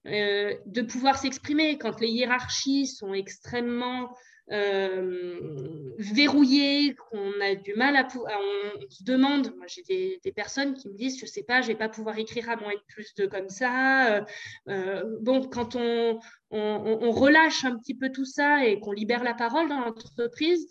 euh, 0.07 0.55
de 0.65 0.81
pouvoir 0.81 1.17
s'exprimer 1.17 1.77
quand 1.77 1.99
les 1.99 2.09
hiérarchies 2.09 2.87
sont 2.87 3.13
extrêmement 3.13 4.15
euh, 4.51 5.55
verrouillé, 5.97 6.93
qu'on 6.95 7.39
a 7.39 7.55
du 7.55 7.73
mal 7.75 7.95
à, 7.95 8.05
on, 8.15 8.89
se 8.89 9.03
demande, 9.03 9.55
moi 9.55 9.65
j'ai 9.67 10.19
des, 10.21 10.31
personnes 10.33 10.73
qui 10.73 10.89
me 10.89 10.95
disent, 10.95 11.19
je 11.19 11.25
sais 11.25 11.43
pas, 11.43 11.61
je 11.61 11.67
vais 11.67 11.75
pas 11.75 11.87
pouvoir 11.87 12.17
écrire 12.17 12.49
à 12.49 12.57
moins 12.57 12.73
de 12.73 12.81
plus 12.89 13.13
de 13.15 13.27
comme 13.27 13.47
ça. 13.47 14.25
Euh, 14.67 15.03
bon, 15.21 15.47
quand 15.47 15.77
on, 15.77 16.19
relâche 16.51 17.63
un 17.63 17.77
petit 17.77 17.95
peu 17.95 18.11
tout 18.11 18.25
ça 18.25 18.65
et 18.65 18.79
qu'on 18.81 18.91
libère 18.91 19.23
la 19.23 19.33
parole 19.33 19.69
dans 19.69 19.79
l'entreprise, 19.79 20.67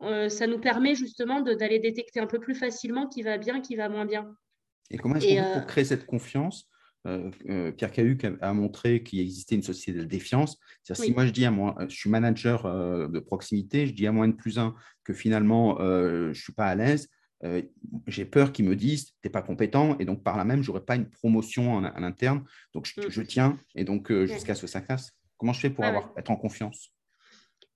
ça 0.00 0.46
nous 0.46 0.58
permet 0.58 0.94
justement 0.94 1.40
d'aller 1.40 1.78
détecter 1.78 2.20
un 2.20 2.26
peu 2.26 2.38
plus 2.38 2.54
facilement 2.54 3.06
qui 3.06 3.22
va 3.22 3.38
bien, 3.38 3.60
qui 3.60 3.76
va 3.76 3.88
moins 3.88 4.06
bien. 4.06 4.34
Et 4.90 4.98
comment 4.98 5.16
est-ce 5.16 5.54
qu'on 5.54 5.60
peut 5.60 5.66
créer 5.66 5.84
cette 5.84 6.06
confiance 6.06 6.68
euh, 7.06 7.30
euh, 7.48 7.72
Pierre 7.72 7.92
Cahuc 7.92 8.26
a, 8.40 8.52
montré 8.52 9.02
qu'il 9.02 9.20
existait 9.20 9.54
une 9.54 9.62
société 9.62 9.98
de 9.98 10.04
défiance? 10.04 10.58
Si 10.92 11.12
moi 11.12 11.26
je 11.26 11.30
dis 11.30 11.46
à 11.46 11.50
moi, 11.50 11.76
je 11.88 11.94
suis 11.94 12.10
manager 12.10 12.66
euh, 12.66 13.08
de 13.08 13.20
proximité, 13.20 13.86
je 13.86 13.94
dis 13.94 14.06
à 14.06 14.12
moins 14.12 14.28
de 14.28 14.34
plus 14.34 14.58
un 14.58 14.74
que 15.04 15.14
finalement 15.14 15.78
je 15.78 16.28
ne 16.28 16.34
suis 16.34 16.52
pas 16.52 16.66
à 16.66 16.74
l'aise, 16.74 17.08
j'ai 18.06 18.24
peur 18.26 18.52
qu'ils 18.52 18.66
me 18.66 18.76
disent 18.76 19.06
tu 19.06 19.14
n'es 19.24 19.30
pas 19.30 19.42
compétent 19.42 19.96
et 19.98 20.04
donc 20.04 20.22
par 20.22 20.36
là 20.36 20.44
même, 20.44 20.62
je 20.62 20.70
n'aurai 20.70 20.84
pas 20.84 20.96
une 20.96 21.08
promotion 21.08 21.74
en, 21.74 21.84
à 21.84 22.00
l'interne. 22.00 22.44
Donc 22.74 22.86
je, 22.86 23.20
mm. 23.20 23.26
tiens 23.26 23.58
et 23.74 23.84
donc 23.84 24.12
jusqu'à 24.12 24.54
ce 24.54 24.62
que 24.62 24.66
ça 24.66 24.82
casse. 24.82 25.12
Comment 25.38 25.54
je 25.54 25.60
fais 25.60 25.70
pour 25.70 25.84
avoir, 25.84 26.12
être 26.18 26.30
en 26.30 26.36
confiance? 26.36 26.92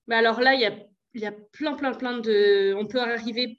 Bah 0.06 0.18
Alors 0.18 0.42
là, 0.42 0.52
il 0.52 0.60
y 0.60 0.66
a, 0.66 0.74
y 1.20 1.26
a 1.26 1.32
plein, 1.32 1.74
plein, 1.74 1.92
plein 1.92 2.18
de. 2.18 2.74
On 2.74 2.86
peut 2.86 3.00
arriver 3.00 3.58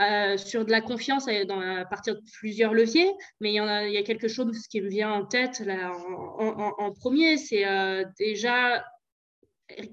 euh, 0.00 0.36
sur 0.36 0.64
de 0.64 0.70
la 0.70 0.80
confiance 0.80 1.28
à 1.28 1.84
partir 1.84 2.16
de 2.16 2.22
plusieurs 2.38 2.74
leviers, 2.74 3.10
mais 3.40 3.50
il 3.50 3.54
y, 3.54 3.58
a, 3.58 3.88
il 3.88 4.04
quelque 4.04 4.28
chose 4.28 4.66
qui 4.68 4.80
me 4.80 4.88
vient 4.88 5.12
en 5.12 5.24
tête 5.24 5.60
là, 5.60 5.92
en, 5.92 6.92
premier, 6.92 7.36
c'est 7.36 7.66
euh, 7.66 8.04
déjà 8.18 8.84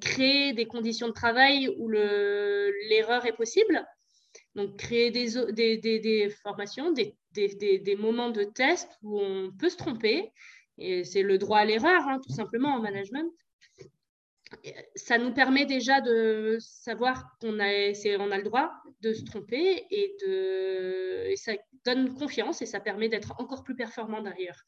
créer 0.01 0.53
des 0.53 0.65
conditions 0.65 1.07
de 1.07 1.13
travail 1.13 1.69
où 1.77 1.89
l'erreur 1.89 3.25
est 3.25 3.35
possible. 3.35 3.85
Donc, 4.55 4.77
créer 4.77 5.11
des, 5.11 6.29
formations, 6.43 6.91
des, 6.93 7.95
moments 7.97 8.29
de 8.29 8.43
test 8.43 8.89
où 9.03 9.19
on 9.19 9.51
peut 9.51 9.69
se 9.69 9.77
tromper. 9.77 10.31
Et 10.77 11.03
c'est 11.03 11.23
le 11.23 11.37
droit 11.37 11.59
à 11.59 11.65
l'erreur, 11.65 12.07
hein, 12.07 12.19
tout 12.25 12.33
simplement, 12.33 12.69
en 12.69 12.79
management 12.79 13.31
ça 14.95 15.17
nous 15.17 15.33
permet 15.33 15.65
déjà 15.65 16.01
de 16.01 16.57
savoir 16.59 17.25
qu'on 17.39 17.59
a, 17.59 17.91
on 18.19 18.31
a 18.31 18.37
le 18.37 18.43
droit 18.43 18.71
de 19.01 19.13
se 19.13 19.23
tromper 19.23 19.85
et, 19.91 20.15
de, 20.25 21.35
ça 21.35 21.53
donne 21.85 22.13
confiance 22.15 22.61
et 22.61 22.65
ça 22.65 22.79
permet 22.79 23.09
d'être 23.09 23.33
encore 23.39 23.63
plus 23.63 23.75
performant 23.75 24.21
derrière. 24.21 24.65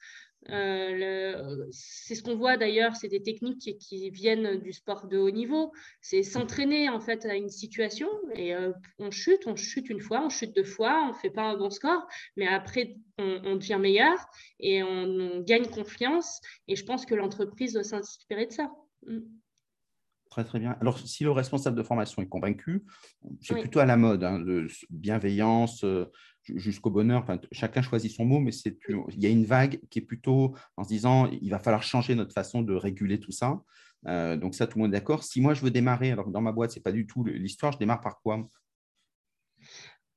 Euh, 0.49 1.65
c'est 1.71 2.15
ce 2.15 2.23
qu'on 2.23 2.35
voit 2.35 2.57
d'ailleurs, 2.57 2.95
c'est 2.95 3.07
des 3.07 3.21
techniques 3.21 3.77
qui, 3.79 4.09
viennent 4.11 4.59
du 4.61 4.71
sport 4.71 5.07
de 5.07 5.17
haut 5.17 5.31
niveau. 5.31 5.73
C'est 6.01 6.23
s'entraîner 6.23 6.89
en 6.89 6.99
fait 6.99 7.25
à 7.25 7.35
une 7.35 7.49
situation 7.49 8.07
et 8.35 8.55
euh, 8.55 8.71
on 8.99 9.11
chute, 9.11 9.47
on 9.47 9.55
chute 9.55 9.89
une 9.89 9.99
fois, 9.99 10.23
on 10.23 10.29
chute 10.29 10.55
deux 10.55 10.63
fois, 10.63 11.03
on 11.05 11.09
ne 11.09 11.19
fait 11.19 11.31
pas 11.31 11.43
un 11.43 11.57
bon 11.57 11.69
score, 11.69 12.07
mais 12.35 12.47
après 12.47 12.95
on, 13.17 13.55
devient 13.55 13.79
meilleur 13.79 14.17
et 14.59 14.83
on, 14.83 15.41
gagne 15.41 15.67
confiance. 15.67 16.39
Et 16.67 16.75
je 16.75 16.85
pense 16.85 17.05
que 17.05 17.15
l'entreprise 17.15 17.73
doit 17.73 17.83
s'inspirer 17.83 18.45
de 18.45 18.51
ça. 18.51 18.71
Mm. 19.05 19.19
Très, 20.29 20.43
très 20.43 20.59
bien. 20.59 20.77
Alors, 20.81 20.99
si 20.99 21.23
le 21.23 21.31
responsable 21.31 21.77
de 21.77 21.83
formation 21.83 22.21
est 22.21 22.27
convaincu, 22.27 22.83
c'est 23.41 23.55
plutôt 23.59 23.79
à 23.79 23.85
la 23.85 23.97
mode, 23.97 24.23
hein, 24.23 24.39
de 24.39 24.67
bienveillance 24.89 25.83
euh, 25.83 26.05
jusqu'au 26.43 26.89
bonheur. 26.89 27.23
Enfin, 27.23 27.39
chacun 27.51 27.81
choisit 27.81 28.11
son 28.11 28.25
mot, 28.25 28.39
mais 28.39 28.51
c'est, 28.51 28.77
il 28.89 29.23
y 29.23 29.25
a 29.25 29.29
une 29.29 29.45
vague 29.45 29.79
qui 29.89 29.99
est 29.99 30.03
plutôt 30.03 30.55
en 30.75 30.83
se 30.83 30.89
disant 30.89 31.29
il 31.41 31.49
va 31.49 31.59
falloir 31.59 31.83
changer 31.83 32.15
notre 32.15 32.33
façon 32.33 32.61
de 32.61 32.73
réguler 32.73 33.19
tout 33.19 33.31
ça. 33.31 33.61
Euh, 34.07 34.37
donc, 34.37 34.55
ça, 34.55 34.67
tout 34.67 34.77
le 34.77 34.83
monde 34.83 34.93
est 34.93 34.97
d'accord. 34.97 35.23
Si 35.23 35.41
moi, 35.41 35.53
je 35.53 35.61
veux 35.61 35.71
démarrer, 35.71 36.11
alors 36.11 36.29
dans 36.29 36.41
ma 36.41 36.51
boîte, 36.51 36.71
ce 36.71 36.79
n'est 36.79 36.83
pas 36.83 36.91
du 36.91 37.07
tout 37.07 37.23
l'histoire, 37.23 37.71
je 37.71 37.79
démarre 37.79 38.01
par 38.01 38.19
quoi? 38.21 38.47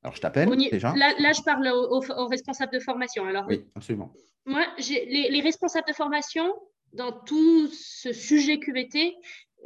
Alors, 0.02 0.16
je 0.16 0.20
t'appelle 0.20 0.48
déjà. 0.70 0.94
Là, 0.94 1.32
je 1.32 1.42
parle 1.42 1.68
aux, 1.68 2.26
responsables 2.26 2.72
de 2.72 2.80
formation. 2.80 3.24
Alors, 3.26 3.46
oui, 3.48 3.64
absolument. 3.74 4.12
Moi, 4.46 4.66
les, 4.78 5.28
les, 5.30 5.40
responsables 5.40 5.86
de 5.86 5.92
formation, 5.92 6.52
dans 6.92 7.12
tout 7.12 7.68
ce 7.68 8.12
sujet 8.12 8.58
QVT, 8.58 9.14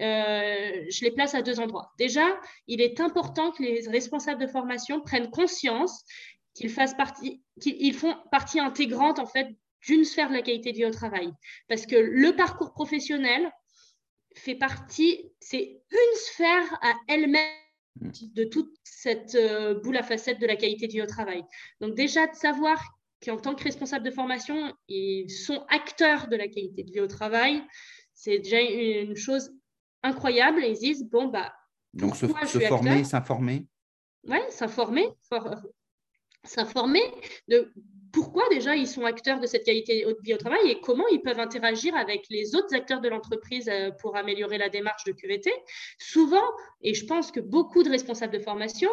euh, 0.00 0.84
je 0.88 1.04
les 1.04 1.10
place 1.10 1.34
à 1.34 1.42
deux 1.42 1.60
endroits. 1.60 1.92
Déjà, 1.98 2.26
il 2.66 2.80
est 2.80 3.00
important 3.00 3.52
que 3.52 3.62
les 3.62 3.88
responsables 3.88 4.40
de 4.40 4.46
formation 4.46 5.00
prennent 5.00 5.30
conscience 5.30 6.04
qu'ils 6.54 6.70
font 6.70 8.14
partie 8.30 8.60
intégrante 8.60 9.18
en 9.18 9.26
fait 9.26 9.48
d'une 9.86 10.04
sphère 10.04 10.28
de 10.28 10.34
la 10.34 10.42
qualité 10.42 10.72
de 10.72 10.76
vie 10.78 10.84
au 10.86 10.90
travail, 10.90 11.30
parce 11.68 11.86
que 11.86 11.96
le 11.96 12.34
parcours 12.34 12.72
professionnel 12.72 13.50
fait 14.34 14.54
partie, 14.54 15.30
c'est 15.40 15.82
une 15.90 16.16
sphère 16.16 16.78
à 16.82 16.94
elle-même 17.08 17.44
de 17.96 18.44
toute 18.44 18.74
cette 18.82 19.34
euh, 19.36 19.74
boule 19.74 19.96
à 19.96 20.02
facettes 20.02 20.40
de 20.40 20.46
la 20.46 20.56
qualité 20.56 20.86
de 20.86 20.92
vie 20.92 21.02
au 21.02 21.06
travail. 21.06 21.44
Donc 21.80 21.94
déjà 21.94 22.26
de 22.26 22.34
savoir 22.34 22.82
qu'en 23.24 23.36
tant 23.36 23.54
que 23.54 23.62
responsable 23.62 24.04
de 24.04 24.10
formation, 24.10 24.74
ils 24.88 25.30
sont 25.30 25.64
acteurs 25.68 26.28
de 26.28 26.36
la 26.36 26.48
qualité 26.48 26.82
de 26.82 26.90
vie 26.90 27.00
au 27.00 27.06
travail, 27.06 27.62
c'est 28.14 28.38
déjà 28.38 28.60
une 28.60 29.16
chose 29.16 29.50
incroyable 30.04 30.62
et 30.62 30.68
ils 30.68 30.78
disent 30.78 31.04
bon, 31.04 31.26
bah. 31.26 31.52
Donc, 31.92 32.16
se, 32.16 32.26
former, 32.26 33.04
s'informer 33.04 33.66
Oui, 34.28 34.38
s'informer. 34.50 35.08
S'informer 36.44 37.02
de 37.48 37.72
pourquoi 38.12 38.48
déjà 38.48 38.76
ils 38.76 38.86
sont 38.86 39.04
acteurs 39.04 39.40
de 39.40 39.46
cette 39.46 39.64
qualité 39.64 40.04
de 40.04 40.16
vie 40.22 40.34
au 40.34 40.36
travail 40.36 40.70
et 40.70 40.80
comment 40.80 41.06
ils 41.08 41.20
peuvent 41.20 41.40
interagir 41.40 41.96
avec 41.96 42.26
les 42.30 42.54
autres 42.54 42.74
acteurs 42.74 43.00
de 43.00 43.08
l'entreprise 43.08 43.68
euh, 43.68 43.90
pour 44.00 44.16
améliorer 44.16 44.56
la 44.56 44.68
démarche 44.68 45.04
de 45.04 45.12
QVT. 45.12 45.50
Souvent, 45.98 46.44
et 46.80 46.94
je 46.94 47.06
pense 47.06 47.32
que 47.32 47.40
beaucoup 47.40 47.82
de 47.82 47.90
responsables 47.90 48.32
de 48.32 48.38
formation 48.38 48.90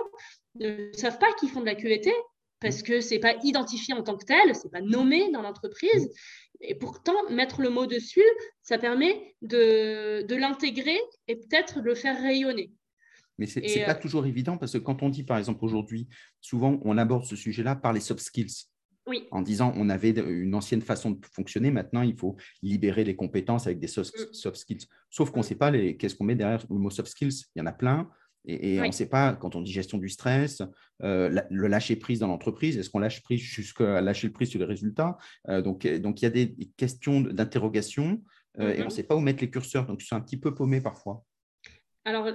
ne 0.56 0.92
savent 0.94 1.20
pas 1.20 1.32
qu'ils 1.34 1.50
font 1.50 1.62
de 1.62 1.66
la 1.66 1.76
QVT 1.76 2.12
parce 2.62 2.84
que 2.84 3.02
ce 3.02 3.16
n'est 3.16 3.20
pas 3.20 3.36
identifié 3.44 3.94
en 3.94 4.04
tant 4.04 4.16
que 4.16 4.24
tel, 4.24 4.56
ce 4.56 4.64
n'est 4.64 4.70
pas 4.70 4.82
nommé 4.82 5.32
dans 5.32 5.42
l'entreprise. 5.42 6.12
Et 6.62 6.76
pourtant, 6.76 7.16
mettre 7.30 7.60
le 7.62 7.72
mot 7.72 7.88
dessus, 7.88 8.24
ça 8.62 8.78
permet 8.78 9.36
de, 9.42 10.36
l'intégrer 10.36 11.00
et 11.28 11.36
peut-être 11.36 11.82
de 11.82 11.86
le 11.86 11.96
faire 11.96 12.22
rayonner. 12.22 12.72
Mais 13.40 13.48
ce 13.48 13.60
n'est 13.60 13.86
pas 13.86 13.96
toujours 13.96 14.28
évident 14.28 14.58
parce 14.58 14.74
que 14.74 14.78
quand 14.78 15.02
on 15.02 15.10
dit, 15.10 15.24
par 15.24 15.40
exemple, 15.40 15.66
aujourd'hui, 15.66 16.08
souvent, 16.40 16.80
on 16.86 17.00
aborde 17.00 17.26
ce 17.26 17.36
sujet-là 17.36 17.76
par 17.76 17.94
les 17.94 18.00
soft 18.00 18.22
skills. 18.22 18.68
Oui. 19.08 19.28
En 19.32 19.42
disant, 19.42 19.74
on 19.76 19.90
avait 19.90 20.12
une 20.12 20.54
ancienne 20.54 20.84
façon 20.84 21.10
de 21.12 21.26
fonctionner, 21.26 21.72
maintenant, 21.72 22.04
il 22.04 22.16
faut 22.16 22.38
libérer 22.62 23.04
les 23.04 23.16
compétences 23.16 23.66
avec 23.66 23.80
des 23.80 23.88
soft, 23.88 24.16
mm. 24.16 24.54
skills. 24.54 24.86
Sauf 25.10 25.32
qu'on 25.32 25.40
ne 25.40 25.46
sait 25.46 25.56
pas 25.56 25.72
qu'est-ce 25.72 26.14
qu'on 26.14 26.26
met 26.26 26.36
derrière 26.36 26.64
le 26.70 26.78
mot 26.78 26.92
soft 26.92 27.10
skills. 27.10 27.46
Il 27.56 27.60
y 27.60 27.62
en 27.64 27.66
a 27.66 27.72
plein. 27.72 28.08
Et, 28.46 28.80
on 28.82 28.86
ne 28.86 28.92
sait 28.92 29.10
pas, 29.10 29.34
quand 29.34 29.56
on 29.56 29.62
dit 29.62 29.72
gestion 29.72 29.98
du 29.98 30.10
stress, 30.10 30.62
euh, 31.04 31.42
le 31.50 31.68
lâcher 31.68 31.96
prise 31.96 32.20
dans 32.20 32.28
l'entreprise, 32.28 32.78
est-ce 32.78 32.90
qu'on 32.90 33.00
lâche 33.00 33.22
prise 33.22 33.40
jusqu'à 33.40 34.02
lâcher 34.02 34.28
le 34.28 34.34
prise 34.34 34.50
sur 34.50 34.60
les 34.60 34.66
résultats 34.66 35.18
euh, 35.50 35.62
donc, 35.62 35.88
donc, 35.88 36.22
il 36.22 36.26
y 36.26 36.28
a 36.28 36.32
des 36.32 36.56
questions 36.78 37.22
d'interrogation 37.22 38.22
euh, 38.60 38.74
et 38.74 38.82
on 38.82 38.86
ne 38.86 38.90
mm-hmm. 38.90 38.90
sait 38.90 39.04
pas 39.04 39.16
où 39.16 39.20
mettre 39.20 39.42
les 39.42 39.50
curseurs. 39.50 39.86
Donc, 39.86 40.02
sont 40.02 40.16
un 40.16 40.22
petit 40.22 40.38
peu 40.38 40.54
paumés 40.54 40.82
parfois. 40.82 41.24
Alors, 42.04 42.28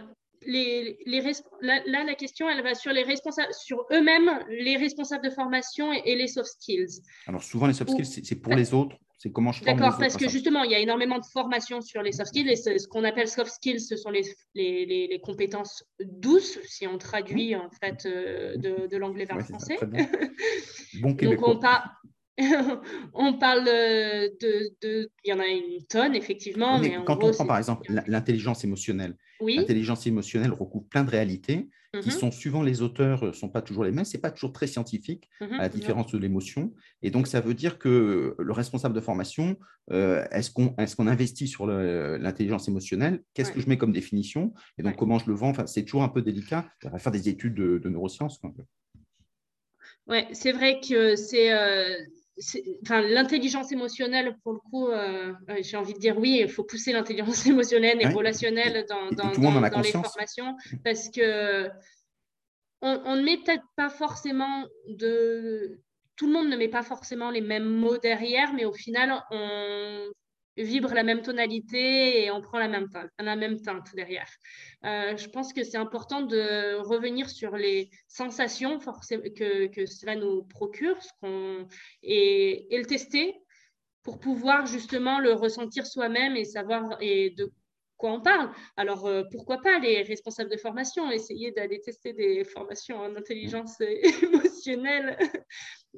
les, 0.42 0.98
les 1.04 1.20
là, 1.60 1.80
la 1.86 2.14
question, 2.14 2.48
elle 2.48 2.62
va 2.62 2.74
sur 2.74 2.92
les 2.92 3.02
responsables, 3.02 3.52
sur 3.52 3.84
eux-mêmes, 3.92 4.30
les 4.48 4.76
responsables 4.76 5.24
de 5.24 5.30
formation 5.30 5.92
et, 5.92 6.14
les 6.14 6.28
soft 6.28 6.50
skills. 6.50 7.02
Alors, 7.26 7.42
souvent, 7.42 7.66
les 7.66 7.74
soft 7.74 7.90
skills, 7.90 8.24
c'est 8.24 8.36
pour 8.36 8.54
les 8.54 8.72
autres. 8.72 8.96
C'est 9.18 9.32
comment 9.32 9.50
je 9.50 9.64
forme 9.64 9.78
D'accord, 9.78 9.98
parce 9.98 10.16
que 10.16 10.28
justement, 10.28 10.62
il 10.64 10.70
y 10.70 10.74
a 10.74 10.78
énormément 10.78 11.18
de 11.18 11.24
formation 11.24 11.80
sur 11.80 12.02
les 12.02 12.12
soft 12.12 12.28
skills. 12.28 12.50
Et 12.50 12.56
ce 12.56 12.86
qu'on 12.86 13.04
appelle 13.04 13.28
soft 13.28 13.50
skills, 13.50 13.80
ce 13.80 13.96
sont 13.96 14.10
les, 14.10 14.22
les, 14.54 14.84
les, 14.84 15.20
compétences 15.20 15.84
douces, 16.00 16.58
si 16.64 16.86
on 16.86 16.98
traduit 16.98 17.56
en 17.56 17.70
fait 17.70 18.04
euh, 18.04 18.56
de, 18.56 18.86
de 18.86 18.96
l'anglais 18.98 19.24
vers 19.24 19.38
le 19.38 19.44
français. 19.44 19.78
bon 21.00 21.12
Donc, 21.22 21.42
on, 21.42 21.58
par, 21.58 22.02
on 23.14 23.34
parle 23.38 23.64
de, 23.64 25.08
Il 25.24 25.30
y 25.30 25.32
en 25.32 25.40
a 25.40 25.46
une 25.46 25.84
tonne, 25.88 26.14
effectivement. 26.14 26.78
Mais, 26.78 26.98
quand 27.04 27.22
on 27.22 27.30
prend 27.30 27.46
par 27.46 27.58
exemple 27.58 27.90
l'intelligence 28.06 28.64
émotionnelle, 28.64 29.16
l'intelligence 29.40 30.06
émotionnelle 30.06 30.52
recouvre 30.52 30.86
plein 30.88 31.04
de 31.04 31.10
réalités 31.10 31.68
qui 32.02 32.10
mhm. 32.10 32.14
sont 32.14 32.30
suivant 32.30 32.62
les 32.62 32.82
auteurs, 32.82 33.24
ne 33.24 33.30
euh, 33.30 33.32
sont 33.32 33.48
pas 33.48 33.62
toujours 33.62 33.84
les 33.84 33.90
mêmes. 33.90 34.04
Ce 34.04 34.16
n'est 34.16 34.20
pas 34.20 34.30
toujours 34.30 34.52
très 34.52 34.66
scientifique, 34.66 35.28
mhm, 35.40 35.54
à 35.54 35.62
la 35.62 35.68
différence 35.68 36.12
de 36.12 36.18
l'émotion. 36.18 36.72
Et 37.02 37.10
donc, 37.10 37.26
ça 37.26 37.40
veut 37.40 37.54
dire 37.54 37.78
que 37.78 38.34
le 38.38 38.52
responsable 38.52 38.94
de 38.94 39.00
formation, 39.00 39.56
euh, 39.92 40.24
est-ce 40.30 40.50
qu'on 40.50 40.74
est 40.78 40.94
qu'on 40.94 41.06
investit 41.06 41.48
sur 41.48 41.66
l'intelligence 41.66 42.68
émotionnelle? 42.68 43.22
Qu'est-ce 43.34 43.52
que 43.52 43.60
je 43.60 43.68
mets 43.68 43.78
comme 43.78 43.92
définition? 43.92 44.52
Et 44.78 44.82
donc, 44.82 44.96
comment 44.96 45.18
je 45.18 45.26
le 45.26 45.34
vends? 45.34 45.50
Enfin, 45.50 45.66
C'est 45.66 45.84
toujours 45.84 46.02
un 46.02 46.08
peu 46.08 46.22
délicat. 46.22 46.68
Il 46.82 46.90
va 46.90 46.98
faire 46.98 47.12
des 47.12 47.28
études 47.28 47.54
de, 47.54 47.88
neurosciences. 47.88 48.40
Oui, 50.06 50.18
c'est 50.32 50.52
vrai 50.52 50.80
que 50.80 51.16
c'est. 51.16 51.52
Euh, 51.52 51.96
enfin, 52.82 53.00
l'intelligence 53.02 53.72
émotionnelle, 53.72 54.36
pour 54.42 54.52
le 54.52 54.58
coup, 54.58 54.88
euh, 54.88 55.32
j'ai 55.60 55.76
envie 55.76 55.94
de 55.94 55.98
dire 55.98 56.18
oui, 56.18 56.40
il 56.42 56.48
faut 56.48 56.64
pousser 56.64 56.92
l'intelligence 56.92 57.46
émotionnelle 57.46 57.98
et 58.00 58.08
relationnelle 58.08 58.84
dans, 58.88 59.10
dans, 59.10 59.32
dans, 59.32 59.80
les 59.80 59.92
formations 59.92 60.56
parce 60.84 61.08
que 61.08 61.68
on, 62.82 63.16
ne 63.16 63.22
met 63.22 63.38
peut-être 63.38 63.64
pas 63.74 63.88
forcément 63.88 64.66
de. 64.88 65.80
Tout 66.16 66.26
le 66.26 66.32
monde 66.32 66.48
ne 66.48 66.56
met 66.56 66.68
pas 66.68 66.82
forcément 66.82 67.30
les 67.30 67.40
mêmes 67.40 67.68
mots 67.68 67.98
derrière, 67.98 68.52
mais 68.54 68.64
au 68.64 68.72
final, 68.72 69.22
on 69.30 70.10
vibre 70.56 70.94
la 70.94 71.02
même 71.02 71.22
tonalité 71.22 72.24
et 72.24 72.30
on 72.30 72.40
prend 72.40 72.58
la 72.58 72.68
même 72.68 73.60
teinte, 73.60 73.94
derrière. 73.94 74.28
Euh, 74.84 75.16
je 75.16 75.28
pense 75.28 75.52
que 75.52 75.62
c'est 75.64 75.76
important 75.76 76.22
de 76.22 76.76
revenir 76.82 77.28
sur 77.28 77.56
les 77.56 77.90
sensations 78.08 78.78
que, 78.78 79.66
que 79.66 79.86
cela 79.86 80.16
nous 80.16 80.44
procure 80.44 80.96
et, 82.02 82.74
et, 82.74 82.78
le 82.78 82.86
tester 82.86 83.34
pour 84.02 84.18
pouvoir 84.18 84.66
justement 84.66 85.18
le 85.18 85.32
ressentir 85.32 85.86
soi-même 85.86 86.36
et 86.36 86.44
savoir 86.44 86.96
et 87.00 87.30
de 87.30 87.52
quoi 87.96 88.12
on 88.12 88.20
parle. 88.20 88.50
Alors, 88.76 89.06
euh, 89.06 89.22
pourquoi 89.30 89.60
pas 89.60 89.78
les 89.78 90.02
responsables 90.02 90.50
de 90.50 90.56
formation, 90.56 91.10
essayer 91.10 91.52
d'aller 91.52 91.80
tester 91.80 92.12
des 92.12 92.44
formations 92.44 92.98
en 92.98 93.14
intelligence 93.16 93.80
émotionnelle. 94.22 95.16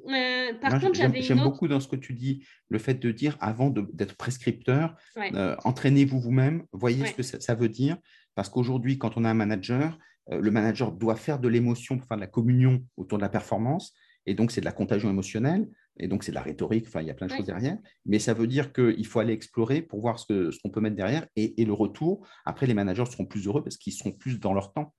Euh, 0.07 0.53
par 0.59 0.79
contre, 0.79 0.95
j'avais 0.95 1.21
J'aime 1.21 1.41
beaucoup 1.41 1.67
dans 1.67 1.79
ce 1.79 1.87
que 1.87 1.95
tu 1.95 2.13
dis, 2.13 2.45
le 2.69 2.79
fait 2.79 2.95
de 2.95 3.11
dire, 3.11 3.37
avant 3.39 3.69
d'être 3.69 4.15
prescripteur, 4.15 4.95
euh, 5.17 5.55
entraînez-vous 5.63 6.19
vous-même, 6.19 6.63
voyez 6.71 7.05
ce 7.05 7.13
que 7.13 7.23
ça, 7.23 7.55
veut 7.55 7.69
dire, 7.69 7.97
parce 8.35 8.49
qu'aujourd'hui, 8.49 8.97
quand 8.97 9.17
on 9.17 9.25
a 9.25 9.29
un 9.29 9.33
manager, 9.33 9.97
le 10.31 10.51
manager 10.51 10.91
doit 10.91 11.15
faire 11.15 11.39
de 11.39 11.47
l'émotion 11.47 11.97
pour 11.97 12.07
faire 12.07 12.17
de 12.17 12.21
la 12.21 12.27
communion 12.27 12.83
autour 12.97 13.17
de 13.17 13.23
la 13.23 13.29
performance, 13.29 13.93
et 14.25 14.35
donc 14.35 14.51
c'est 14.51 14.61
de 14.61 14.65
la 14.65 14.71
contagion 14.71 15.09
émotionnelle. 15.09 15.67
Et 15.99 16.07
donc, 16.07 16.23
c'est 16.23 16.31
de 16.31 16.35
la 16.35 16.41
rhétorique, 16.41 16.85
enfin, 16.87 17.01
il 17.01 17.07
y 17.07 17.11
a 17.11 17.13
plein 17.13 17.27
de 17.27 17.33
choses 17.33 17.45
derrière. 17.45 17.77
Mais 18.05 18.19
ça 18.19 18.33
veut 18.33 18.47
dire 18.47 18.71
qu'il 18.71 19.05
faut 19.05 19.19
aller 19.19 19.33
explorer 19.33 19.81
pour 19.81 19.99
voir 19.99 20.17
ce 20.17 20.57
qu'on 20.61 20.69
peut 20.69 20.79
mettre 20.79 20.95
derrière. 20.95 21.27
Et, 21.35 21.53
le 21.63 21.73
retour, 21.73 22.27
après, 22.45 22.65
les 22.65 22.73
managers 22.73 23.05
seront 23.05 23.25
plus 23.25 23.47
heureux 23.47 23.63
parce 23.63 23.77
qu'ils 23.77 23.93
seront 23.93 24.13
plus 24.13 24.39
dans 24.39 24.53
leur 24.53 24.73
temps. 24.73 24.93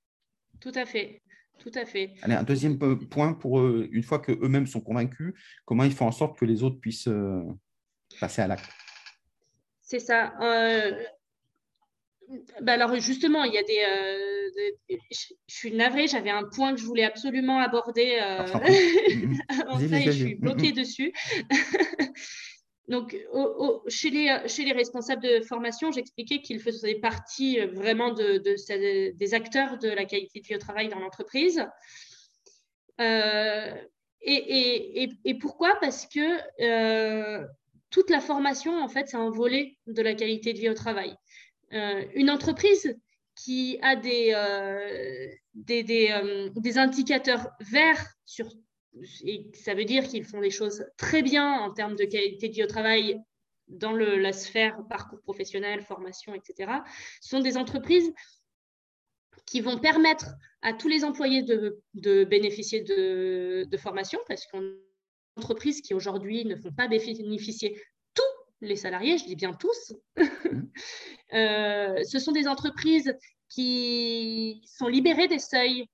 Tout 0.61 0.73
à 0.75 0.85
fait. 0.85 1.23
Tout 1.59 1.73
à 1.75 1.85
fait. 1.85 2.15
Allez, 2.23 2.35
un 2.35 2.43
deuxième 2.43 2.79
point 2.79 3.35
pour 3.35 3.61
eux, 3.61 3.89
une 3.93 4.03
fois 4.03 4.19
qu'eux-mêmes 4.19 4.67
sont 4.67 4.81
convaincus, 4.81 5.35
comment 5.65 5.85
ils 5.85 5.93
font 5.93 6.07
en 6.07 6.13
sorte 6.13 6.39
que 6.39 6.45
les 6.45 6.63
autres 6.63 6.81
puissent 6.81 7.09
euh, 7.09 7.43
passer 8.19 8.43
à 8.43 8.47
l'acte? 8.47 8.71
C'est 9.83 9.99
ça. 9.99 10.33
Euh, 10.41 10.93
bah, 12.61 12.73
alors 12.75 12.95
justement, 12.97 13.45
il 13.45 13.53
y 13.53 13.59
a 13.59 13.63
des, 13.63 13.81
euh, 13.89 14.97
je, 15.11 15.35
suis 15.49 15.73
navrée, 15.73 16.07
j'avais 16.07 16.31
un 16.31 16.45
point 16.45 16.75
que 16.75 16.81
je 16.81 16.85
voulais 16.85 17.05
absolument 17.05 17.59
aborder. 17.59 18.19
Euh, 18.23 18.47
avant 19.49 19.79
ça, 19.79 19.99
et 19.99 20.05
je 20.05 20.11
suis 20.11 20.35
bloquée 20.37 20.73
dessus. 20.73 21.13
Donc, 22.89 23.17
chez, 23.87 24.11
les, 24.11 24.37
chez 24.49 24.65
les 24.65 24.73
responsables 24.73 25.23
de 25.23 25.41
formation, 25.43 25.93
j'expliquais 25.93 26.41
qu'ils 26.41 26.61
faisaient 26.61 26.97
partie 26.97 27.61
euh, 27.61 27.69
vraiment 27.69 28.13
de, 28.13 28.39
des 29.13 29.35
acteurs 29.35 29.79
de 29.79 29.89
la 29.89 30.05
qualité 30.05 30.41
de 30.41 30.47
vie 30.47 30.57
au 30.57 30.59
travail 30.59 30.89
dans 30.89 30.99
l'entreprise. 30.99 31.65
et, 32.99 33.73
et, 34.23 35.11
et, 35.25 35.35
pourquoi? 35.39 35.79
Parce 35.81 36.07
que 36.07 37.41
toute 37.91 38.11
la 38.11 38.21
formation, 38.21 38.83
en 38.83 38.89
fait, 38.89 39.09
c'est 39.09 39.17
un 39.17 39.31
volet 39.31 39.77
de 39.87 40.03
la 40.03 40.15
qualité 40.15 40.53
de 40.53 40.59
vie 40.59 40.69
au 40.69 40.75
travail. 40.75 41.17
Euh, 41.73 42.05
une 42.15 42.31
entreprise 42.31 42.97
qui 43.37 43.79
a 43.83 43.97
des, 43.97 44.33
euh, 44.35 45.29
euh, 45.71 46.51
des, 46.55 46.79
indicateurs 46.79 47.51
verts 47.61 48.07
sur 48.27 48.49
et 49.25 49.47
ça 49.55 49.75
veut 49.75 49.85
dire 49.85 50.03
qu'ils 50.03 50.25
font 50.25 50.41
des 50.41 50.51
choses 50.51 50.85
très 50.97 51.23
bien 51.23 51.61
en 51.61 51.73
termes 51.73 51.95
de 51.95 52.05
qualité 52.05 52.49
de 52.49 52.55
vie 52.55 52.65
au 52.65 52.67
travail 52.67 53.21
dans 53.69 53.93
la 53.93 54.33
sphère 54.33 54.85
parcours 54.89 55.21
professionnel, 55.21 55.83
formation, 55.83 56.35
etc. 56.35 56.73
Sont 57.21 57.39
des 57.39 57.57
entreprises 57.57 58.13
qui 59.47 59.61
vont 59.61 59.79
permettre 59.79 60.35
à 60.63 60.73
tous 60.73 60.89
les 60.89 61.05
employés 61.05 61.43
de, 61.45 62.25
bénéficier 62.25 62.83
de, 62.83 63.65
de, 63.71 63.77
formation 63.77 64.19
parce 64.27 64.45
qu'on 64.49 64.75
entreprises 65.37 65.81
qui 65.81 65.95
aujourd'hui 65.95 66.45
ne 66.45 66.57
font 66.57 66.73
pas 66.73 66.89
bénéficier 66.89 67.81
les 68.61 68.77
salariés, 68.77 69.19
je 69.19 69.25
dis 69.25 69.37
bien 69.37 69.53
tous, 69.53 69.95
mmh. 70.17 70.23
euh, 71.35 72.05
ce 72.05 72.19
sont 72.19 72.33
des 72.33 72.49
entreprises 72.49 73.17
qui 73.49 74.63
sont 74.65 74.87
libérées 74.87 75.29
des 75.29 75.39
seuils 75.39 75.87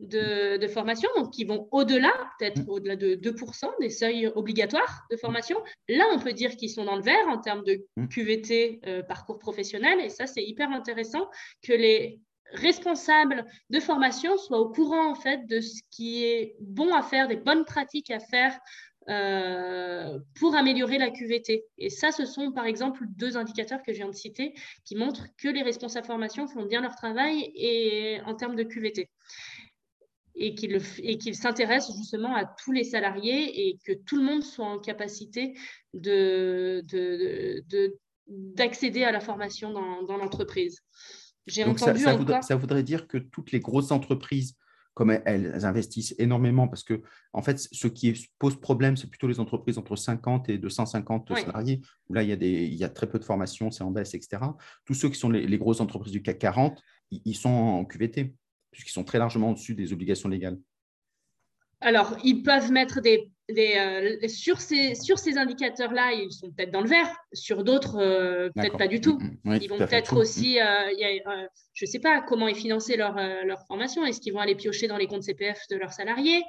de, 0.00 0.66
formation, 0.68 1.08
donc 1.16 1.30
qui 1.32 1.44
vont 1.44 1.68
au-delà, 1.72 2.12
peut-être 2.38 2.62
mmh. 2.62 2.68
au-delà 2.68 2.96
de 2.96 3.14
2% 3.16 3.66
des 3.80 3.90
seuils 3.90 4.26
obligatoires 4.34 5.06
de 5.10 5.16
formation. 5.16 5.62
Là, 5.88 6.04
on 6.12 6.18
peut 6.18 6.32
dire 6.32 6.56
qu'ils 6.56 6.70
sont 6.70 6.84
dans 6.84 6.96
le 6.96 7.02
vert 7.02 7.28
en 7.28 7.38
termes 7.38 7.64
de 7.64 7.84
mmh. 7.96 8.08
QVT, 8.08 8.80
euh, 8.86 9.02
parcours 9.02 9.38
professionnel, 9.38 10.00
et 10.00 10.08
ça, 10.08 10.26
c'est 10.26 10.42
hyper 10.42 10.70
intéressant 10.70 11.28
que 11.62 11.72
les 11.72 12.20
responsables 12.52 13.44
de 13.68 13.78
formation 13.80 14.36
soient 14.36 14.58
au 14.58 14.70
courant 14.70 15.10
en 15.10 15.14
fait 15.14 15.46
de 15.46 15.60
ce 15.60 15.80
qui 15.90 16.24
est 16.24 16.56
bon 16.60 16.92
à 16.92 17.02
faire, 17.02 17.28
des 17.28 17.36
bonnes 17.36 17.64
pratiques 17.64 18.10
à 18.10 18.18
faire 18.18 18.58
euh, 19.10 20.18
pour 20.38 20.54
améliorer 20.54 20.96
la 20.96 21.10
QVT. 21.10 21.64
Et 21.78 21.90
ça, 21.90 22.12
ce 22.12 22.24
sont 22.24 22.52
par 22.52 22.66
exemple 22.66 23.02
deux 23.08 23.36
indicateurs 23.36 23.82
que 23.82 23.92
je 23.92 23.98
viens 23.98 24.08
de 24.08 24.14
citer 24.14 24.54
qui 24.84 24.94
montrent 24.94 25.26
que 25.36 25.48
les 25.48 25.62
responsables 25.62 26.06
formation 26.06 26.46
font 26.46 26.64
bien 26.64 26.80
leur 26.80 26.94
travail 26.94 27.50
et, 27.56 28.20
en 28.24 28.36
termes 28.36 28.54
de 28.54 28.62
QVT. 28.62 29.10
Et 30.36 30.54
qu'ils 30.54 31.34
s'intéressent 31.34 31.96
justement 31.96 32.36
à 32.36 32.44
tous 32.44 32.70
les 32.70 32.84
salariés 32.84 33.68
et 33.68 33.78
que 33.84 33.92
tout 33.92 34.16
le 34.16 34.22
monde 34.22 34.44
soit 34.44 34.66
en 34.66 34.78
capacité 34.78 35.54
d'accéder 35.92 36.84
de, 39.00 39.04
à 39.04 39.10
la 39.10 39.20
formation 39.20 39.72
dans, 39.72 40.16
l'entreprise. 40.16 40.78
J'ai 41.48 41.64
entendu 41.64 41.98
ça, 42.00 42.14
voudrait, 42.14 42.42
ça 42.42 42.54
voudrait 42.54 42.84
dire 42.84 43.08
que 43.08 43.18
toutes 43.18 43.50
les 43.50 43.60
grosses 43.60 43.90
entreprises 43.90 44.54
comme 45.00 45.18
elles, 45.24 45.64
investissent 45.64 46.14
énormément, 46.18 46.68
parce 46.68 46.84
que 46.84 47.00
en 47.32 47.40
fait, 47.40 47.58
ce 47.58 47.86
qui 47.86 48.28
pose 48.38 48.60
problème, 48.60 48.98
c'est 48.98 49.06
plutôt 49.06 49.28
les 49.28 49.40
entreprises 49.40 49.78
entre 49.78 49.96
50 49.96 50.50
et 50.50 50.58
250 50.58 51.38
salariés, 51.38 51.80
où 52.10 52.12
là, 52.12 52.22
il 52.22 52.28
y, 52.28 52.32
a 52.32 52.36
des, 52.36 52.66
il 52.66 52.74
y 52.74 52.84
a 52.84 52.90
très 52.90 53.08
peu 53.08 53.18
de 53.18 53.24
formation, 53.24 53.70
c'est 53.70 53.82
en 53.82 53.90
baisse, 53.90 54.12
etc. 54.12 54.42
Tous 54.84 54.92
ceux 54.92 55.08
qui 55.08 55.18
sont 55.18 55.30
les, 55.30 55.56
grosses 55.56 55.80
entreprises 55.80 56.12
du 56.12 56.20
CAC 56.20 56.40
40, 56.40 56.82
ils, 57.12 57.34
sont 57.34 57.48
en 57.48 57.86
QVT, 57.86 58.34
puisqu'ils 58.72 58.92
sont 58.92 59.02
très 59.02 59.18
largement 59.18 59.52
au-dessus 59.52 59.74
des 59.74 59.90
obligations 59.94 60.28
légales. 60.28 60.58
Alors, 61.80 62.18
ils 62.22 62.42
peuvent 62.42 62.70
mettre 62.70 63.00
des, 63.00 63.32
sur 64.28 64.60
ces, 64.60 64.94
sur 64.94 65.18
ces 65.18 65.38
indicateurs-là, 65.38 66.12
ils 66.12 66.32
sont 66.32 66.50
peut-être 66.50 66.70
dans 66.70 66.80
le 66.80 66.88
vert. 66.88 67.08
Sur 67.32 67.64
d'autres, 67.64 67.96
peut-être 68.54 68.76
pas 68.76 68.88
du 68.88 69.00
tout. 69.00 69.18
Mm, 69.18 69.38
mm. 69.44 69.58
ils 69.62 69.68
vont 69.68 69.78
peut-être 69.78 70.16
aussi, 70.16 70.58
je 70.58 71.84
ne 71.84 71.90
sais 71.90 72.00
pas 72.00 72.20
comment 72.20 72.48
est 72.48 72.54
financée 72.54 72.96
leur, 72.96 73.16
leur 73.44 73.66
formation. 73.66 74.04
Est-ce 74.04 74.20
qu'ils 74.20 74.32
vont 74.32 74.40
aller 74.40 74.54
piocher 74.54 74.88
dans 74.88 74.96
les 74.96 75.06
comptes 75.06 75.22
CPF 75.22 75.60
de 75.70 75.76
leurs 75.76 75.92
salariés? 75.92 76.42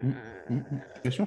Bien 0.00 1.10
sûr 1.10 1.26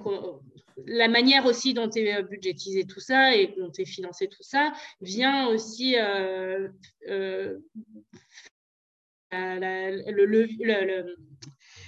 la 0.85 1.07
manière 1.07 1.45
aussi 1.45 1.73
dont 1.73 1.89
est 1.89 2.15
euh, 2.15 2.23
budgétisé 2.23 2.85
tout 2.85 2.99
ça 2.99 3.35
et 3.35 3.53
dont 3.57 3.71
est 3.71 3.85
financé 3.85 4.27
tout 4.27 4.43
ça 4.43 4.73
vient 5.01 5.47
aussi 5.47 5.95
euh, 5.97 6.67
euh, 7.07 7.59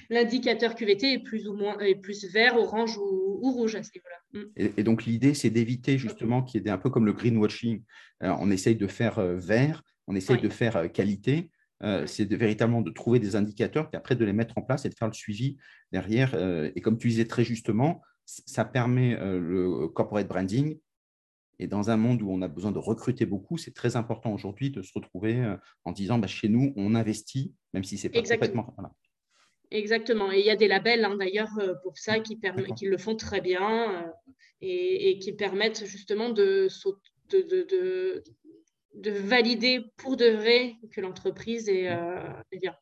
l'indicateur 0.10 0.76
QVT 0.76 1.14
est 1.14 1.20
plus 1.20 1.48
ou 1.48 1.54
moins 1.54 1.78
est 1.80 1.96
plus 1.96 2.26
vert, 2.26 2.58
orange 2.58 2.98
ou, 2.98 3.52
rouge 3.52 3.76
à 3.76 3.84
ce 3.84 3.92
niveau-là. 3.94 4.42
Mm. 4.42 4.72
Et, 4.78 4.84
donc 4.84 5.06
l'idée, 5.06 5.34
c'est 5.34 5.50
d'éviter 5.50 5.98
justement 5.98 6.44
qu'il 6.44 6.62
y 6.62 6.68
ait 6.68 6.72
un 6.72 6.78
peu 6.78 6.90
comme 6.90 7.06
le 7.06 7.14
greenwashing. 7.14 7.84
on 8.22 8.52
essaye 8.52 8.76
de 8.76 8.88
faire 8.88 9.22
vert, 9.22 9.84
on 10.08 10.16
essaye 10.16 10.40
de 10.40 10.50
faire 10.50 10.92
qualité. 10.92 11.50
c'est 12.06 12.32
véritablement 12.34 12.82
de 12.82 12.92
trouver 12.92 13.20
des 13.20 13.36
indicateurs 13.36 13.90
et 13.94 13.98
après 13.98 14.16
de 14.16 14.26
les 14.26 14.34
mettre 14.34 14.58
en 14.58 14.62
place 14.62 14.86
et 14.86 14.90
de 14.90 14.96
faire 14.96 15.08
le 15.08 15.14
suivi 15.14 15.58
derrière. 15.92 16.36
et 16.76 16.82
comme 16.82 16.98
tu 16.98 17.08
disais 17.08 17.26
très 17.26 17.44
justement, 17.44 18.02
ça 18.26 18.66
permet 18.66 19.16
euh, 19.16 19.40
le 19.40 19.88
corporate 19.88 20.28
branding. 20.28 20.80
Et 21.58 21.68
dans 21.68 21.90
un 21.90 21.96
monde 21.96 22.22
où 22.22 22.30
on 22.30 22.42
a 22.42 22.50
besoin 22.50 22.72
de 22.72 22.80
recruter 22.80 23.26
beaucoup, 23.26 23.58
c'est 23.58 23.74
très 23.74 23.96
important 23.96 24.34
aujourd'hui 24.34 24.72
de 24.72 24.82
se 24.82 24.92
retrouver 24.94 25.40
euh, 25.40 25.56
en 25.86 25.94
disant 25.94 26.18
bah, 26.18 26.28
chez 26.28 26.50
nous, 26.50 26.74
on 26.76 26.96
investit, 26.96 27.54
même 27.74 27.84
si 27.84 27.98
c'est 27.98 28.10
pas 28.10 28.22
complètement. 28.22 28.76
Exactement. 29.72 30.32
Et 30.32 30.40
il 30.40 30.46
y 30.46 30.50
a 30.50 30.56
des 30.56 30.68
labels 30.68 31.04
hein, 31.06 31.16
d'ailleurs 31.18 31.52
euh, 31.60 31.74
pour 31.84 31.98
ça 31.98 32.20
qui, 32.20 32.40
qui, 32.76 32.86
le 32.86 32.98
font 32.98 33.16
très 33.16 33.42
bien 33.42 34.12
et, 34.62 35.20
qui 35.20 35.34
permettent 35.34 35.86
justement 35.86 36.30
de, 36.30 36.68
de, 37.30 37.42
de, 37.42 38.24
de, 38.94 39.12
valider 39.12 39.82
pour 39.98 40.18
de 40.18 40.28
vrai 40.28 40.76
que 40.92 41.02
l'entreprise 41.02 41.70
est, 41.70 41.90
bien. 42.52 42.76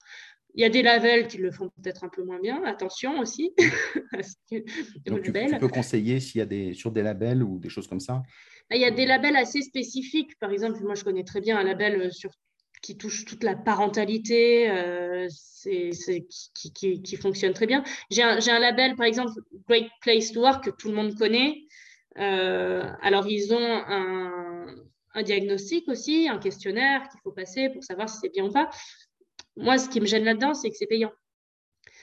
Il 0.56 0.62
y 0.62 0.66
a 0.66 0.70
des 0.70 0.84
labels 0.84 1.28
qui 1.28 1.38
le 1.38 1.52
font 1.52 1.70
peut-être 1.82 2.04
un 2.04 2.10
peu 2.10 2.24
moins 2.24 2.40
bien. 2.40 2.64
Attention 2.64 3.20
aussi. 3.20 3.56
Donc, 5.08 5.24
tu, 5.24 5.32
peux 5.32 5.68
conseiller 5.68 6.20
s'il 6.20 6.40
y 6.40 6.42
a 6.42 6.46
des, 6.46 6.74
sur 6.74 6.92
des 6.92 7.02
labels 7.02 7.42
ou 7.42 7.58
des 7.58 7.70
choses 7.70 7.88
comme 7.88 8.00
ça? 8.00 8.22
Il 8.72 8.80
y 8.80 8.86
a 8.86 8.92
des 8.92 9.06
labels 9.06 9.36
assez 9.36 9.62
spécifiques. 9.62 10.38
Par 10.40 10.52
exemple, 10.52 10.80
moi, 10.84 10.96
je 10.96 11.04
connais 11.04 11.24
très 11.24 11.42
bien 11.42 11.58
un 11.58 11.64
label 11.64 12.02
euh, 12.02 12.12
sur, 12.12 12.32
qui 12.84 12.98
touche 12.98 13.26
toute 13.26 13.44
la 13.44 13.56
parentalité, 13.56 14.70
euh, 14.70 15.28
c'est, 15.30 15.90
qui, 16.64 17.02
qui, 17.02 17.16
fonctionne 17.16 17.54
très 17.54 17.66
bien. 17.66 17.84
J'ai 18.12 18.22
un, 18.22 18.38
un, 18.38 18.60
label, 18.60 18.96
par 18.96 19.08
exemple, 19.08 19.32
Great 19.68 19.90
Place 20.02 20.32
to 20.32 20.42
Work, 20.42 20.66
que 20.66 20.70
tout 20.70 20.90
le 20.90 20.96
monde 20.96 21.18
connaît. 21.18 21.64
Euh, 22.20 22.84
alors, 23.02 23.26
ils 23.28 23.52
ont 23.54 23.84
un, 23.88 24.68
un 25.16 25.24
diagnostic 25.24 25.88
aussi, 25.88 26.30
un 26.30 26.38
questionnaire 26.38 27.10
qu'il 27.10 27.22
faut 27.24 27.32
passer 27.32 27.70
pour 27.70 27.84
savoir 27.84 28.08
si 28.08 28.20
c'est 28.22 28.34
bien 28.34 28.46
ou 28.46 28.52
pas 28.52 28.70
moi, 29.56 29.78
ce 29.78 29.90
qui 29.90 30.02
me 30.02 30.06
gêne 30.06 30.24
là-dedans, 30.24 30.54
c'est 30.54 30.70
que 30.70 30.76
c'est 30.76 30.88
payant. 30.88 31.12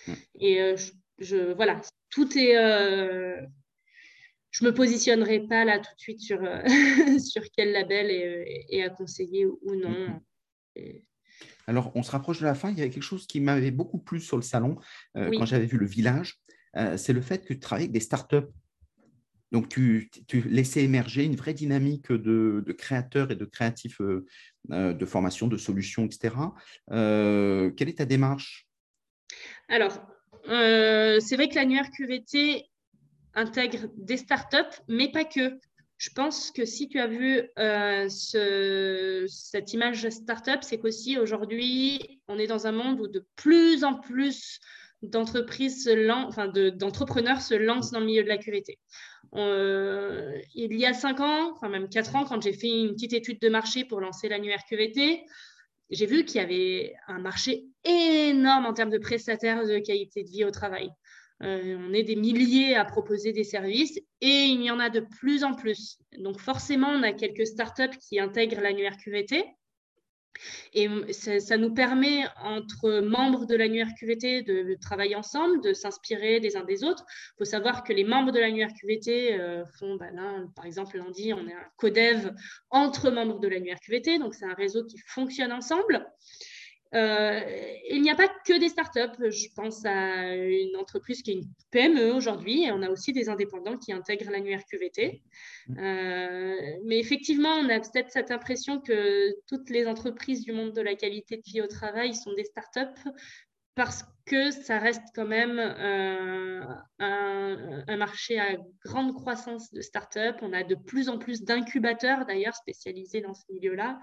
Mm. 0.07 0.13
Et 0.41 0.61
euh, 0.61 0.77
je, 1.19 1.53
voilà, 1.55 1.81
tout 2.11 2.39
est. 2.39 2.57
Euh, 2.57 3.41
je 4.51 4.65
me 4.65 4.75
positionnerai 4.75 5.47
pas 5.47 5.65
là 5.65 5.79
tout 5.79 5.95
de 5.95 6.01
suite 6.01 6.21
sur, 6.21 6.43
euh, 6.43 6.63
sur 7.19 7.43
quel 7.57 7.73
label 7.73 8.11
est, 8.11 8.83
à 8.83 8.91
conseiller 8.91 9.47
ou 9.47 9.75
non. 9.77 10.21
Alors, 11.67 11.93
on 11.95 12.03
se 12.03 12.11
rapproche 12.11 12.41
de 12.41 12.45
la 12.45 12.55
fin. 12.55 12.71
Il 12.71 12.79
y 12.79 12.83
avait 12.83 12.91
quelque 12.91 13.03
chose 13.03 13.27
qui 13.27 13.41
m'avait 13.41 13.71
beaucoup 13.71 13.99
plu 13.99 14.21
sur 14.21 14.37
le 14.37 14.43
salon 14.43 14.77
quand 15.15 15.47
j'avais 15.47 15.67
vu 15.67 15.79
le 15.79 15.87
village. 15.87 16.41
c'est 16.97 17.13
le 17.13 17.21
fait 17.21 17.45
que 17.45 17.55
tu 17.55 17.61
travailles 17.61 17.85
avec 17.85 17.93
des 17.93 18.01
startups 18.01 18.49
donc, 19.53 19.69
tu, 19.69 20.11
tu, 20.29 20.43
laissais 20.43 20.85
émerger 20.85 21.25
une 21.25 21.35
vraie 21.35 21.55
dynamique 21.55 22.13
de, 22.13 22.73
créateurs 22.73 23.33
et 23.33 23.37
de 23.37 23.45
créatifs 23.45 24.01
euh, 24.01 24.25
euh, 24.71 24.93
de 24.93 25.05
formation, 25.05 25.49
de 25.49 25.57
solutions, 25.57 26.05
etc. 26.05 26.35
Euh, 26.93 27.71
quelle 27.73 27.89
est 27.89 27.99
ta 27.99 28.05
démarche? 28.05 28.69
Alors, 29.69 29.93
c'est 30.47 31.37
vrai 31.37 31.49
que 31.49 31.57
l'annuaire 31.57 31.91
QVT 31.91 32.65
intègre 33.35 33.89
des 33.97 34.17
startups, 34.17 34.81
mais 34.89 35.11
pas 35.11 35.25
que. 35.25 35.59
Je 36.01 36.09
pense 36.09 36.51
que 36.51 36.65
si 36.65 36.89
tu 36.89 36.99
as 36.99 37.07
vu 37.07 37.43
cette 39.29 39.73
image 39.75 40.09
startup, 40.09 40.63
c'est 40.63 40.79
qu'aussi 40.79 41.19
aujourd'hui, 41.19 42.23
on 42.27 42.39
est 42.39 42.47
dans 42.47 42.67
un 42.67 42.73
monde 42.73 43.01
où 43.01 43.07
de 43.07 43.23
plus 43.37 43.85
en 43.85 44.01
plus 44.01 44.61
d'entreprises, 45.03 45.91
enfin 46.09 46.49
d'entrepreneurs 46.49 47.43
se 47.43 47.53
lancent 47.53 47.91
dans 47.91 48.01
le 48.01 48.07
milieu 48.07 48.23
de 48.23 48.29
la 48.29 48.39
QVT. 48.39 48.79
Euh, 49.35 50.41
il 50.55 50.73
y 50.73 50.87
a 50.87 50.95
cinq 50.95 51.21
ans, 51.21 51.53
enfin 51.53 51.69
même 51.69 51.91
quatre 51.91 52.17
ans, 52.17 52.25
quand 52.25 52.41
j'ai 52.41 52.55
fait 52.55 52.71
une 52.71 52.95
petite 52.95 53.13
étude 53.13 53.39
de 53.39 53.51
marché 53.51 53.85
pour 53.85 54.01
lancer 54.01 54.31
l'annuaire 54.31 54.63
QVT, 54.71 55.23
j'ai 55.91 56.07
vu 56.07 56.25
qu'il 56.25 56.41
y 56.41 56.45
avait 56.45 56.95
un 57.09 57.19
marché 57.19 57.67
énorme 57.85 58.65
en 58.65 58.73
termes 58.73 58.91
de 58.91 58.97
prestataires 58.97 59.67
de 59.67 59.79
qualité 59.81 60.25
de 60.25 60.31
vie 60.31 60.47
au 60.47 60.51
travail. 60.51 60.89
Euh, 61.43 61.79
on 61.89 61.93
est 61.93 62.03
des 62.03 62.17
milliers 62.17 62.75
à 62.77 62.85
proposer 62.85 63.33
des 63.33 63.45
services 63.45 63.99
et 64.21 64.45
il 64.45 64.63
y 64.63 64.71
en 64.71 64.79
a 64.79 64.91
de 64.91 65.01
plus 65.01 65.43
en 65.43 65.55
plus. 65.55 65.99
Donc 66.19 66.39
forcément, 66.39 66.89
on 66.89 67.03
a 67.03 67.13
quelques 67.13 67.47
startups 67.47 67.97
qui 67.99 68.21
intègrent 68.21 68.61
l'annuaire 68.61 68.97
QVT. 68.99 69.45
Et 70.73 70.89
ça, 71.13 71.57
nous 71.57 71.75
permet, 71.75 72.25
entre 72.43 73.01
membres 73.01 73.47
de 73.47 73.57
l'annuaire 73.57 73.89
QVT, 73.99 74.43
de 74.43 74.77
travailler 74.81 75.17
ensemble, 75.17 75.61
de 75.61 75.73
s'inspirer 75.73 76.41
des 76.41 76.57
uns 76.57 76.65
des 76.65 76.85
autres. 76.85 77.05
Il 77.35 77.39
faut 77.39 77.45
savoir 77.45 77.83
que 77.83 77.93
les 77.93 78.05
membres 78.05 78.33
de 78.33 78.39
l'annuaire 78.39 78.71
QVT 78.81 79.39
euh, 79.39 79.65
font, 79.79 79.97
bah 79.97 80.07
par 80.55 80.65
exemple, 80.65 80.97
lundi, 80.97 81.35
on 81.35 81.47
est 81.47 81.53
un 81.53 81.67
codev 81.77 82.33
entre 82.71 83.11
membres 83.11 83.41
de 83.41 83.49
l'annuaire 83.49 83.81
QVT, 83.81 84.19
donc 84.19 84.35
c'est 84.35 84.47
un 84.47 84.55
réseau 84.55 84.85
qui 84.87 84.99
fonctionne 84.99 85.53
ensemble. 85.53 86.07
Euh, 86.93 87.41
il 87.89 88.03
n'y 88.03 88.11
a 88.11 88.17
pas 88.17 88.29
que 88.29 88.59
des 88.59 88.69
startups. 88.69 89.31
Je 89.31 89.49
pense 89.55 89.85
à 89.85 90.35
une 90.35 90.77
entreprise 90.77 91.23
qui 91.23 91.31
est 91.31 91.35
une 91.35 91.49
PME 91.71 92.13
aujourd'hui 92.13 92.65
et 92.65 92.73
on 92.73 92.83
a 92.83 92.91
aussi 92.91 93.13
des 93.13 93.29
indépendants 93.29 93.79
qui 93.79 93.93
intègrent 93.93 94.31
l'annuaire 94.31 94.65
QVT. 94.65 95.23
Euh, 95.79 96.57
mais 96.85 96.99
effectivement, 96.99 97.55
on 97.57 97.69
a 97.69 97.79
peut-être 97.81 98.11
cette 98.11 98.31
impression 98.31 98.81
que 98.81 99.35
toutes 99.47 99.71
les 99.71 99.87
entreprises 99.87 100.45
du 100.45 100.53
monde 100.53 100.73
de 100.73 100.81
la 100.81 100.95
qualité 100.95 101.37
de 101.37 101.43
vie 101.45 101.61
au 101.61 101.69
travail 101.69 102.15
sont 102.15 102.33
des 102.35 102.45
startups 102.45 103.11
parce 103.77 104.05
que 104.27 104.51
ça 104.51 104.79
reste 104.79 105.05
quand 105.15 105.27
même 105.27 105.59
euh, 105.59 106.63
un, 106.99 107.85
un, 107.87 107.97
marché 107.97 108.39
à 108.39 108.57
grande 108.85 109.15
croissance 109.15 109.73
de 109.73 109.81
startups. 109.81 110.37
On 110.43 110.53
a 110.53 110.65
de 110.65 110.75
plus 110.75 111.09
en 111.09 111.19
plus 111.19 111.45
d'incubateurs 111.45 112.27
d'ailleurs 112.27 112.55
spécialisés 112.55 113.21
dans 113.21 113.33
ce 113.33 113.45
milieu-là. 113.53 114.01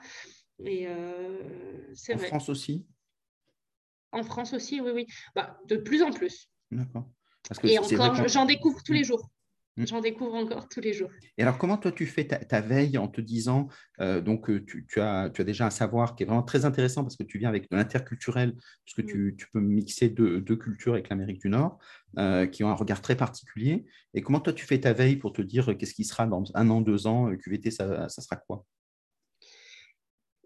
Et 0.65 0.87
euh, 0.87 1.93
En 2.13 2.17
France 2.17 2.49
aussi? 2.49 2.85
En 4.11 4.23
France 4.23 4.53
aussi, 4.53 4.81
oui, 4.81 4.91
oui. 4.93 5.07
Bah, 5.35 5.59
de 5.67 5.77
plus 5.77 6.01
en 6.01 6.11
plus. 6.11 6.49
D'accord. 6.71 7.09
Et 7.63 7.77
encore, 7.79 8.27
j'en 8.27 8.45
découvre 8.45 8.81
tous 8.83 8.93
les 8.93 9.03
jours. 9.03 9.29
Hmm. 9.77 9.85
J'en 9.85 10.01
découvre 10.01 10.33
encore 10.33 10.67
tous 10.67 10.81
les 10.81 10.91
jours. 10.91 11.09
Et 11.37 11.43
alors, 11.43 11.59
comment 11.59 11.77
toi, 11.77 11.91
tu 11.91 12.07
fais 12.07 12.25
ta, 12.25 12.61
veille 12.61 12.97
en 12.97 13.07
te 13.07 13.21
disant, 13.21 13.67
euh, 14.01 14.21
donc 14.21 14.49
euh, 14.49 14.65
tu, 14.65 14.99
as, 14.99 15.29
tu 15.29 15.41
as 15.41 15.43
déjà 15.43 15.67
un 15.67 15.69
savoir 15.69 16.15
qui 16.15 16.23
est 16.23 16.25
vraiment 16.25 16.41
très 16.41 16.65
intéressant 16.65 17.03
parce 17.03 17.15
que 17.15 17.23
tu 17.23 17.37
viens 17.37 17.49
avec 17.49 17.69
de 17.69 17.75
l'interculturel, 17.75 18.55
parce 18.55 18.95
que 18.95 19.01
tu, 19.03 19.37
hmm. 19.37 19.45
peux 19.53 19.59
mixer 19.59 20.09
deux, 20.09 20.41
cultures 20.41 20.93
avec 20.93 21.09
l'Amérique 21.09 21.39
du 21.39 21.49
Nord, 21.49 21.77
qui 22.51 22.63
ont 22.63 22.69
un 22.69 22.75
regard 22.75 23.01
très 23.01 23.15
particulier. 23.15 23.85
Et 24.15 24.21
comment 24.21 24.39
toi, 24.39 24.51
tu 24.51 24.65
fais 24.65 24.79
ta 24.79 24.93
veille 24.93 25.17
pour 25.17 25.31
te 25.31 25.43
dire 25.43 25.77
qu'est-ce 25.77 25.93
qui 25.93 26.05
sera 26.05 26.25
dans 26.25 26.43
un 26.55 26.69
an, 26.71 26.81
deux 26.81 27.05
ans, 27.05 27.29
QVT, 27.35 27.69
ça, 27.69 28.09
ça 28.09 28.21
sera 28.21 28.37
quoi? 28.37 28.65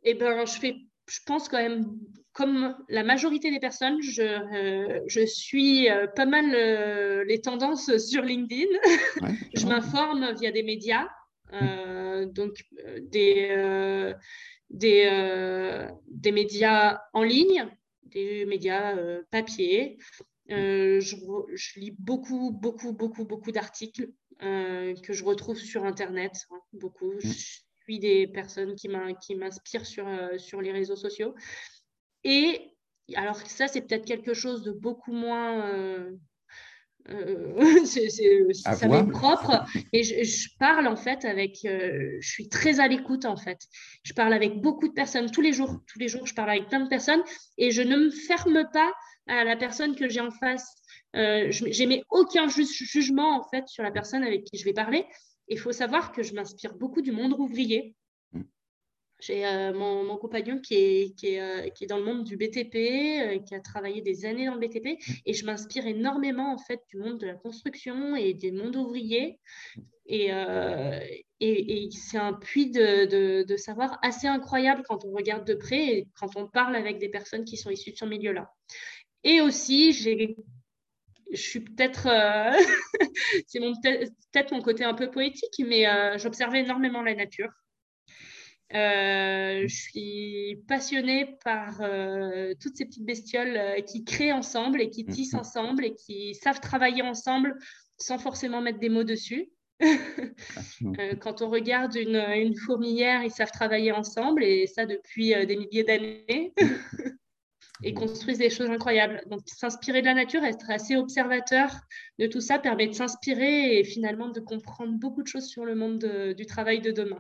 Eh 0.04 0.14
ben, 0.14 0.46
je 0.46 0.60
fais, 0.60 0.76
je 1.08 1.20
pense 1.26 1.50
quand 1.50 1.58
même, 1.58 1.86
comme 2.34 2.76
la 2.88 3.04
majorité 3.04 3.52
des 3.52 3.60
personnes, 3.60 4.02
je, 4.02 4.22
euh, 4.22 5.02
je 5.08 5.26
suis 5.26 5.90
euh, 5.90 6.08
pas 6.08 6.26
mal 6.26 6.54
euh, 6.56 7.24
les 7.26 7.42
tendances 7.42 7.98
sur 7.98 8.24
LinkedIn. 8.24 8.70
je 9.56 9.66
m'informe 9.68 10.34
via 10.40 10.52
des 10.52 10.64
médias, 10.64 11.08
donc 12.28 12.64
des, 13.02 14.14
des, 14.70 15.88
des 16.08 16.32
médias 16.32 17.02
en 17.14 17.24
ligne, 17.24 17.68
des 18.06 18.46
médias 18.46 18.96
papier. 19.32 19.98
Je, 20.48 21.00
je, 21.54 21.80
lis 21.80 21.94
beaucoup, 22.00 22.52
beaucoup, 22.52 22.94
beaucoup, 22.94 23.26
beaucoup 23.26 23.52
d'articles 23.52 24.10
que 24.40 25.12
je 25.14 25.24
retrouve 25.26 25.58
sur 25.58 25.84
Internet, 25.84 26.48
hein, 26.52 26.60
beaucoup. 26.72 27.14
Des 28.00 28.28
personnes 28.28 28.76
qui 28.76 28.88
m'inspirent 29.36 29.86
sur, 29.86 30.08
euh, 30.08 30.38
sur 30.38 30.62
les 30.62 30.72
réseaux 30.72 30.96
sociaux. 30.96 31.34
Et 32.24 32.76
alors 33.16 33.38
ça, 33.38 33.68
c'est 33.68 33.82
peut-être 33.82 34.06
quelque 34.06 34.34
chose 34.34 34.64
de 34.64 34.72
beaucoup 34.72 35.14
moins... 35.14 35.66
Euh, 35.68 36.12
euh 37.10 37.84
ça 38.54 38.88
m'est 38.88 39.10
propre 39.10 39.66
et 39.92 40.04
je, 40.04 40.50
parle 40.60 40.86
en 40.86 40.96
fait 40.96 41.26
avec 41.26 41.66
euh, 41.66 42.18
je 42.20 42.30
suis 42.30 42.48
très 42.48 42.80
à 42.80 42.88
l'écoute 42.88 43.26
en 43.26 43.36
fait 43.36 43.58
je 44.04 44.14
parle 44.14 44.34
avec 44.34 44.62
beaucoup 44.62 44.88
de 44.88 44.94
personnes 44.94 45.32
tous 45.32 45.42
les 45.42 45.52
jours 45.52 45.82
tous 45.88 45.98
les 45.98 46.08
jours 46.08 46.28
je 46.28 46.36
parle 46.36 46.52
avec 46.52 46.68
plein 46.68 46.80
de 46.80 46.88
personnes 46.88 47.24
et 47.58 47.72
je 47.72 47.82
ne 47.82 47.98
me 47.98 48.12
ferme 48.12 48.70
pas 48.72 48.94
à 49.28 49.44
la 49.44 49.56
personne 49.56 49.96
que 49.96 50.10
j'ai 50.10 50.20
en 50.20 50.32
face. 50.32 50.76
Euh, 51.16 51.48
J'émets 51.50 52.04
aucun 52.10 52.48
jugement 52.48 53.40
en 53.40 53.44
fait 53.50 53.68
sur 53.68 53.84
la 53.84 53.92
personne 53.92 54.24
avec 54.24 54.44
qui 54.46 54.58
je 54.58 54.66
vais 54.66 54.74
parler. 54.74 55.06
Il 55.48 55.60
faut 55.60 55.72
savoir 55.72 56.12
que 56.12 56.24
je 56.24 56.34
m'inspire 56.34 56.74
beaucoup 56.76 57.02
du 57.02 57.12
monde 57.12 57.34
ouvrier. 57.38 57.96
J'ai 59.22 59.46
euh, 59.46 59.72
mon, 59.72 60.18
compagnon 60.18 60.60
qui 60.60 60.74
est, 60.76 61.16
qui, 61.16 61.36
est, 61.36 61.42
euh, 61.42 61.70
qui 61.70 61.84
est, 61.84 61.88
dans 61.88 61.98
le 61.98 62.04
monde 62.04 62.24
du 62.24 62.38
BTP, 62.38 62.76
euh, 62.76 63.40
qui 63.40 63.54
a 63.54 63.60
travaillé 63.60 64.02
des 64.02 64.26
années 64.26 64.48
dans 64.48 64.56
le 64.56 64.60
BTP, 64.60 65.00
et 65.26 65.34
je 65.34 65.46
m'inspire 65.46 65.86
énormément 65.86 66.52
en 66.52 66.58
fait 66.58 66.82
du 66.90 66.98
monde 66.98 67.20
de 67.20 67.28
la 67.28 67.36
construction 67.36 68.16
et 68.16 68.34
des 68.34 68.52
mondes 68.52 68.76
ouvriers. 68.76 69.40
Et, 70.08 70.30
et, 71.40 71.86
et 71.86 71.92
c'est 71.92 72.18
un 72.18 72.34
puits 72.34 72.70
de, 72.70 73.06
de, 73.06 73.44
de, 73.44 73.56
savoir 73.56 73.98
assez 74.02 74.28
incroyable 74.28 74.82
quand 74.86 75.06
on 75.06 75.12
regarde 75.12 75.48
de 75.48 75.54
près 75.54 75.86
et 75.86 76.08
quand 76.20 76.36
on 76.36 76.48
parle 76.48 76.76
avec 76.76 76.98
des 76.98 77.08
personnes 77.08 77.46
qui 77.46 77.56
sont 77.56 77.70
issues 77.70 77.92
de 77.92 77.98
ce 77.98 78.04
milieu-là. 78.04 78.52
Et 79.24 79.40
aussi, 79.40 79.94
j'ai 79.94 80.36
je 81.32 81.42
suis 81.42 81.60
peut-être, 81.62 82.08
c'est 83.48 83.60
peut-être 83.60 84.52
mon 84.52 84.62
côté 84.62 84.84
un 84.84 84.94
peu 84.94 85.10
poétique, 85.10 85.62
mais 85.66 85.86
j'observais 86.18 86.62
énormément 86.62 87.02
la 87.02 87.16
nature. 87.16 87.50
Euh, 88.74 89.68
je 89.68 89.76
suis 89.76 90.64
passionnée 90.68 91.38
par 91.44 91.82
euh, 91.82 92.54
toutes 92.62 92.78
ces 92.78 92.86
petites 92.86 93.06
bestioles 93.06 93.58
euh, 93.58 93.82
qui 93.82 94.06
créent 94.06 94.32
ensemble 94.32 94.82
et 94.82 94.90
qui 94.90 95.06
tissent 95.06 95.34
mhm. 95.34 95.42
ensemble 95.42 95.86
et 95.86 95.94
qui 95.94 96.36
savent 96.36 96.62
travailler 96.62 97.02
ensemble 97.02 97.58
sans 97.98 98.18
forcément 98.18 98.62
mettre 98.62 98.80
des 98.80 98.90
mots 98.90 99.04
dessus. 99.04 99.50
quand 101.22 101.42
on 101.42 101.50
regarde 101.50 101.96
une, 101.96 102.16
une, 102.16 102.56
fourmilière, 102.56 103.24
ils 103.24 103.32
savent 103.32 103.52
travailler 103.52 103.92
ensemble 103.92 104.44
et 104.44 104.68
ça 104.68 104.86
depuis 104.86 105.34
des 105.48 105.58
milliers 105.58 105.84
d'années 105.84 106.54
et 107.84 107.94
construisent 107.94 108.38
des 108.38 108.50
choses 108.50 108.70
incroyables. 108.70 109.22
Donc, 109.28 109.42
s'inspirer 109.46 110.02
de 110.02 110.08
la 110.08 110.14
nature, 110.14 110.44
être 110.44 110.70
assez 110.70 110.96
observateur 110.96 111.70
de 112.20 112.28
tout 112.28 112.42
ça 112.42 112.60
permet 112.60 112.88
de 112.88 112.94
s'inspirer 112.94 113.80
et 113.80 113.84
finalement 113.84 114.30
de 114.30 114.40
comprendre 114.40 114.94
beaucoup 114.94 115.24
de 115.24 115.28
choses 115.28 115.48
sur 115.48 115.66
le 115.66 115.76
monde 115.76 116.34
du 116.38 116.46
travail 116.46 116.82
de 116.82 116.92
demain. 116.92 117.20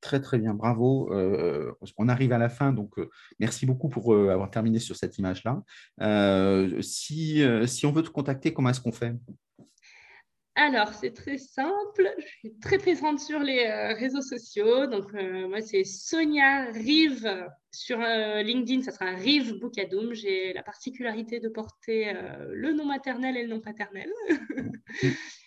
Très, 0.00 0.20
très 0.20 0.38
bien, 0.38 0.54
bravo. 0.54 1.12
Euh, 1.12 1.72
on 1.98 2.08
arrive 2.08 2.32
à 2.32 2.38
la 2.38 2.48
fin, 2.48 2.72
donc 2.72 2.98
euh, 2.98 3.10
merci 3.38 3.66
beaucoup 3.66 3.90
pour 3.90 4.14
euh, 4.14 4.30
avoir 4.30 4.50
terminé 4.50 4.78
sur 4.78 4.96
cette 4.96 5.18
image-là. 5.18 5.62
si, 6.80 7.42
si 7.66 7.86
on 7.86 7.92
veut 7.92 8.02
te 8.02 8.08
contacter, 8.08 8.54
comment 8.54 8.70
est-ce 8.70 8.80
qu'on 8.80 8.92
fait? 8.92 9.14
Alors, 10.60 10.92
c'est 10.94 11.12
très 11.12 11.38
simple. 11.38 12.14
Je 12.18 12.26
suis 12.26 12.58
très 12.60 12.78
présente 12.78 13.18
sur 13.18 13.40
les 13.40 13.66
réseaux 13.94 14.20
sociaux. 14.20 14.86
Donc, 14.86 15.12
moi, 15.12 15.60
c'est 15.60 15.84
Sonia 15.84 16.70
Rive 16.72 17.48
sur 17.70 17.98
LinkedIn. 17.98 18.82
Ça 18.82 18.92
sera 18.92 19.10
Rive 19.12 19.58
Boukadoum. 19.58 20.12
J'ai 20.12 20.52
la 20.52 20.62
particularité 20.62 21.40
de 21.40 21.48
porter 21.48 22.12
le 22.50 22.72
nom 22.72 22.84
maternel 22.84 23.36
et 23.36 23.42
le 23.42 23.48
nom 23.48 23.60
paternel. 23.60 24.10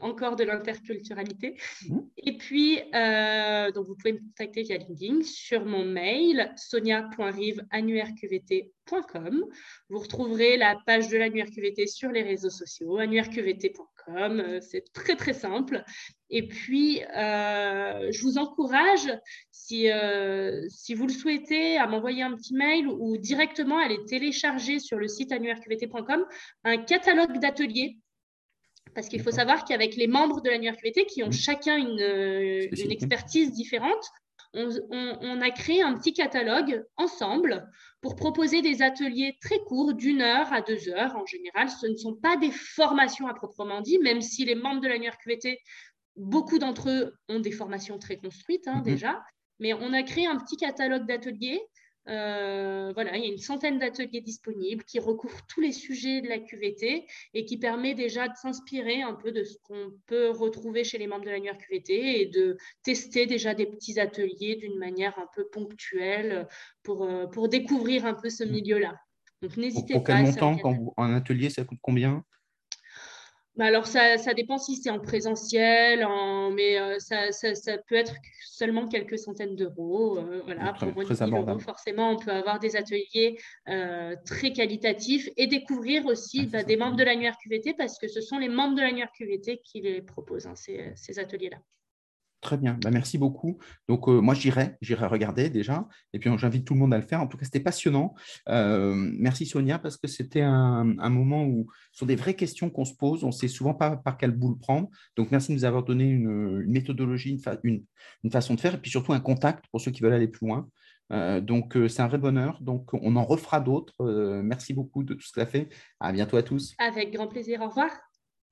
encore 0.00 0.36
de 0.36 0.44
l'interculturalité. 0.44 1.58
Mmh. 1.88 1.98
Et 2.18 2.36
puis, 2.36 2.80
euh, 2.94 3.72
donc 3.72 3.86
vous 3.86 3.94
pouvez 3.94 4.12
me 4.14 4.18
contacter 4.18 4.62
via 4.62 4.78
LinkedIn 4.78 5.22
sur 5.22 5.64
mon 5.64 5.84
mail 5.84 6.52
sonia.rive.annuairqvt.com. 6.56 9.44
Vous 9.88 9.98
retrouverez 9.98 10.56
la 10.56 10.76
page 10.86 11.08
de 11.08 11.18
l'annuaire 11.18 11.46
sur 11.86 12.10
les 12.10 12.22
réseaux 12.22 12.50
sociaux, 12.50 12.98
annuairqvt.com. 12.98 14.40
Euh, 14.40 14.60
c'est 14.60 14.92
très, 14.92 15.14
très 15.16 15.32
simple. 15.32 15.82
Et 16.30 16.46
puis, 16.48 17.02
euh, 17.16 18.10
je 18.10 18.22
vous 18.22 18.38
encourage, 18.38 19.08
si, 19.52 19.88
si 20.68 20.94
vous 20.94 21.06
le 21.06 21.12
souhaitez, 21.12 21.76
à 21.76 21.86
m'envoyer 21.86 22.22
un 22.22 22.34
petit 22.34 22.54
mail 22.54 22.88
ou 22.88 23.16
directement 23.16 23.78
à 23.78 23.84
aller 23.84 24.04
télécharger 24.06 24.80
sur 24.80 24.98
le 24.98 25.06
site 25.06 25.30
annuairqvt.com 25.30 26.26
un 26.64 26.78
catalogue 26.78 27.38
d'ateliers 27.38 27.98
parce 28.96 29.08
qu'il 29.08 29.20
faut 29.20 29.30
savoir 29.30 29.66
qu'avec 29.66 29.94
les 29.94 30.06
membres 30.06 30.40
de 30.40 30.48
la 30.48 31.04
qui 31.04 31.22
ont 31.22 31.30
chacun 31.30 31.76
une, 31.76 32.00
euh, 32.00 32.90
expertise 32.90 33.52
différente, 33.52 34.02
on, 34.54 35.40
a 35.42 35.50
créé 35.50 35.82
un 35.82 35.98
petit 35.98 36.14
catalogue 36.14 36.82
ensemble 36.96 37.68
pour 38.00 38.16
proposer 38.16 38.62
des 38.62 38.80
ateliers 38.80 39.36
très 39.42 39.58
courts, 39.58 39.92
d'une 39.92 40.22
heure 40.22 40.50
à 40.50 40.62
deux 40.62 40.88
heures 40.88 41.14
en 41.14 41.26
général. 41.26 41.68
Ce 41.68 41.86
ne 41.86 41.96
sont 41.96 42.14
pas 42.14 42.38
des 42.38 42.50
formations 42.50 43.26
à 43.26 43.34
proprement 43.34 43.82
dit, 43.82 43.98
même 43.98 44.22
si 44.22 44.46
les 44.46 44.54
membres 44.54 44.80
de 44.80 44.88
la 44.88 44.98
QVT, 44.98 45.58
beaucoup 46.16 46.58
d'entre 46.58 46.88
eux 46.88 47.14
ont 47.28 47.40
des 47.40 47.52
formations 47.52 47.98
très 47.98 48.16
construites 48.16 48.66
hein, 48.66 48.80
mm-hmm. 48.80 48.84
déjà. 48.84 49.22
Mais 49.60 49.74
on 49.74 49.92
a 49.92 50.02
créé 50.04 50.26
un 50.26 50.38
petit 50.38 50.56
catalogue 50.56 51.06
d'ateliers 51.06 51.60
euh, 52.08 52.92
voilà, 52.94 53.16
il 53.16 53.24
y 53.24 53.26
a 53.26 53.32
une 53.32 53.38
centaine 53.38 53.78
d'ateliers 53.78 54.20
disponibles 54.20 54.84
qui 54.84 54.98
recouvrent 55.00 55.44
tous 55.48 55.60
les 55.60 55.72
sujets 55.72 56.20
de 56.20 56.28
la 56.28 56.38
QVT 56.38 57.06
et 57.34 57.44
qui 57.44 57.58
permet 57.58 57.94
déjà 57.94 58.28
de 58.28 58.34
s'inspirer 58.36 59.02
un 59.02 59.14
peu 59.14 59.32
de 59.32 59.42
ce 59.42 59.56
qu'on 59.64 59.92
peut 60.06 60.30
retrouver 60.30 60.84
chez 60.84 60.98
les 60.98 61.06
membres 61.06 61.24
de 61.24 61.30
l'annuaire 61.30 61.58
QVT 61.58 62.20
et 62.20 62.26
de 62.26 62.56
tester 62.82 63.26
déjà 63.26 63.54
des 63.54 63.66
petits 63.66 63.98
ateliers 63.98 64.56
d'une 64.56 64.78
manière 64.78 65.18
un 65.18 65.28
peu 65.34 65.48
ponctuelle 65.48 66.46
pour, 66.82 67.04
euh, 67.04 67.26
pour 67.26 67.48
découvrir 67.48 68.06
un 68.06 68.14
peu 68.14 68.30
ce 68.30 68.44
mmh. 68.44 68.50
milieu-là. 68.50 68.94
Donc 69.42 69.56
n'hésitez 69.56 69.94
pas. 69.94 69.98
Pour 69.98 70.06
quel 70.06 70.22
montant 70.22 70.56
quand 70.56 70.94
un 70.96 71.14
atelier, 71.14 71.50
ça 71.50 71.64
coûte 71.64 71.78
combien? 71.82 72.24
Bah, 73.56 73.64
alors, 73.64 73.86
ça, 73.86 74.18
ça, 74.18 74.34
dépend 74.34 74.58
si 74.58 74.76
c'est 74.76 74.90
en 74.90 75.00
présentiel, 75.00 76.04
en, 76.04 76.50
mais 76.50 76.78
euh, 76.78 76.98
ça, 76.98 77.32
ça, 77.32 77.54
ça, 77.54 77.78
peut 77.78 77.94
être 77.94 78.14
seulement 78.44 78.86
quelques 78.86 79.18
centaines 79.18 79.56
d'euros. 79.56 80.18
Euh, 80.18 80.42
voilà, 80.44 80.74
pour 80.74 81.00
euros, 81.38 81.58
forcément, 81.58 82.10
on 82.10 82.16
peut 82.16 82.32
avoir 82.32 82.58
des 82.58 82.76
ateliers 82.76 83.38
euh, 83.68 84.14
très 84.26 84.52
qualitatifs 84.52 85.30
et 85.38 85.46
découvrir 85.46 86.04
aussi 86.04 86.42
ah, 86.42 86.58
bah, 86.58 86.62
des 86.64 86.76
membres 86.76 86.96
de 86.96 87.04
l'annuaire 87.04 87.36
QVT 87.42 87.74
parce 87.74 87.98
que 87.98 88.08
ce 88.08 88.20
sont 88.20 88.38
les 88.38 88.48
membres 88.48 88.74
de 88.74 88.82
l'annuaire 88.82 89.10
QVT 89.18 89.62
qui 89.64 89.80
les 89.80 90.02
proposent, 90.02 90.46
hein, 90.46 90.54
ces, 90.54 90.92
ces 90.94 91.18
ateliers-là. 91.18 91.58
Très 92.46 92.58
bien, 92.58 92.78
bah, 92.80 92.92
merci 92.92 93.18
beaucoup. 93.18 93.58
Donc, 93.88 94.08
euh, 94.08 94.20
moi, 94.20 94.32
j'irai, 94.32 94.76
j'irai 94.80 95.08
regarder 95.08 95.50
déjà. 95.50 95.88
Et 96.12 96.20
puis, 96.20 96.30
j'invite 96.38 96.64
tout 96.64 96.74
le 96.74 96.78
monde 96.78 96.94
à 96.94 96.96
le 96.96 97.02
faire. 97.02 97.20
En 97.20 97.26
tout 97.26 97.36
cas, 97.36 97.44
c'était 97.44 97.58
passionnant. 97.58 98.14
Euh, 98.48 98.94
merci 98.94 99.46
Sonia, 99.46 99.80
parce 99.80 99.96
que 99.96 100.06
c'était 100.06 100.42
un, 100.42 100.84
moment 101.10 101.44
où, 101.44 101.66
sur 101.90 102.06
des 102.06 102.14
vraies 102.14 102.34
questions 102.34 102.70
qu'on 102.70 102.84
se 102.84 102.94
pose, 102.94 103.24
on 103.24 103.28
ne 103.28 103.32
sait 103.32 103.48
souvent 103.48 103.74
pas 103.74 103.96
par 103.96 104.16
quel 104.16 104.30
bout 104.30 104.50
le 104.50 104.56
prendre. 104.56 104.88
Donc, 105.16 105.32
merci 105.32 105.48
de 105.48 105.54
nous 105.54 105.64
avoir 105.64 105.82
donné 105.82 106.04
une, 106.04 106.62
méthodologie, 106.68 107.42
une, 107.64 107.82
une, 108.22 108.30
façon 108.30 108.54
de 108.54 108.60
faire, 108.60 108.76
et 108.76 108.78
puis 108.78 108.92
surtout 108.92 109.12
un 109.12 109.18
contact 109.18 109.64
pour 109.72 109.80
ceux 109.80 109.90
qui 109.90 110.02
veulent 110.02 110.12
aller 110.12 110.28
plus 110.28 110.46
loin. 110.46 110.68
Euh, 111.10 111.40
donc, 111.40 111.76
c'est 111.88 112.02
un 112.02 112.06
vrai 112.06 112.18
bonheur. 112.18 112.58
Donc, 112.60 112.94
on 112.94 113.16
en 113.16 113.24
refera 113.24 113.58
d'autres. 113.58 114.04
merci 114.44 114.72
beaucoup 114.72 115.02
de 115.02 115.14
tout 115.14 115.26
ce 115.26 115.32
que 115.32 115.40
tu 115.40 115.42
as 115.42 115.46
fait. 115.46 115.68
À 115.98 116.12
bientôt 116.12 116.36
à 116.36 116.44
tous. 116.44 116.76
Avec 116.78 117.12
grand 117.12 117.26
plaisir. 117.26 117.60
Au 117.62 117.66
revoir. 117.70 117.90